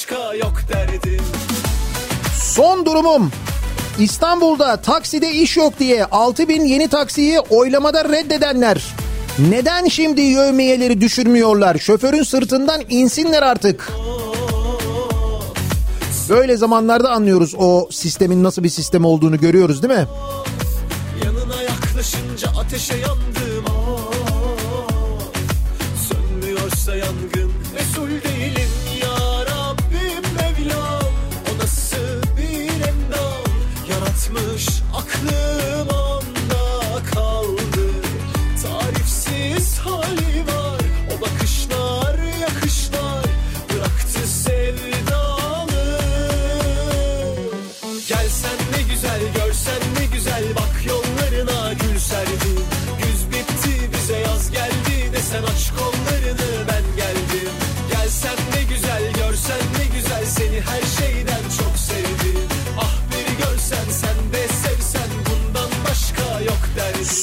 başka 0.00 0.34
yok 0.34 0.54
derdim 0.68 1.20
Son 2.42 2.86
durumum. 2.86 3.30
İstanbul'da 3.98 4.76
takside 4.76 5.32
iş 5.32 5.56
yok 5.56 5.78
diye 5.78 6.04
6000 6.04 6.64
yeni 6.64 6.88
taksiyi 6.88 7.40
oylamada 7.40 8.04
reddedenler. 8.04 8.84
Neden 9.50 9.88
şimdi 9.88 10.20
yövmiyeleri 10.20 11.00
düşürmüyorlar? 11.00 11.78
Şoförün 11.78 12.22
sırtından 12.22 12.82
insinler 12.88 13.42
artık. 13.42 13.92
Böyle 16.28 16.56
zamanlarda 16.56 17.10
anlıyoruz 17.10 17.54
o 17.58 17.88
sistemin 17.90 18.44
nasıl 18.44 18.62
bir 18.64 18.68
sistem 18.68 19.04
olduğunu 19.04 19.40
görüyoruz 19.40 19.82
değil 19.82 19.94
mi? 19.94 20.06
Yanına 21.24 21.62
yaklaşınca 21.62 22.48
ateşe 22.60 22.96
yandım 22.96 23.39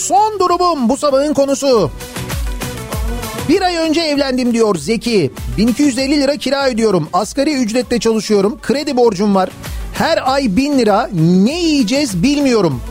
Son 0.08 0.39
durumum 0.39 0.89
bu 0.89 0.97
sabahın 0.97 1.34
konusu. 1.34 1.91
Bir 3.49 3.62
ay 3.62 3.76
önce 3.76 4.01
evlendim 4.01 4.53
diyor 4.53 4.76
Zeki. 4.76 5.32
1250 5.58 6.22
lira 6.22 6.38
kira 6.38 6.68
ödüyorum. 6.68 7.10
Asgari 7.14 7.53
ücretle 7.53 7.99
çalışıyorum. 7.99 8.60
Kredi 8.62 8.97
borcum 8.97 9.36
var. 9.36 9.49
Her 9.93 10.34
ay 10.34 10.55
1000 10.55 10.80
lira. 10.80 11.10
Ne 11.14 11.62
yiyeceğiz 11.62 12.24
bilmiyorum. 12.24 12.82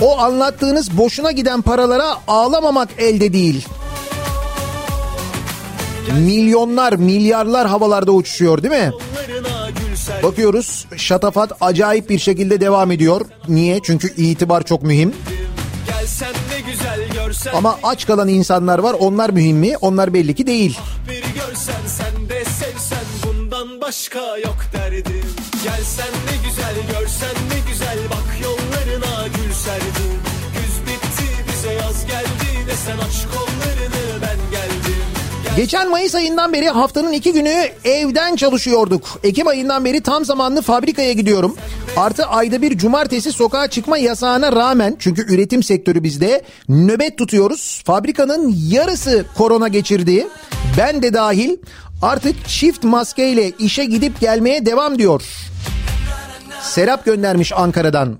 O 0.00 0.18
anlattığınız 0.18 0.98
boşuna 0.98 1.32
giden 1.32 1.62
paralara 1.62 2.16
ağlamamak 2.28 2.88
elde 2.98 3.32
değil. 3.32 3.68
Milyonlar, 6.18 6.92
milyarlar 6.92 7.68
havalarda 7.68 8.12
uçuşuyor 8.12 8.62
değil 8.62 8.74
mi? 8.74 8.92
Bakıyoruz 10.22 10.86
şatafat 10.96 11.52
acayip 11.60 12.10
bir 12.10 12.18
şekilde 12.18 12.60
devam 12.60 12.90
ediyor. 12.90 13.20
Niye? 13.48 13.80
Çünkü 13.82 14.14
itibar 14.16 14.62
çok 14.62 14.82
mühim. 14.82 15.14
Ama 17.54 17.78
aç 17.82 18.06
kalan 18.06 18.28
insanlar 18.28 18.78
var. 18.78 18.96
Onlar 18.98 19.30
mühim 19.30 19.56
mi? 19.56 19.76
Onlar 19.80 20.14
belli 20.14 20.34
ki 20.34 20.46
değil. 20.46 20.78
Bir 21.08 21.40
görsen 21.40 21.86
sen 21.86 22.28
de 22.28 22.44
sevsen 22.44 23.04
bundan 23.26 23.80
başka 23.80 24.38
yok 24.38 24.56
derdim 24.72 25.24
Gelsen 25.64 26.12
Geçen 35.56 35.90
Mayıs 35.90 36.14
ayından 36.14 36.52
beri 36.52 36.68
haftanın 36.68 37.12
iki 37.12 37.32
günü 37.32 37.54
evden 37.84 38.36
çalışıyorduk. 38.36 39.20
Ekim 39.24 39.46
ayından 39.46 39.84
beri 39.84 40.00
tam 40.00 40.24
zamanlı 40.24 40.62
fabrikaya 40.62 41.12
gidiyorum. 41.12 41.56
Artı 41.96 42.26
ayda 42.26 42.62
bir 42.62 42.78
cumartesi 42.78 43.32
sokağa 43.32 43.66
çıkma 43.66 43.98
yasağına 43.98 44.52
rağmen 44.52 44.96
çünkü 44.98 45.34
üretim 45.34 45.62
sektörü 45.62 46.02
bizde 46.02 46.42
nöbet 46.68 47.18
tutuyoruz. 47.18 47.82
Fabrikanın 47.86 48.54
yarısı 48.68 49.24
korona 49.36 49.68
geçirdi. 49.68 50.26
Ben 50.78 51.02
de 51.02 51.14
dahil 51.14 51.56
artık 52.02 52.48
çift 52.48 52.84
maskeyle 52.84 53.50
işe 53.58 53.84
gidip 53.84 54.20
gelmeye 54.20 54.66
devam 54.66 54.98
diyor. 54.98 55.22
Serap 56.62 57.04
göndermiş 57.04 57.52
Ankara'dan. 57.52 58.18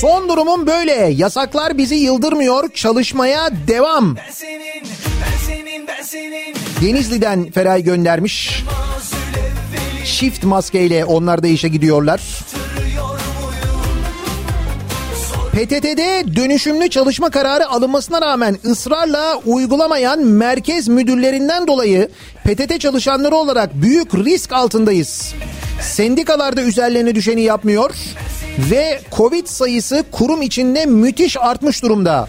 Son 0.00 0.28
durumum 0.28 0.66
böyle. 0.66 0.92
Yasaklar 0.92 1.78
bizi 1.78 1.94
yıldırmıyor. 1.94 2.68
Çalışmaya 2.74 3.50
devam. 3.66 4.16
Ben 4.16 4.32
senin, 4.32 4.82
ben 5.22 5.46
senin, 5.46 5.86
ben 5.86 6.02
senin 6.02 6.54
Denizli'den 6.82 7.50
Feray 7.50 7.82
göndermiş. 7.82 8.64
Çift 10.04 10.44
maskeyle 10.44 11.04
onlar 11.04 11.42
da 11.42 11.46
işe 11.46 11.68
gidiyorlar. 11.68 12.20
PTT'de 15.52 16.36
dönüşümlü 16.36 16.90
çalışma 16.90 17.30
kararı 17.30 17.68
alınmasına 17.68 18.22
rağmen 18.22 18.56
ısrarla 18.64 19.36
uygulamayan 19.46 20.24
merkez 20.24 20.88
müdürlerinden 20.88 21.66
dolayı 21.66 22.08
PTT 22.44 22.80
çalışanları 22.80 23.34
olarak 23.34 23.74
büyük 23.74 24.14
risk 24.14 24.52
altındayız. 24.52 25.34
Sendikalar 25.80 26.56
da 26.56 26.62
üzerlerine 26.62 27.14
düşeni 27.14 27.42
yapmıyor 27.42 27.94
ve 28.58 29.00
Covid 29.16 29.46
sayısı 29.46 30.04
kurum 30.12 30.42
içinde 30.42 30.86
müthiş 30.86 31.36
artmış 31.36 31.82
durumda. 31.82 32.28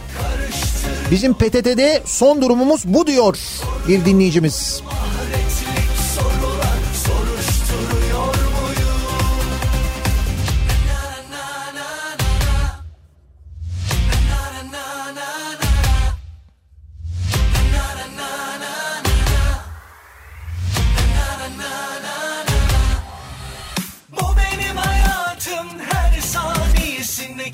Bizim 1.11 1.33
PTT'de 1.33 2.01
son 2.05 2.41
durumumuz 2.41 2.81
bu 2.85 3.07
diyor 3.07 3.37
bir 3.87 4.05
dinleyicimiz. 4.05 4.81
Bu 4.85 5.40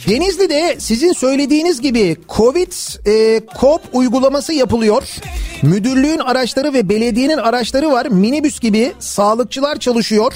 Denizli'de 0.07 0.75
sizin 0.79 1.13
söylediğiniz 1.13 1.81
gibi 1.81 2.17
Covid 2.29 2.71
e, 3.07 3.39
KOP 3.45 3.81
uygulaması 3.93 4.53
yapılıyor. 4.53 5.03
Müdürlüğün 5.61 6.19
araçları 6.19 6.73
ve 6.73 6.89
belediyenin 6.89 7.37
araçları 7.37 7.91
var. 7.91 8.05
Minibüs 8.05 8.59
gibi 8.59 8.93
sağlıkçılar 8.99 9.79
çalışıyor. 9.79 10.33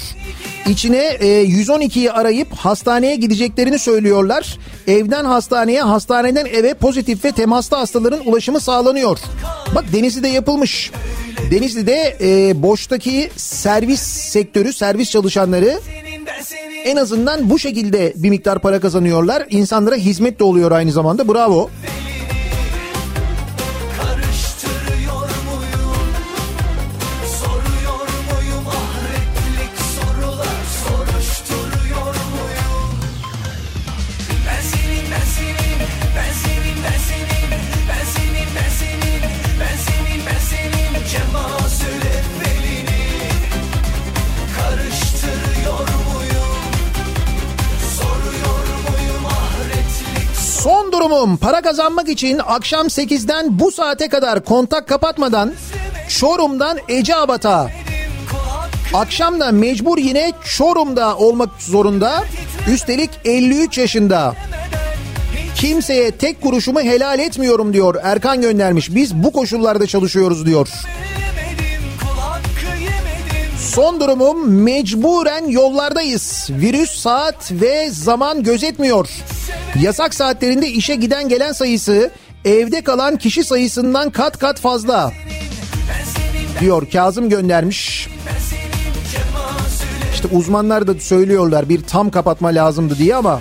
İçine 0.68 1.16
e, 1.20 1.26
112'yi 1.44 2.12
arayıp 2.12 2.52
hastaneye 2.52 3.16
gideceklerini 3.16 3.78
söylüyorlar. 3.78 4.58
Evden 4.86 5.24
hastaneye, 5.24 5.82
hastaneden 5.82 6.46
eve 6.46 6.74
pozitif 6.74 7.24
ve 7.24 7.32
temaslı 7.32 7.76
hastaların 7.76 8.28
ulaşımı 8.28 8.60
sağlanıyor. 8.60 9.18
Bak 9.74 9.84
Denizli'de 9.92 10.28
yapılmış. 10.28 10.90
Denizli'de 11.50 12.16
e, 12.20 12.62
boştaki 12.62 13.30
servis 13.36 14.00
sektörü, 14.00 14.72
servis 14.72 15.10
çalışanları 15.10 15.80
en 16.84 16.96
azından 16.96 17.50
bu 17.50 17.58
şekilde 17.58 18.12
bir 18.16 18.30
miktar 18.30 18.58
para 18.58 18.80
kazanıyorlar. 18.80 19.46
İnsanlara 19.50 19.94
hizmet 19.94 20.38
de 20.38 20.44
oluyor 20.44 20.70
aynı 20.70 20.92
zamanda. 20.92 21.28
Bravo. 21.28 21.70
Karıştırıyor 21.70 22.01
para 51.42 51.62
kazanmak 51.62 52.08
için 52.08 52.40
akşam 52.46 52.86
8'den 52.86 53.58
bu 53.58 53.72
saate 53.72 54.08
kadar 54.08 54.44
kontak 54.44 54.88
kapatmadan 54.88 55.52
Çorum'dan 56.08 56.78
Eceabat'a 56.88 57.70
akşam 58.94 59.40
da 59.40 59.52
mecbur 59.52 59.98
yine 59.98 60.32
Çorum'da 60.56 61.16
olmak 61.16 61.62
zorunda. 61.62 62.24
Üstelik 62.72 63.10
53 63.24 63.78
yaşında. 63.78 64.34
Kimseye 65.56 66.10
tek 66.10 66.40
kuruşumu 66.40 66.80
helal 66.80 67.18
etmiyorum 67.18 67.72
diyor 67.72 67.94
Erkan 68.02 68.40
göndermiş. 68.40 68.94
Biz 68.94 69.14
bu 69.14 69.32
koşullarda 69.32 69.86
çalışıyoruz 69.86 70.46
diyor. 70.46 70.68
Son 73.74 74.00
durumum 74.00 74.50
mecburen 74.50 75.48
yollardayız. 75.48 76.48
Virüs 76.50 76.90
saat 76.90 77.52
ve 77.52 77.90
zaman 77.90 78.42
gözetmiyor. 78.42 79.08
Yasak 79.80 80.14
saatlerinde 80.14 80.68
işe 80.68 80.94
giden 80.94 81.28
gelen 81.28 81.52
sayısı 81.52 82.10
evde 82.44 82.80
kalan 82.80 83.16
kişi 83.16 83.44
sayısından 83.44 84.10
kat 84.10 84.38
kat 84.38 84.60
fazla. 84.60 85.12
Diyor 86.60 86.90
Kazım 86.92 87.28
göndermiş. 87.28 88.08
İşte 90.14 90.28
uzmanlar 90.28 90.86
da 90.86 90.94
söylüyorlar 90.94 91.68
bir 91.68 91.82
tam 91.82 92.10
kapatma 92.10 92.48
lazımdı 92.48 92.98
diye 92.98 93.16
ama 93.16 93.40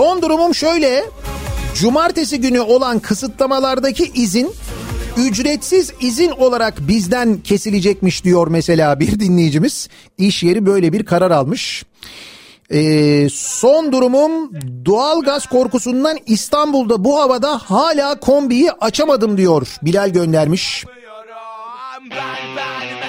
Son 0.00 0.22
durumum 0.22 0.54
şöyle. 0.54 1.04
Cumartesi 1.74 2.40
günü 2.40 2.60
olan 2.60 2.98
kısıtlamalardaki 2.98 4.10
izin 4.14 4.52
ücretsiz 5.16 5.92
izin 6.00 6.30
olarak 6.30 6.88
bizden 6.88 7.40
kesilecekmiş 7.40 8.24
diyor 8.24 8.48
mesela 8.48 9.00
bir 9.00 9.20
dinleyicimiz. 9.20 9.88
İş 10.18 10.42
yeri 10.42 10.66
böyle 10.66 10.92
bir 10.92 11.04
karar 11.04 11.30
almış. 11.30 11.84
Ee, 12.72 13.28
son 13.32 13.92
durumum 13.92 14.50
doğalgaz 14.84 15.46
korkusundan 15.46 16.18
İstanbul'da 16.26 17.04
bu 17.04 17.20
havada 17.20 17.58
hala 17.58 18.20
kombiyi 18.20 18.72
açamadım 18.72 19.36
diyor 19.36 19.76
Bilal 19.82 20.08
göndermiş. 20.08 20.84
Ben 22.10 22.56
ben 22.56 22.56
mesela 22.56 22.99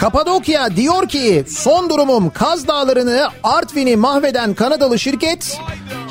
Kapadokya 0.00 0.76
diyor 0.76 1.08
ki 1.08 1.44
son 1.48 1.90
durumum 1.90 2.30
Kaz 2.30 2.68
Dağları'nı 2.68 3.28
Artvin'i 3.42 3.96
mahveden 3.96 4.54
Kanadalı 4.54 4.98
şirket 4.98 5.58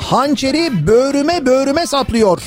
hançeri 0.00 0.86
böğrüme 0.86 1.46
böğrüme 1.46 1.86
saplıyor. 1.86 2.42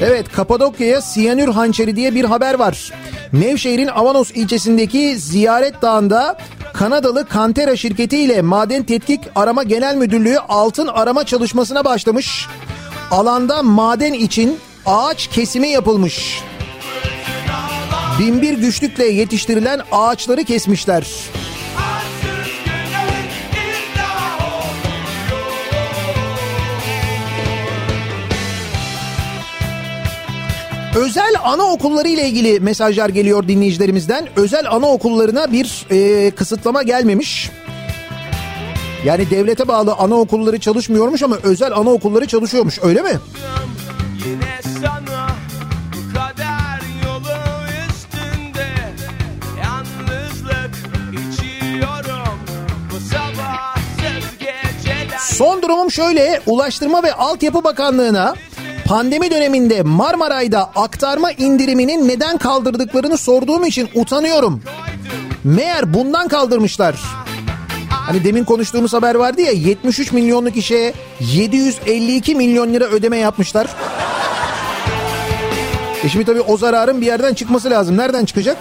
Evet 0.00 0.32
Kapadokya'ya 0.32 1.00
siyanür 1.00 1.48
hançeri 1.48 1.96
diye 1.96 2.14
bir 2.14 2.24
haber 2.24 2.54
var. 2.54 2.92
Nevşehir'in 3.32 3.86
Avanos 3.86 4.30
ilçesindeki 4.30 5.18
Ziyaret 5.18 5.82
Dağı'nda 5.82 6.38
Kanadalı 6.72 7.28
Kantera 7.28 7.76
şirketiyle 7.76 8.42
Maden 8.42 8.82
Tetkik 8.82 9.20
Arama 9.34 9.62
Genel 9.62 9.96
Müdürlüğü 9.96 10.38
altın 10.38 10.86
arama 10.86 11.24
çalışmasına 11.24 11.84
başlamış. 11.84 12.48
Alanda 13.10 13.62
maden 13.62 14.12
için 14.12 14.58
ağaç 14.86 15.26
kesimi 15.26 15.68
yapılmış. 15.68 16.42
Binbir 18.18 18.54
güçlükle 18.58 19.04
yetiştirilen 19.04 19.80
ağaçları 19.92 20.44
kesmişler. 20.44 21.06
Özel 30.96 31.34
anaokulları 31.44 32.08
ile 32.08 32.28
ilgili 32.28 32.60
mesajlar 32.60 33.08
geliyor 33.08 33.48
dinleyicilerimizden. 33.48 34.28
Özel 34.36 34.70
anaokullarına 34.70 35.52
bir 35.52 35.86
e, 35.90 36.30
kısıtlama 36.30 36.82
gelmemiş. 36.82 37.50
Yani 39.04 39.30
devlete 39.30 39.68
bağlı 39.68 39.92
anaokulları 39.94 40.60
çalışmıyormuş 40.60 41.22
ama 41.22 41.36
özel 41.42 41.72
anaokulları 41.72 42.26
çalışıyormuş 42.26 42.78
öyle 42.82 43.02
mi? 43.02 43.18
Yine 44.26 44.60
sana 44.82 45.41
Son 55.32 55.62
durumum 55.62 55.90
şöyle 55.90 56.40
Ulaştırma 56.46 57.02
ve 57.02 57.14
Altyapı 57.14 57.64
Bakanlığı'na 57.64 58.34
pandemi 58.84 59.30
döneminde 59.30 59.82
Marmaray'da 59.82 60.70
aktarma 60.76 61.32
indiriminin 61.32 62.08
neden 62.08 62.38
kaldırdıklarını 62.38 63.16
sorduğum 63.16 63.64
için 63.64 63.88
utanıyorum. 63.94 64.62
Meğer 65.44 65.94
bundan 65.94 66.28
kaldırmışlar. 66.28 66.94
Hani 67.88 68.24
demin 68.24 68.44
konuştuğumuz 68.44 68.92
haber 68.92 69.14
vardı 69.14 69.40
ya 69.40 69.52
73 69.52 70.12
milyonluk 70.12 70.56
işe 70.56 70.92
752 71.20 72.34
milyon 72.34 72.74
lira 72.74 72.84
ödeme 72.84 73.16
yapmışlar. 73.16 73.66
E 76.04 76.08
şimdi 76.08 76.24
tabii 76.24 76.40
o 76.40 76.56
zararın 76.56 77.00
bir 77.00 77.06
yerden 77.06 77.34
çıkması 77.34 77.70
lazım. 77.70 77.96
Nereden 77.96 78.24
çıkacak? 78.24 78.56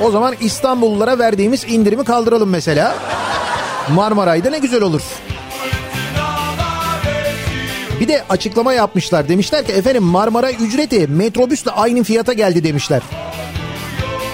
O 0.00 0.10
zaman 0.10 0.34
İstanbullulara 0.40 1.18
verdiğimiz 1.18 1.64
indirimi 1.68 2.04
kaldıralım 2.04 2.50
mesela. 2.50 2.94
Marmaray'da 3.92 4.50
ne 4.50 4.58
güzel 4.58 4.82
olur. 4.82 5.02
Bir 8.00 8.08
de 8.08 8.24
açıklama 8.28 8.72
yapmışlar. 8.72 9.28
Demişler 9.28 9.66
ki 9.66 9.72
efendim 9.72 10.02
Marmaray 10.02 10.56
ücreti 10.60 11.06
metrobüsle 11.06 11.70
aynı 11.70 12.02
fiyata 12.02 12.32
geldi 12.32 12.64
demişler. 12.64 13.02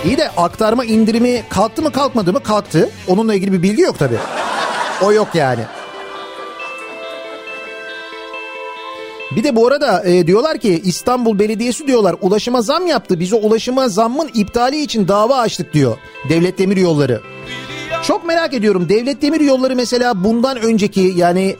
İyi 0.05 0.16
de 0.18 0.30
aktarma 0.30 0.84
indirimi 0.84 1.42
kalktı 1.48 1.82
mı 1.82 1.92
kalkmadı 1.92 2.32
mı 2.32 2.42
kalktı. 2.42 2.90
Onunla 3.09 3.34
ilgili 3.34 3.53
bir 3.53 3.62
bilgi 3.62 3.82
yok 3.82 3.98
tabii. 3.98 4.18
O 5.03 5.12
yok 5.12 5.28
yani. 5.34 5.62
Bir 9.36 9.44
de 9.44 9.57
bu 9.57 9.66
arada 9.66 10.05
e, 10.05 10.26
diyorlar 10.26 10.59
ki 10.59 10.82
İstanbul 10.84 11.38
Belediyesi 11.38 11.86
diyorlar 11.86 12.16
ulaşıma 12.20 12.62
zam 12.62 12.86
yaptı. 12.86 13.20
Biz 13.20 13.32
o 13.32 13.36
ulaşıma 13.36 13.88
zammın 13.88 14.30
iptali 14.34 14.82
için 14.82 15.09
dava 15.09 15.36
açtık 15.36 15.74
diyor. 15.74 15.96
Devlet 16.28 16.59
Demir 16.59 16.76
Yolları. 16.76 17.22
Çok 18.03 18.24
merak 18.24 18.55
ediyorum. 18.55 18.88
Devlet 18.88 19.22
Demir 19.22 19.40
Yolları 19.40 19.76
mesela 19.76 20.24
bundan 20.24 20.57
önceki 20.57 21.12
yani 21.16 21.57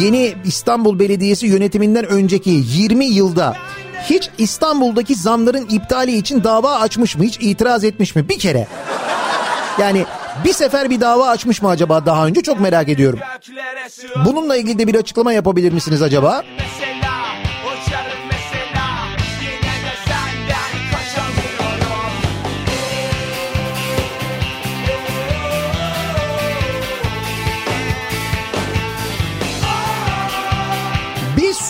yeni 0.00 0.34
İstanbul 0.44 0.98
Belediyesi 0.98 1.46
yönetiminden 1.46 2.04
önceki 2.06 2.50
20 2.50 3.04
yılda 3.04 3.56
hiç 4.10 4.30
İstanbul'daki 4.38 5.14
zamların 5.14 5.66
iptali 5.68 6.16
için 6.16 6.44
dava 6.44 6.74
açmış 6.74 7.16
mı? 7.16 7.24
Hiç 7.24 7.38
itiraz 7.40 7.84
etmiş 7.84 8.16
mi? 8.16 8.28
Bir 8.28 8.38
kere. 8.38 8.66
Yani 9.80 10.04
bir 10.44 10.52
sefer 10.52 10.90
bir 10.90 11.00
dava 11.00 11.28
açmış 11.28 11.62
mı 11.62 11.68
acaba 11.68 12.06
daha 12.06 12.26
önce 12.26 12.42
çok 12.42 12.60
merak 12.60 12.88
ediyorum. 12.88 13.18
Bununla 14.24 14.56
ilgili 14.56 14.78
de 14.78 14.86
bir 14.86 14.94
açıklama 14.94 15.32
yapabilir 15.32 15.72
misiniz 15.72 16.02
acaba? 16.02 16.42
mesela 16.58 16.81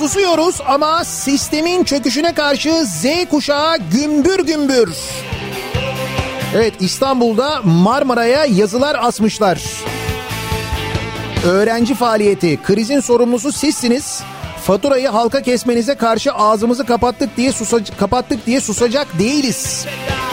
susuyoruz 0.03 0.61
ama 0.67 1.05
sistemin 1.05 1.85
çöküşüne 1.85 2.35
karşı 2.35 2.85
Z 2.87 3.05
kuşağı 3.31 3.77
gümbür 3.77 4.39
gümbür. 4.47 4.97
Evet 6.55 6.75
İstanbul'da 6.81 7.61
Marmara'ya 7.65 8.45
yazılar 8.45 8.97
asmışlar. 9.01 9.61
Öğrenci 11.47 11.95
faaliyeti, 11.95 12.59
krizin 12.63 13.01
sorumlusu 13.01 13.53
sizsiniz. 13.53 14.23
Faturayı 14.67 15.09
halka 15.09 15.43
kesmenize 15.43 15.95
karşı 15.95 16.33
ağzımızı 16.33 16.87
kapattık 16.87 17.37
diye 17.37 17.51
susa- 17.53 17.97
kapattık 17.97 18.47
diye 18.47 18.61
susacak 18.61 19.19
değiliz. 19.19 19.87
Uçarım 19.87 20.32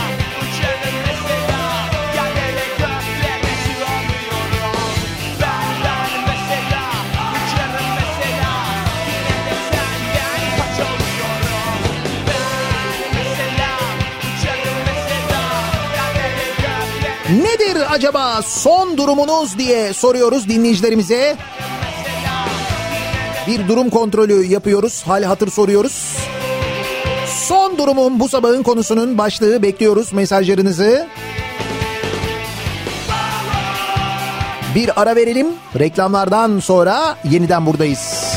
Nedir 17.30 17.94
acaba 17.94 18.42
son 18.42 18.98
durumunuz 18.98 19.58
diye 19.58 19.94
soruyoruz 19.94 20.50
dinleyicilerimize. 20.50 21.38
Bir 23.48 23.68
durum 23.68 23.90
kontrolü 23.90 24.46
yapıyoruz, 24.46 25.04
hal 25.08 25.24
hatır 25.24 25.52
soruyoruz. 25.52 26.18
Son 27.48 27.78
durumun 27.78 28.20
bu 28.20 28.30
sabahın 28.30 28.64
konusunun 28.64 29.18
başlığı 29.18 29.64
bekliyoruz 29.64 30.14
mesajlarınızı. 30.14 31.08
Bir 34.76 35.02
ara 35.02 35.16
verelim. 35.16 35.48
Reklamlardan 35.80 36.60
sonra 36.60 37.16
yeniden 37.32 37.66
buradayız. 37.66 38.29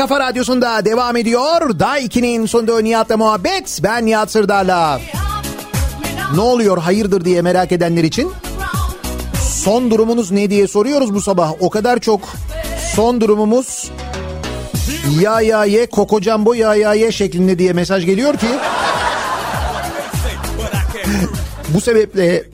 Kafa 0.00 0.20
radyosunda 0.20 0.84
devam 0.84 1.16
ediyor. 1.16 1.78
Day 1.78 2.04
2'nin 2.04 2.46
sonunda 2.46 2.80
Nihat'la 2.80 3.16
muhabbet. 3.16 3.80
Ben 3.82 4.06
Nihat 4.06 4.30
Sırdar'la. 4.30 5.00
Ne 6.34 6.40
oluyor 6.40 6.78
hayırdır 6.78 7.24
diye 7.24 7.42
merak 7.42 7.72
edenler 7.72 8.04
için 8.04 8.32
son 9.62 9.90
durumunuz 9.90 10.30
ne 10.30 10.50
diye 10.50 10.68
soruyoruz 10.68 11.14
bu 11.14 11.20
sabah. 11.20 11.52
O 11.60 11.70
kadar 11.70 11.98
çok 11.98 12.20
son 12.94 13.20
durumumuz 13.20 13.90
ya 15.20 15.40
ya 15.40 15.64
ye 15.64 15.86
koko 15.86 16.20
jumbo 16.20 16.54
ya 16.54 16.74
ya 16.74 16.94
ye 16.94 17.12
şeklinde 17.12 17.58
diye 17.58 17.72
mesaj 17.72 18.06
geliyor 18.06 18.36
ki 18.36 18.48
bu 21.68 21.80
sebeple 21.80 22.44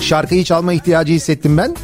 şarkıyı 0.00 0.44
çalma 0.44 0.72
ihtiyacı 0.72 1.12
hissettim 1.12 1.58
ben. 1.58 1.76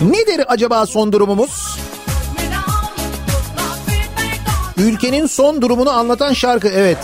Nedir 0.00 0.44
acaba 0.48 0.86
son 0.86 1.12
durumumuz? 1.12 1.78
Ülkenin 4.76 5.26
son 5.26 5.62
durumunu 5.62 5.90
anlatan 5.90 6.32
şarkı 6.32 6.68
evet. 6.68 6.98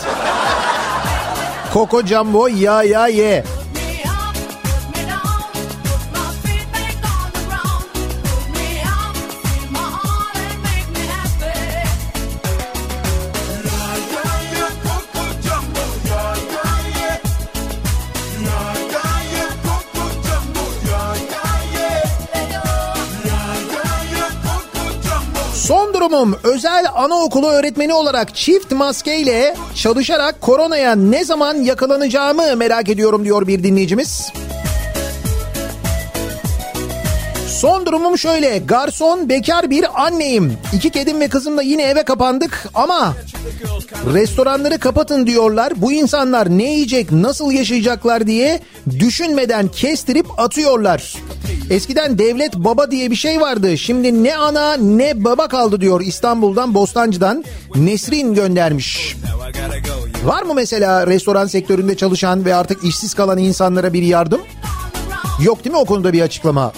Koko 1.73 2.05
Jumbo 2.05 2.47
ya 2.47 2.83
ya 2.83 3.07
ye. 3.07 3.43
Durumum 26.11 26.35
özel 26.43 26.85
anaokulu 26.95 27.49
öğretmeni 27.49 27.93
olarak 27.93 28.35
çift 28.35 28.71
maskeyle 28.71 29.55
çalışarak 29.75 30.41
koronaya 30.41 30.95
ne 30.95 31.23
zaman 31.23 31.55
yakalanacağımı 31.55 32.55
merak 32.55 32.89
ediyorum 32.89 33.25
diyor 33.25 33.47
bir 33.47 33.63
dinleyicimiz. 33.63 34.31
Son 37.61 37.85
durumum 37.85 38.17
şöyle. 38.17 38.57
Garson 38.57 39.29
bekar 39.29 39.69
bir 39.69 40.05
anneyim. 40.05 40.53
İki 40.73 40.89
kedim 40.89 41.19
ve 41.19 41.27
kızımla 41.27 41.61
yine 41.61 41.83
eve 41.83 42.03
kapandık 42.03 42.67
ama 42.73 43.13
restoranları 44.13 44.79
kapatın 44.79 45.27
diyorlar. 45.27 45.73
Bu 45.75 45.91
insanlar 45.91 46.49
ne 46.49 46.73
yiyecek, 46.73 47.11
nasıl 47.11 47.51
yaşayacaklar 47.51 48.27
diye 48.27 48.59
düşünmeden 48.99 49.67
kestirip 49.67 50.39
atıyorlar. 50.39 51.15
Eskiden 51.69 52.17
devlet 52.17 52.55
baba 52.55 52.91
diye 52.91 53.11
bir 53.11 53.15
şey 53.15 53.41
vardı. 53.41 53.77
Şimdi 53.77 54.23
ne 54.23 54.35
ana 54.35 54.73
ne 54.73 55.23
baba 55.23 55.47
kaldı 55.47 55.81
diyor 55.81 56.01
İstanbul'dan 56.01 56.73
Bostancı'dan 56.73 57.43
Nesrin 57.75 58.33
göndermiş. 58.33 59.15
Var 60.23 60.43
mı 60.43 60.53
mesela 60.53 61.07
restoran 61.07 61.47
sektöründe 61.47 61.97
çalışan 61.97 62.45
ve 62.45 62.55
artık 62.55 62.83
işsiz 62.83 63.13
kalan 63.13 63.37
insanlara 63.37 63.93
bir 63.93 64.03
yardım? 64.03 64.41
Yok 65.41 65.63
değil 65.63 65.73
mi 65.73 65.81
o 65.81 65.85
konuda 65.85 66.13
bir 66.13 66.21
açıklama? 66.21 66.71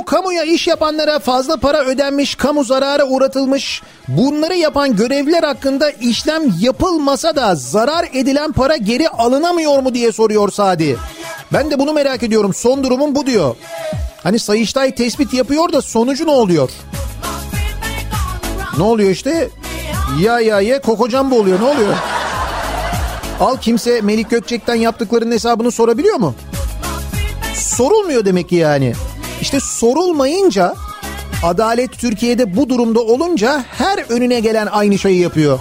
Bu 0.00 0.04
kamuya 0.04 0.44
iş 0.44 0.66
yapanlara 0.66 1.18
fazla 1.18 1.56
para 1.56 1.84
ödenmiş, 1.84 2.34
kamu 2.34 2.64
zarara 2.64 3.04
uğratılmış. 3.04 3.82
Bunları 4.08 4.54
yapan 4.54 4.96
görevliler 4.96 5.42
hakkında 5.42 5.90
işlem 5.90 6.42
yapılmasa 6.60 7.36
da 7.36 7.54
zarar 7.54 8.08
edilen 8.12 8.52
para 8.52 8.76
geri 8.76 9.08
alınamıyor 9.08 9.78
mu 9.78 9.94
diye 9.94 10.12
soruyor 10.12 10.50
Sadi. 10.50 10.96
Ben 11.52 11.70
de 11.70 11.78
bunu 11.78 11.92
merak 11.92 12.22
ediyorum. 12.22 12.54
Son 12.54 12.84
durumum 12.84 13.14
bu 13.14 13.26
diyor. 13.26 13.56
Hani 14.22 14.38
Sayıştay 14.38 14.94
tespit 14.94 15.34
yapıyor 15.34 15.72
da 15.72 15.82
sonucu 15.82 16.26
ne 16.26 16.30
oluyor? 16.30 16.70
Ne 18.78 18.82
oluyor 18.82 19.10
işte? 19.10 19.48
Ya 20.20 20.40
ya 20.40 20.60
ye 20.60 20.80
kokocambo 20.80 21.36
oluyor 21.36 21.60
ne 21.60 21.64
oluyor? 21.64 21.94
Al 23.40 23.56
kimse 23.56 24.00
Melik 24.00 24.30
Gökçek'ten 24.30 24.74
yaptıklarının 24.74 25.32
hesabını 25.32 25.70
sorabiliyor 25.70 26.16
mu? 26.16 26.34
Sorulmuyor 27.54 28.24
demek 28.24 28.48
ki 28.48 28.56
yani. 28.56 28.92
İşte 29.40 29.60
sorulmayınca 29.60 30.74
adalet 31.42 31.98
Türkiye'de 31.98 32.56
bu 32.56 32.68
durumda 32.68 33.00
olunca 33.00 33.64
her 33.78 33.98
önüne 33.98 34.40
gelen 34.40 34.66
aynı 34.66 34.98
şeyi 34.98 35.20
yapıyor. 35.20 35.58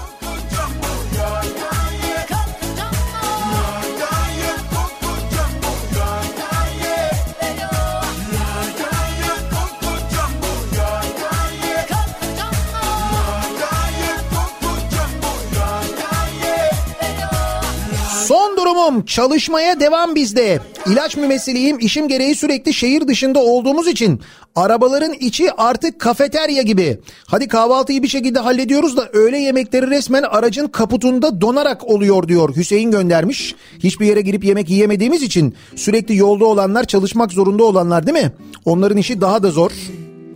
Durumum 18.70 19.06
çalışmaya 19.06 19.80
devam 19.80 20.16
bizde. 20.16 20.60
İlaç 20.88 21.18
mümessiliyim 21.18 21.80
işim 21.80 22.08
gereği 22.08 22.36
sürekli 22.36 22.74
şehir 22.74 23.08
dışında 23.08 23.40
olduğumuz 23.40 23.88
için 23.88 24.22
arabaların 24.56 25.14
içi 25.14 25.52
artık 25.52 26.00
kafeterya 26.00 26.62
gibi. 26.62 27.00
Hadi 27.28 27.48
kahvaltıyı 27.48 28.04
bir 28.04 28.08
şekilde 28.08 28.40
hallediyoruz 28.40 28.98
da 28.98 29.10
öğle 29.14 29.38
yemekleri 29.38 29.90
resmen 29.90 30.24
aracın 30.24 30.68
kaputunda 30.68 31.42
donarak 31.42 31.88
oluyor 31.88 32.28
diyor 32.28 32.56
Hüseyin 32.56 32.92
göndermiş. 32.92 33.56
Hiçbir 33.80 34.06
yere 34.06 34.22
girip 34.22 34.44
yemek 34.44 34.70
yiyemediğimiz 34.70 35.24
için 35.24 35.56
sürekli 35.76 36.16
yolda 36.16 36.46
olanlar 36.46 36.84
çalışmak 36.84 37.32
zorunda 37.32 37.64
olanlar 37.64 38.08
değil 38.08 38.26
mi? 38.26 38.32
Onların 38.66 38.98
işi 38.98 39.22
daha 39.22 39.44
da 39.44 39.52
zor. 39.52 39.72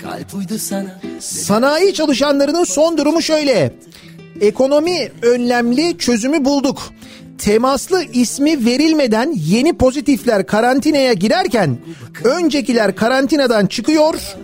Kalp 0.01 0.34
uydu 0.34 0.57
sana 0.57 1.01
Sanayi 1.19 1.93
çalışanlarının 1.93 2.64
son 2.64 2.97
durumu 2.97 3.22
şöyle. 3.22 3.73
Ekonomi 4.41 5.11
önlemli 5.22 5.97
çözümü 5.97 6.45
bulduk. 6.45 6.93
Temaslı 7.38 8.03
ismi 8.14 8.65
verilmeden 8.65 9.34
yeni 9.35 9.73
pozitifler 9.73 10.45
karantinaya 10.47 11.14
girerken 11.14 11.77
öncekiler 12.23 12.95
karantinadan 12.95 13.65
çıkıyor. 13.65 14.35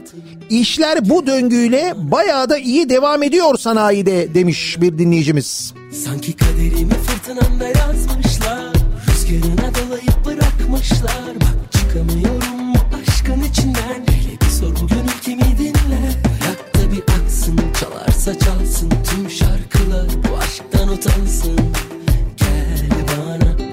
İşler 0.50 1.10
bu 1.10 1.28
döngüyle 1.28 1.94
bayağı 1.96 2.50
da 2.50 2.58
iyi 2.58 2.90
devam 2.90 3.24
ediyor 3.24 3.58
sanayide 3.58 4.34
demiş 4.34 4.78
bir 4.82 4.98
dinleyicimiz. 4.98 5.74
Sanki 6.06 6.34
kaderimi 6.34 6.94
fırtınamda 6.94 7.68
yazmışlar 7.68 8.74
Rüzgarına 9.08 9.72
dolayıp 9.76 10.26
bırakmışlar 10.26 11.36
Bak 11.36 11.72
çıkamıyorum 11.72 12.74
bu 12.74 12.96
aşkın 13.02 13.42
içinden 13.52 14.04
Hele 14.10 14.42
bir 14.42 14.46
sor 14.46 14.76
bugün 14.76 15.06
kimi 15.22 15.58
dinle 15.58 16.02
Bırak 16.26 16.74
da 16.76 16.92
bir 16.92 17.02
aksın 17.02 17.60
çalarsa 17.80 18.40
çalsın 18.40 18.90
Tüm 18.90 19.30
şarkılar 19.30 20.08
bu 20.30 20.38
aşktan 20.38 20.88
utansın 20.88 21.60
bana 23.18 23.60
bir 23.60 23.70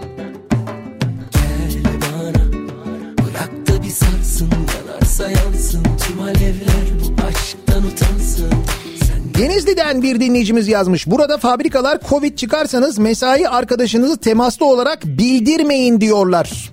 Denizli'den 9.38 10.02
bir 10.02 10.20
dinleyicimiz 10.20 10.68
yazmış. 10.68 11.06
Burada 11.06 11.38
fabrikalar 11.38 11.98
Covid 12.08 12.36
çıkarsanız 12.36 12.98
mesai 12.98 13.48
arkadaşınızı 13.48 14.16
temaslı 14.16 14.66
olarak 14.66 15.04
bildirmeyin 15.04 16.00
diyorlar. 16.00 16.70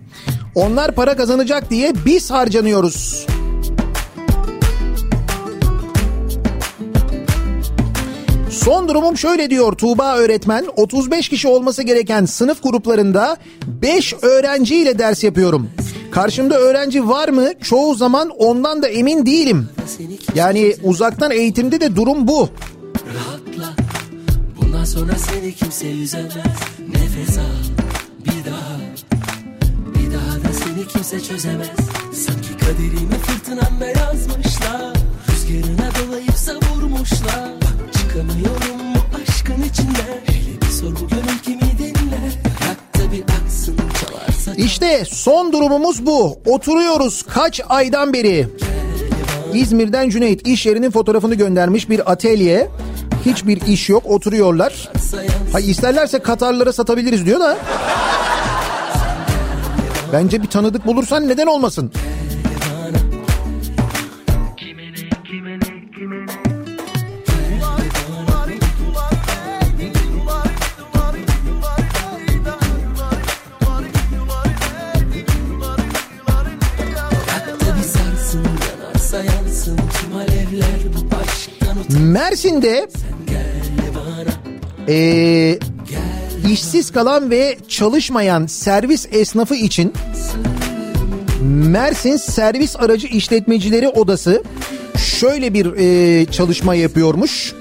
Onlar 0.56 0.96
para 0.96 1.16
kazanacak 1.16 1.70
diye 1.70 1.94
biz 2.06 2.32
harcanıyoruz. 2.32 3.26
Son 8.66 8.88
durumum 8.88 9.18
şöyle 9.18 9.50
diyor 9.50 9.74
Tuğba 9.74 10.16
öğretmen. 10.18 10.66
35 10.76 11.30
kişi 11.30 11.48
olması 11.48 11.84
gereken 11.84 12.26
sınıf 12.26 12.64
gruplarında 12.64 13.38
5 13.68 14.14
öğrenciyle 14.22 15.00
ders 15.00 15.24
yapıyorum. 15.24 15.70
Karşımda 16.12 16.58
öğrenci 16.60 17.08
var 17.08 17.30
mı? 17.30 17.50
Çoğu 17.62 17.96
zaman 17.96 18.30
ondan 18.30 18.84
da 18.84 18.88
emin 18.88 19.26
değilim. 19.26 19.70
Yani 20.36 20.76
uzaktan 20.84 21.32
eğitimde 21.32 21.82
de 21.82 21.96
durum 21.96 22.28
bu. 22.28 22.50
rahatla 23.16 23.74
Bundan 24.62 24.86
sonra 24.86 25.14
seni 25.16 25.54
kimse 25.56 25.92
üzemez 25.92 26.34
Nefes 26.90 27.38
al 27.38 27.64
bir 28.26 28.52
daha 28.52 28.78
Bir 29.96 30.14
daha 30.14 30.36
da 30.50 30.54
seni 30.54 30.88
kimse 30.88 31.20
çözemez 31.24 31.68
Sanki 32.14 32.58
kaderimi 32.58 33.16
fırtınamda 33.26 33.86
yazmışlar 33.86 34.94
Rüzgarına 35.32 35.90
dolayıp 36.08 36.36
savurmuşlar 36.38 37.52
Bak 37.62 37.94
çıkamıyorum 38.14 38.94
bu 38.96 39.18
aşkın 39.22 39.64
içinden 39.70 40.22
Hele 40.26 40.62
bir 40.62 40.66
sor 40.66 40.92
bu 40.92 41.08
gönül 41.08 41.40
kimi 41.44 41.78
dinle 41.78 42.20
Bırak 42.44 42.98
da 42.98 43.12
bir 43.12 43.24
aksın 43.24 43.78
çalarsa 43.78 44.54
İşte 44.58 45.04
son 45.06 45.54
durumumuz 45.54 46.06
bu. 46.06 46.40
Oturuyoruz 46.46 47.24
kaç 47.24 47.62
aydan 47.70 48.14
beri. 48.14 48.48
İzmir'den 49.54 50.10
Cüneyt 50.10 50.48
iş 50.48 50.66
yerinin 50.66 50.92
fotoğrafını 50.92 51.36
göndermiş 51.36 51.90
bir 51.90 52.12
atölye. 52.12 52.70
Hiçbir 53.26 53.62
iş 53.62 53.90
yok 53.90 54.06
oturuyorlar. 54.06 54.90
Ha 55.52 55.60
isterlerse 55.60 56.20
Katarlara 56.20 56.74
satabiliriz 56.74 57.26
diyor 57.26 57.40
da. 57.40 57.58
Bence 60.14 60.42
bir 60.42 60.48
tanıdık 60.48 60.86
bulursan 60.86 61.28
neden 61.28 61.48
olmasın? 61.48 61.92
Mersin'de 82.00 82.88
eee, 84.88 85.60
işsiz 86.52 86.92
kalan 86.92 87.30
ve 87.32 87.58
çalışmayan 87.68 88.46
servis 88.46 89.08
esnafı 89.12 89.56
için 89.56 89.94
Mersin 91.44 92.18
Servis 92.18 92.76
Aracı 92.76 93.08
İşletmecileri 93.08 93.90
Odası 93.90 94.44
şöyle 94.98 95.54
bir 95.54 95.66
eee, 95.76 96.26
çalışma 96.32 96.76
yapıyormuş. 96.76 97.54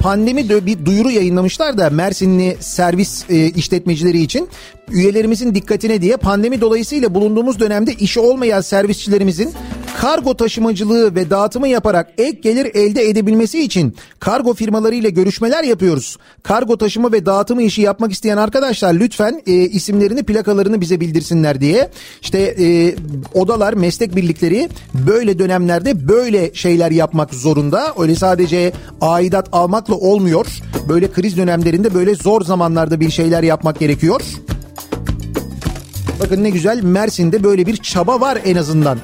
Pandemi 0.00 0.48
de 0.48 0.66
bir 0.66 0.84
duyuru 0.84 1.10
yayınlamışlar 1.10 1.78
da 1.78 1.90
Mersinli 1.90 2.56
servis 2.60 3.24
eee, 3.30 3.46
işletmecileri 3.46 4.22
için 4.22 4.48
üyelerimizin 4.90 5.54
dikkatine 5.54 6.02
diye 6.02 6.16
pandemi 6.16 6.60
dolayısıyla 6.60 7.14
bulunduğumuz 7.14 7.60
dönemde 7.60 7.92
işi 7.92 8.20
olmayan 8.20 8.60
servisçilerimizin 8.60 9.52
kargo 10.00 10.36
taşımacılığı 10.36 11.14
ve 11.14 11.30
dağıtımı 11.30 11.68
yaparak 11.68 12.12
ek 12.18 12.38
gelir 12.42 12.70
elde 12.74 13.08
edebilmesi 13.08 13.62
için 13.62 13.96
kargo 14.20 14.54
firmalarıyla 14.54 15.10
görüşmeler 15.10 15.64
yapıyoruz. 15.64 16.16
Kargo 16.42 16.76
taşıma 16.76 17.12
ve 17.12 17.26
dağıtımı 17.26 17.62
işi 17.62 17.82
yapmak 17.82 18.12
isteyen 18.12 18.36
arkadaşlar 18.36 18.94
lütfen 18.94 19.42
e, 19.46 19.52
isimlerini 19.52 20.22
plakalarını 20.22 20.80
bize 20.80 21.00
bildirsinler 21.00 21.60
diye. 21.60 21.90
İşte 22.22 22.38
e, 22.38 22.94
odalar 23.34 23.72
meslek 23.72 24.16
birlikleri 24.16 24.68
böyle 24.94 25.38
dönemlerde 25.38 26.08
böyle 26.08 26.54
şeyler 26.54 26.90
yapmak 26.90 27.34
zorunda. 27.34 27.94
Öyle 27.98 28.14
sadece 28.14 28.72
aidat 29.00 29.48
almakla 29.52 29.94
olmuyor. 29.94 30.46
Böyle 30.88 31.10
kriz 31.12 31.36
dönemlerinde 31.36 31.94
böyle 31.94 32.14
zor 32.14 32.42
zamanlarda 32.42 33.00
bir 33.00 33.10
şeyler 33.10 33.42
yapmak 33.42 33.78
gerekiyor. 33.78 34.20
Bakın 36.20 36.44
ne 36.44 36.50
güzel 36.50 36.82
Mersin'de 36.82 37.44
böyle 37.44 37.66
bir 37.66 37.76
çaba 37.76 38.20
var 38.20 38.38
en 38.44 38.56
azından. 38.56 38.98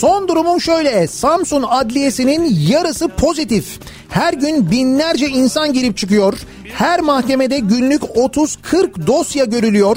Son 0.00 0.28
durumum 0.28 0.60
şöyle. 0.60 1.06
Samsun 1.06 1.64
Adliyesi'nin 1.68 2.56
yarısı 2.68 3.08
pozitif. 3.08 3.78
Her 4.08 4.32
gün 4.32 4.70
binlerce 4.70 5.28
insan 5.28 5.72
girip 5.72 5.96
çıkıyor. 5.96 6.38
Her 6.64 7.00
mahkemede 7.00 7.58
günlük 7.58 8.02
30-40 8.02 9.06
dosya 9.06 9.44
görülüyor. 9.44 9.96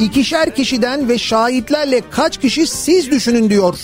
İkişer 0.00 0.54
kişiden 0.54 1.08
ve 1.08 1.18
şahitlerle 1.18 2.02
kaç 2.10 2.38
kişi 2.38 2.66
siz 2.66 3.10
düşünün 3.10 3.50
diyor. 3.50 3.78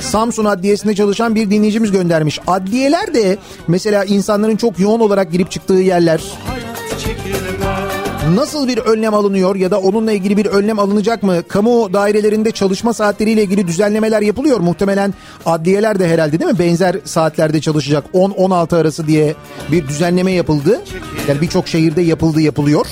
Samsun 0.00 0.44
Adliyesi'nde 0.44 0.94
çalışan 0.94 1.34
bir 1.34 1.50
dinleyicimiz 1.50 1.92
göndermiş. 1.92 2.40
Adliyeler 2.46 3.14
de 3.14 3.38
mesela 3.68 4.04
insanların 4.04 4.56
çok 4.56 4.78
yoğun 4.78 5.00
olarak 5.00 5.32
girip 5.32 5.50
çıktığı 5.50 5.74
yerler. 5.74 6.20
çekilmez 6.20 6.65
Nasıl 8.34 8.68
bir 8.68 8.78
önlem 8.78 9.14
alınıyor 9.14 9.56
ya 9.56 9.70
da 9.70 9.80
onunla 9.80 10.12
ilgili 10.12 10.36
bir 10.36 10.46
önlem 10.46 10.78
alınacak 10.78 11.22
mı? 11.22 11.42
Kamu 11.48 11.92
dairelerinde 11.92 12.50
çalışma 12.50 12.92
saatleriyle 12.92 13.42
ilgili 13.42 13.66
düzenlemeler 13.66 14.22
yapılıyor. 14.22 14.60
Muhtemelen 14.60 15.14
adliyeler 15.46 15.98
de 15.98 16.08
herhalde 16.08 16.40
değil 16.40 16.50
mi? 16.50 16.58
Benzer 16.58 16.96
saatlerde 17.04 17.60
çalışacak. 17.60 18.04
10-16 18.14 18.76
arası 18.76 19.06
diye 19.06 19.34
bir 19.72 19.88
düzenleme 19.88 20.32
yapıldı. 20.32 20.80
Yani 21.28 21.40
birçok 21.40 21.68
şehirde 21.68 22.02
yapıldı 22.02 22.40
yapılıyor. 22.40 22.86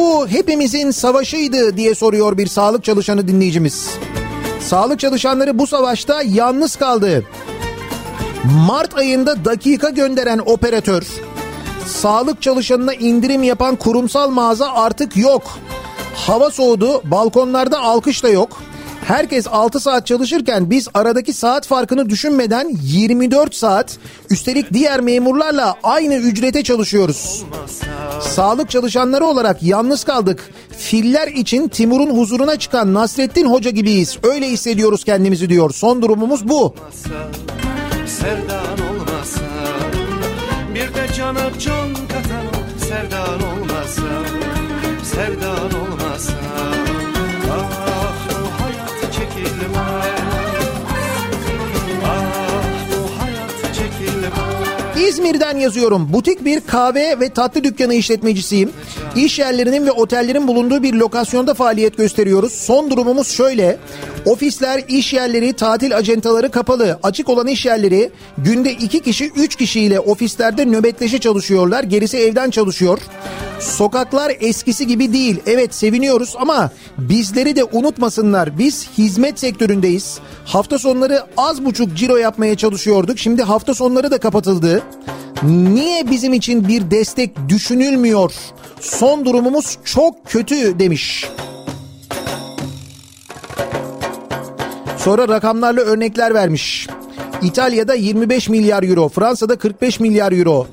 Bu 0.00 0.28
hepimizin 0.28 0.90
savaşıydı 0.90 1.76
diye 1.76 1.94
soruyor 1.94 2.38
bir 2.38 2.46
sağlık 2.46 2.84
çalışanı 2.84 3.28
dinleyicimiz. 3.28 3.90
Sağlık 4.60 5.00
çalışanları 5.00 5.58
bu 5.58 5.66
savaşta 5.66 6.22
yalnız 6.22 6.76
kaldı. 6.76 7.24
Mart 8.66 8.98
ayında 8.98 9.44
dakika 9.44 9.90
gönderen 9.90 10.40
operatör, 10.46 11.06
sağlık 11.86 12.42
çalışanına 12.42 12.94
indirim 12.94 13.42
yapan 13.42 13.76
kurumsal 13.76 14.30
mağaza 14.30 14.72
artık 14.72 15.16
yok. 15.16 15.58
Hava 16.14 16.50
soğudu, 16.50 17.02
balkonlarda 17.04 17.80
alkış 17.80 18.22
da 18.22 18.28
yok. 18.28 18.62
Herkes 19.04 19.46
6 19.46 19.80
saat 19.80 20.06
çalışırken 20.06 20.70
biz 20.70 20.88
aradaki 20.94 21.32
saat 21.32 21.66
farkını 21.66 22.10
düşünmeden 22.10 22.70
24 22.82 23.54
saat 23.54 23.98
üstelik 24.30 24.72
diğer 24.72 25.00
memurlarla 25.00 25.76
aynı 25.82 26.14
ücrete 26.14 26.62
çalışıyoruz. 26.62 27.44
Sağlık 28.20 28.70
çalışanları 28.70 29.24
olarak 29.24 29.62
yalnız 29.62 30.04
kaldık. 30.04 30.50
Filler 30.78 31.28
için 31.28 31.68
Timur'un 31.68 32.18
huzuruna 32.18 32.58
çıkan 32.58 32.94
Nasrettin 32.94 33.46
Hoca 33.46 33.70
gibiyiz. 33.70 34.18
Öyle 34.22 34.48
hissediyoruz 34.48 35.04
kendimizi 35.04 35.48
diyor. 35.48 35.70
Son 35.70 36.02
durumumuz 36.02 36.48
bu. 36.48 36.74
Sevdan 38.06 38.78
olmasa 38.90 39.40
Bir 40.74 40.94
de 40.94 41.14
cana 41.16 41.58
can 41.58 41.94
katan 41.94 42.46
o 42.46 42.60
Sevdan 42.84 43.42
olmasa 43.42 44.02
Sevdan 45.04 45.59
İzmir'den 55.10 55.56
yazıyorum. 55.56 56.12
Butik 56.12 56.44
bir 56.44 56.60
kahve 56.60 57.20
ve 57.20 57.28
tatlı 57.28 57.64
dükkanı 57.64 57.94
işletmecisiyim. 57.94 58.70
İş 59.16 59.38
yerlerinin 59.38 59.86
ve 59.86 59.90
otellerin 59.90 60.48
bulunduğu 60.48 60.82
bir 60.82 60.94
lokasyonda 60.94 61.54
faaliyet 61.54 61.96
gösteriyoruz. 61.96 62.52
Son 62.52 62.90
durumumuz 62.90 63.28
şöyle. 63.28 63.78
Ofisler, 64.26 64.84
iş 64.88 65.12
yerleri, 65.12 65.52
tatil 65.52 65.96
acentaları 65.96 66.50
kapalı. 66.50 66.98
Açık 67.02 67.28
olan 67.28 67.46
iş 67.46 67.66
yerleri 67.66 68.10
günde 68.38 68.72
iki 68.72 69.00
kişi, 69.00 69.30
üç 69.36 69.56
kişiyle 69.56 70.00
ofislerde 70.00 70.64
nöbetleşe 70.64 71.18
çalışıyorlar. 71.18 71.84
Gerisi 71.84 72.16
evden 72.16 72.50
çalışıyor. 72.50 72.98
Sokaklar 73.60 74.32
eskisi 74.40 74.86
gibi 74.86 75.12
değil. 75.12 75.40
Evet 75.46 75.74
seviniyoruz 75.74 76.34
ama 76.38 76.70
bizleri 76.98 77.56
de 77.56 77.64
unutmasınlar. 77.64 78.58
Biz 78.58 78.88
hizmet 78.98 79.40
sektöründeyiz. 79.40 80.18
Hafta 80.44 80.78
sonları 80.78 81.22
az 81.36 81.64
buçuk 81.64 81.96
ciro 81.96 82.16
yapmaya 82.16 82.56
çalışıyorduk. 82.56 83.18
Şimdi 83.18 83.42
hafta 83.42 83.74
sonları 83.74 84.10
da 84.10 84.18
kapatıldı. 84.18 84.82
Niye 85.42 86.10
bizim 86.10 86.32
için 86.32 86.68
bir 86.68 86.90
destek 86.90 87.48
düşünülmüyor? 87.48 88.32
Son 88.80 89.24
durumumuz 89.24 89.78
çok 89.84 90.26
kötü 90.26 90.78
demiş. 90.78 91.28
Sonra 94.98 95.28
rakamlarla 95.28 95.80
örnekler 95.80 96.34
vermiş. 96.34 96.86
İtalya'da 97.42 97.94
25 97.94 98.48
milyar 98.48 98.82
euro, 98.82 99.08
Fransa'da 99.08 99.58
45 99.58 100.00
milyar 100.00 100.32
euro 100.32 100.66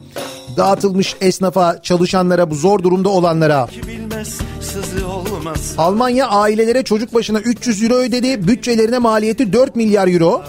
dağıtılmış 0.57 1.15
esnafa, 1.21 1.81
çalışanlara, 1.81 2.51
bu 2.51 2.55
zor 2.55 2.83
durumda 2.83 3.09
olanlara. 3.09 3.67
Bilmez 3.87 4.37
Almanya 5.77 6.27
ailelere 6.27 6.83
çocuk 6.83 7.13
başına 7.13 7.39
300 7.39 7.83
euro 7.83 7.93
ödedi. 7.93 8.47
Bütçelerine 8.47 8.97
maliyeti 8.97 9.53
4 9.53 9.75
milyar 9.75 10.07
euro. 10.07 10.43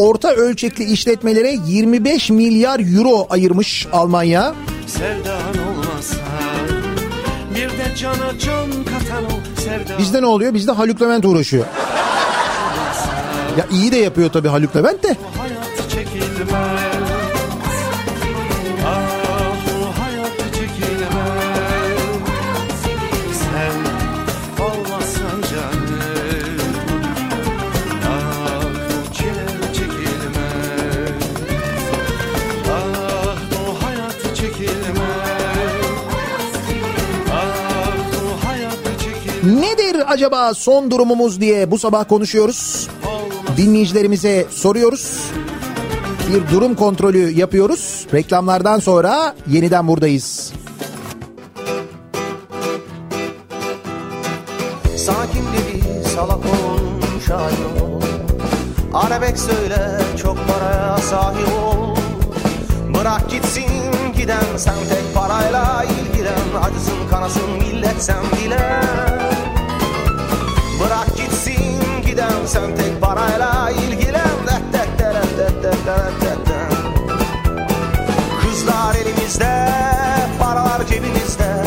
Orta 0.00 0.28
ölçekli 0.28 0.84
işletmelere 0.84 1.56
25 1.66 2.30
milyar 2.30 2.96
euro 2.96 3.26
ayırmış 3.30 3.86
Almanya. 3.92 4.54
Bizde 9.98 10.22
ne 10.22 10.26
oluyor? 10.26 10.54
Bizde 10.54 10.72
Haluk 10.72 11.02
Levent 11.02 11.24
uğraşıyor. 11.24 11.64
Ya 13.58 13.66
iyi 13.70 13.92
de 13.92 13.96
yapıyor 13.96 14.30
tabii 14.30 14.48
Haluk 14.48 14.76
Levent 14.76 15.02
de. 15.02 15.16
Acaba 40.10 40.54
son 40.54 40.90
durumumuz 40.90 41.40
diye 41.40 41.70
bu 41.70 41.78
sabah 41.78 42.08
konuşuyoruz. 42.08 42.88
Dinleyicilerimize 43.56 44.46
soruyoruz. 44.50 45.30
Bir 46.28 46.54
durum 46.54 46.74
kontrolü 46.74 47.30
yapıyoruz. 47.30 48.06
Reklamlardan 48.14 48.78
sonra 48.78 49.34
yeniden 49.46 49.88
buradayız. 49.88 50.52
Sakin 54.96 55.42
bir 55.52 56.04
salak 56.08 56.38
ol 56.38 56.78
şair 57.26 57.82
ol 57.82 58.00
Arabek 58.94 59.38
söyle 59.38 60.00
çok 60.22 60.36
paraya 60.48 60.98
sahip 60.98 61.48
ol 61.48 61.96
Bırak 62.94 63.30
gitsin 63.30 63.70
giden 64.16 64.56
sen 64.56 64.74
tek 64.74 65.14
parayla 65.14 65.84
ilgilen 65.84 66.62
Acısın 66.62 67.08
kanasın 67.10 67.50
millet 67.50 68.02
sen 68.02 68.22
bile 68.44 68.80
sen 72.50 72.76
tek 72.76 73.00
parayla 73.00 73.70
ilgilen 73.70 74.38
Det, 74.46 74.60
det, 74.72 74.86
det, 74.98 75.12
det, 75.38 75.62
det, 75.62 75.74
det, 75.86 76.02
det, 76.20 76.36
det. 76.46 76.62
Kızlar 78.42 78.94
elimizde, 78.94 79.52
paralar 80.38 80.84
cebimizde. 80.88 81.64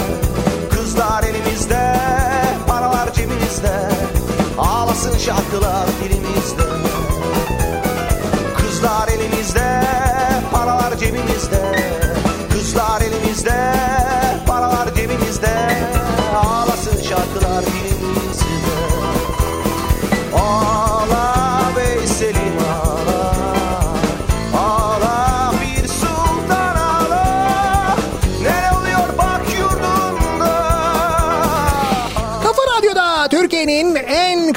Kızlar 0.72 1.24
elimizde, 1.24 1.96
paralar 2.68 3.14
cebimizde. 3.14 3.90
Ağlasın 4.58 5.18
şarkılar 5.18 5.88
dilimizde. 6.04 6.73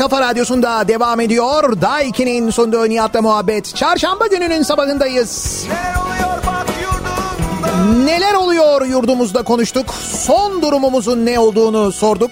Kafa 0.09 0.20
radyosunda 0.20 0.89
devam 0.89 1.20
ediyor. 1.20 1.81
Daiki'nin 1.81 2.51
sunduğu 2.51 2.89
Nihat'la 2.89 3.23
muhabbet. 3.23 3.74
Çarşamba 3.77 4.27
gününün 4.27 4.62
sabahındayız. 4.62 5.65
Ne 5.69 6.01
oluyor 6.01 6.43
bak 6.47 6.66
yurdunda 6.83 8.05
Neler 8.05 8.35
oluyor 8.35 8.87
yurdumuzda 8.87 9.43
konuştuk. 9.43 9.95
Son 10.11 10.62
durumumuzun 10.62 11.27
ne 11.27 11.39
olduğunu 11.39 11.93
sorduk. 11.93 12.31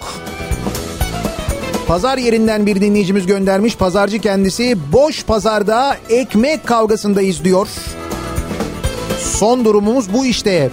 Pazar 1.86 2.18
yerinden 2.18 2.66
bir 2.66 2.80
dinleyicimiz 2.80 3.26
göndermiş. 3.26 3.76
Pazarcı 3.76 4.18
kendisi 4.18 4.92
boş 4.92 5.24
pazarda 5.24 5.96
ekmek 6.08 6.66
kavgasındayız 6.66 7.44
diyor. 7.44 7.68
Son 9.18 9.64
durumumuz 9.64 10.12
bu 10.12 10.26
işte. 10.26 10.70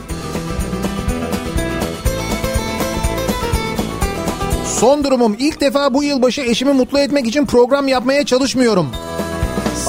Son 4.82 5.04
durumum 5.04 5.36
ilk 5.40 5.62
defa 5.62 5.94
bu 5.94 6.04
yılbaşı 6.04 6.42
eşimi 6.42 6.74
mutlu 6.74 7.00
etmek 7.00 7.28
için 7.28 7.46
program 7.46 7.88
yapmaya 7.88 8.26
çalışmıyorum. 8.26 8.88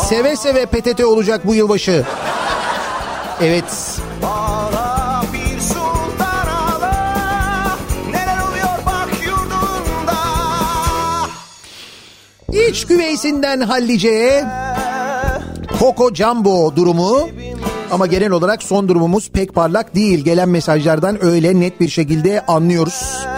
Seve 0.09 0.37
seve 0.37 0.67
PTT 0.67 1.05
olacak 1.05 1.47
bu 1.47 1.55
yılbaşı. 1.55 2.05
Evet. 3.41 4.01
İç 12.53 12.87
güveysinden 12.87 13.61
hallice 13.61 14.45
Coco 15.79 16.15
Jumbo 16.15 16.77
durumu 16.77 17.29
ama 17.91 18.07
genel 18.07 18.31
olarak 18.31 18.63
son 18.63 18.89
durumumuz 18.89 19.31
pek 19.31 19.55
parlak 19.55 19.95
değil. 19.95 20.25
Gelen 20.25 20.49
mesajlardan 20.49 21.25
öyle 21.25 21.61
net 21.61 21.81
bir 21.81 21.89
şekilde 21.89 22.47
anlıyoruz. 22.47 23.32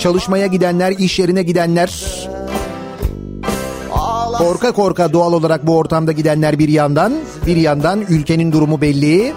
Çalışmaya 0.00 0.46
gidenler, 0.46 0.92
iş 0.92 1.18
yerine 1.18 1.42
gidenler, 1.42 2.04
korka 4.38 4.72
korka 4.72 5.12
doğal 5.12 5.32
olarak 5.32 5.66
bu 5.66 5.76
ortamda 5.76 6.12
gidenler 6.12 6.58
bir 6.58 6.68
yandan, 6.68 7.12
bir 7.46 7.56
yandan 7.56 8.00
ülkenin 8.08 8.52
durumu 8.52 8.80
belli. 8.80 9.32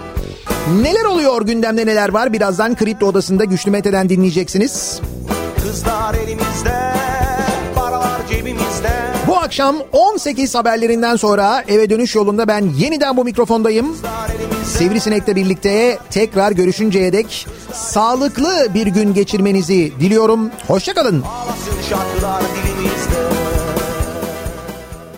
Neler 0.82 1.04
oluyor 1.04 1.46
gündemde 1.46 1.86
neler 1.86 2.08
var 2.08 2.32
birazdan 2.32 2.74
Kripto 2.74 3.06
Odası'nda 3.06 3.44
Güçlü 3.44 3.70
Mete'den 3.70 4.08
dinleyeceksiniz. 4.08 5.00
Kızlar 5.62 6.14
elimizde 6.14 7.03
akşam 9.44 9.76
18 9.92 10.54
haberlerinden 10.54 11.16
sonra 11.16 11.64
eve 11.68 11.90
dönüş 11.90 12.14
yolunda 12.14 12.48
ben 12.48 12.70
yeniden 12.76 13.16
bu 13.16 13.24
mikrofondayım. 13.24 13.96
Sivrisinek'le 14.66 15.36
birlikte 15.36 15.98
tekrar 16.10 16.52
görüşünceye 16.52 17.12
dek 17.12 17.46
sağlıklı 17.72 18.68
bir 18.74 18.86
gün 18.86 19.14
geçirmenizi 19.14 19.92
diliyorum. 20.00 20.50
Hoşçakalın. 20.66 21.22
Ağlasın 21.22 21.90
şarkılar 21.90 22.42
dilimi 22.42 22.93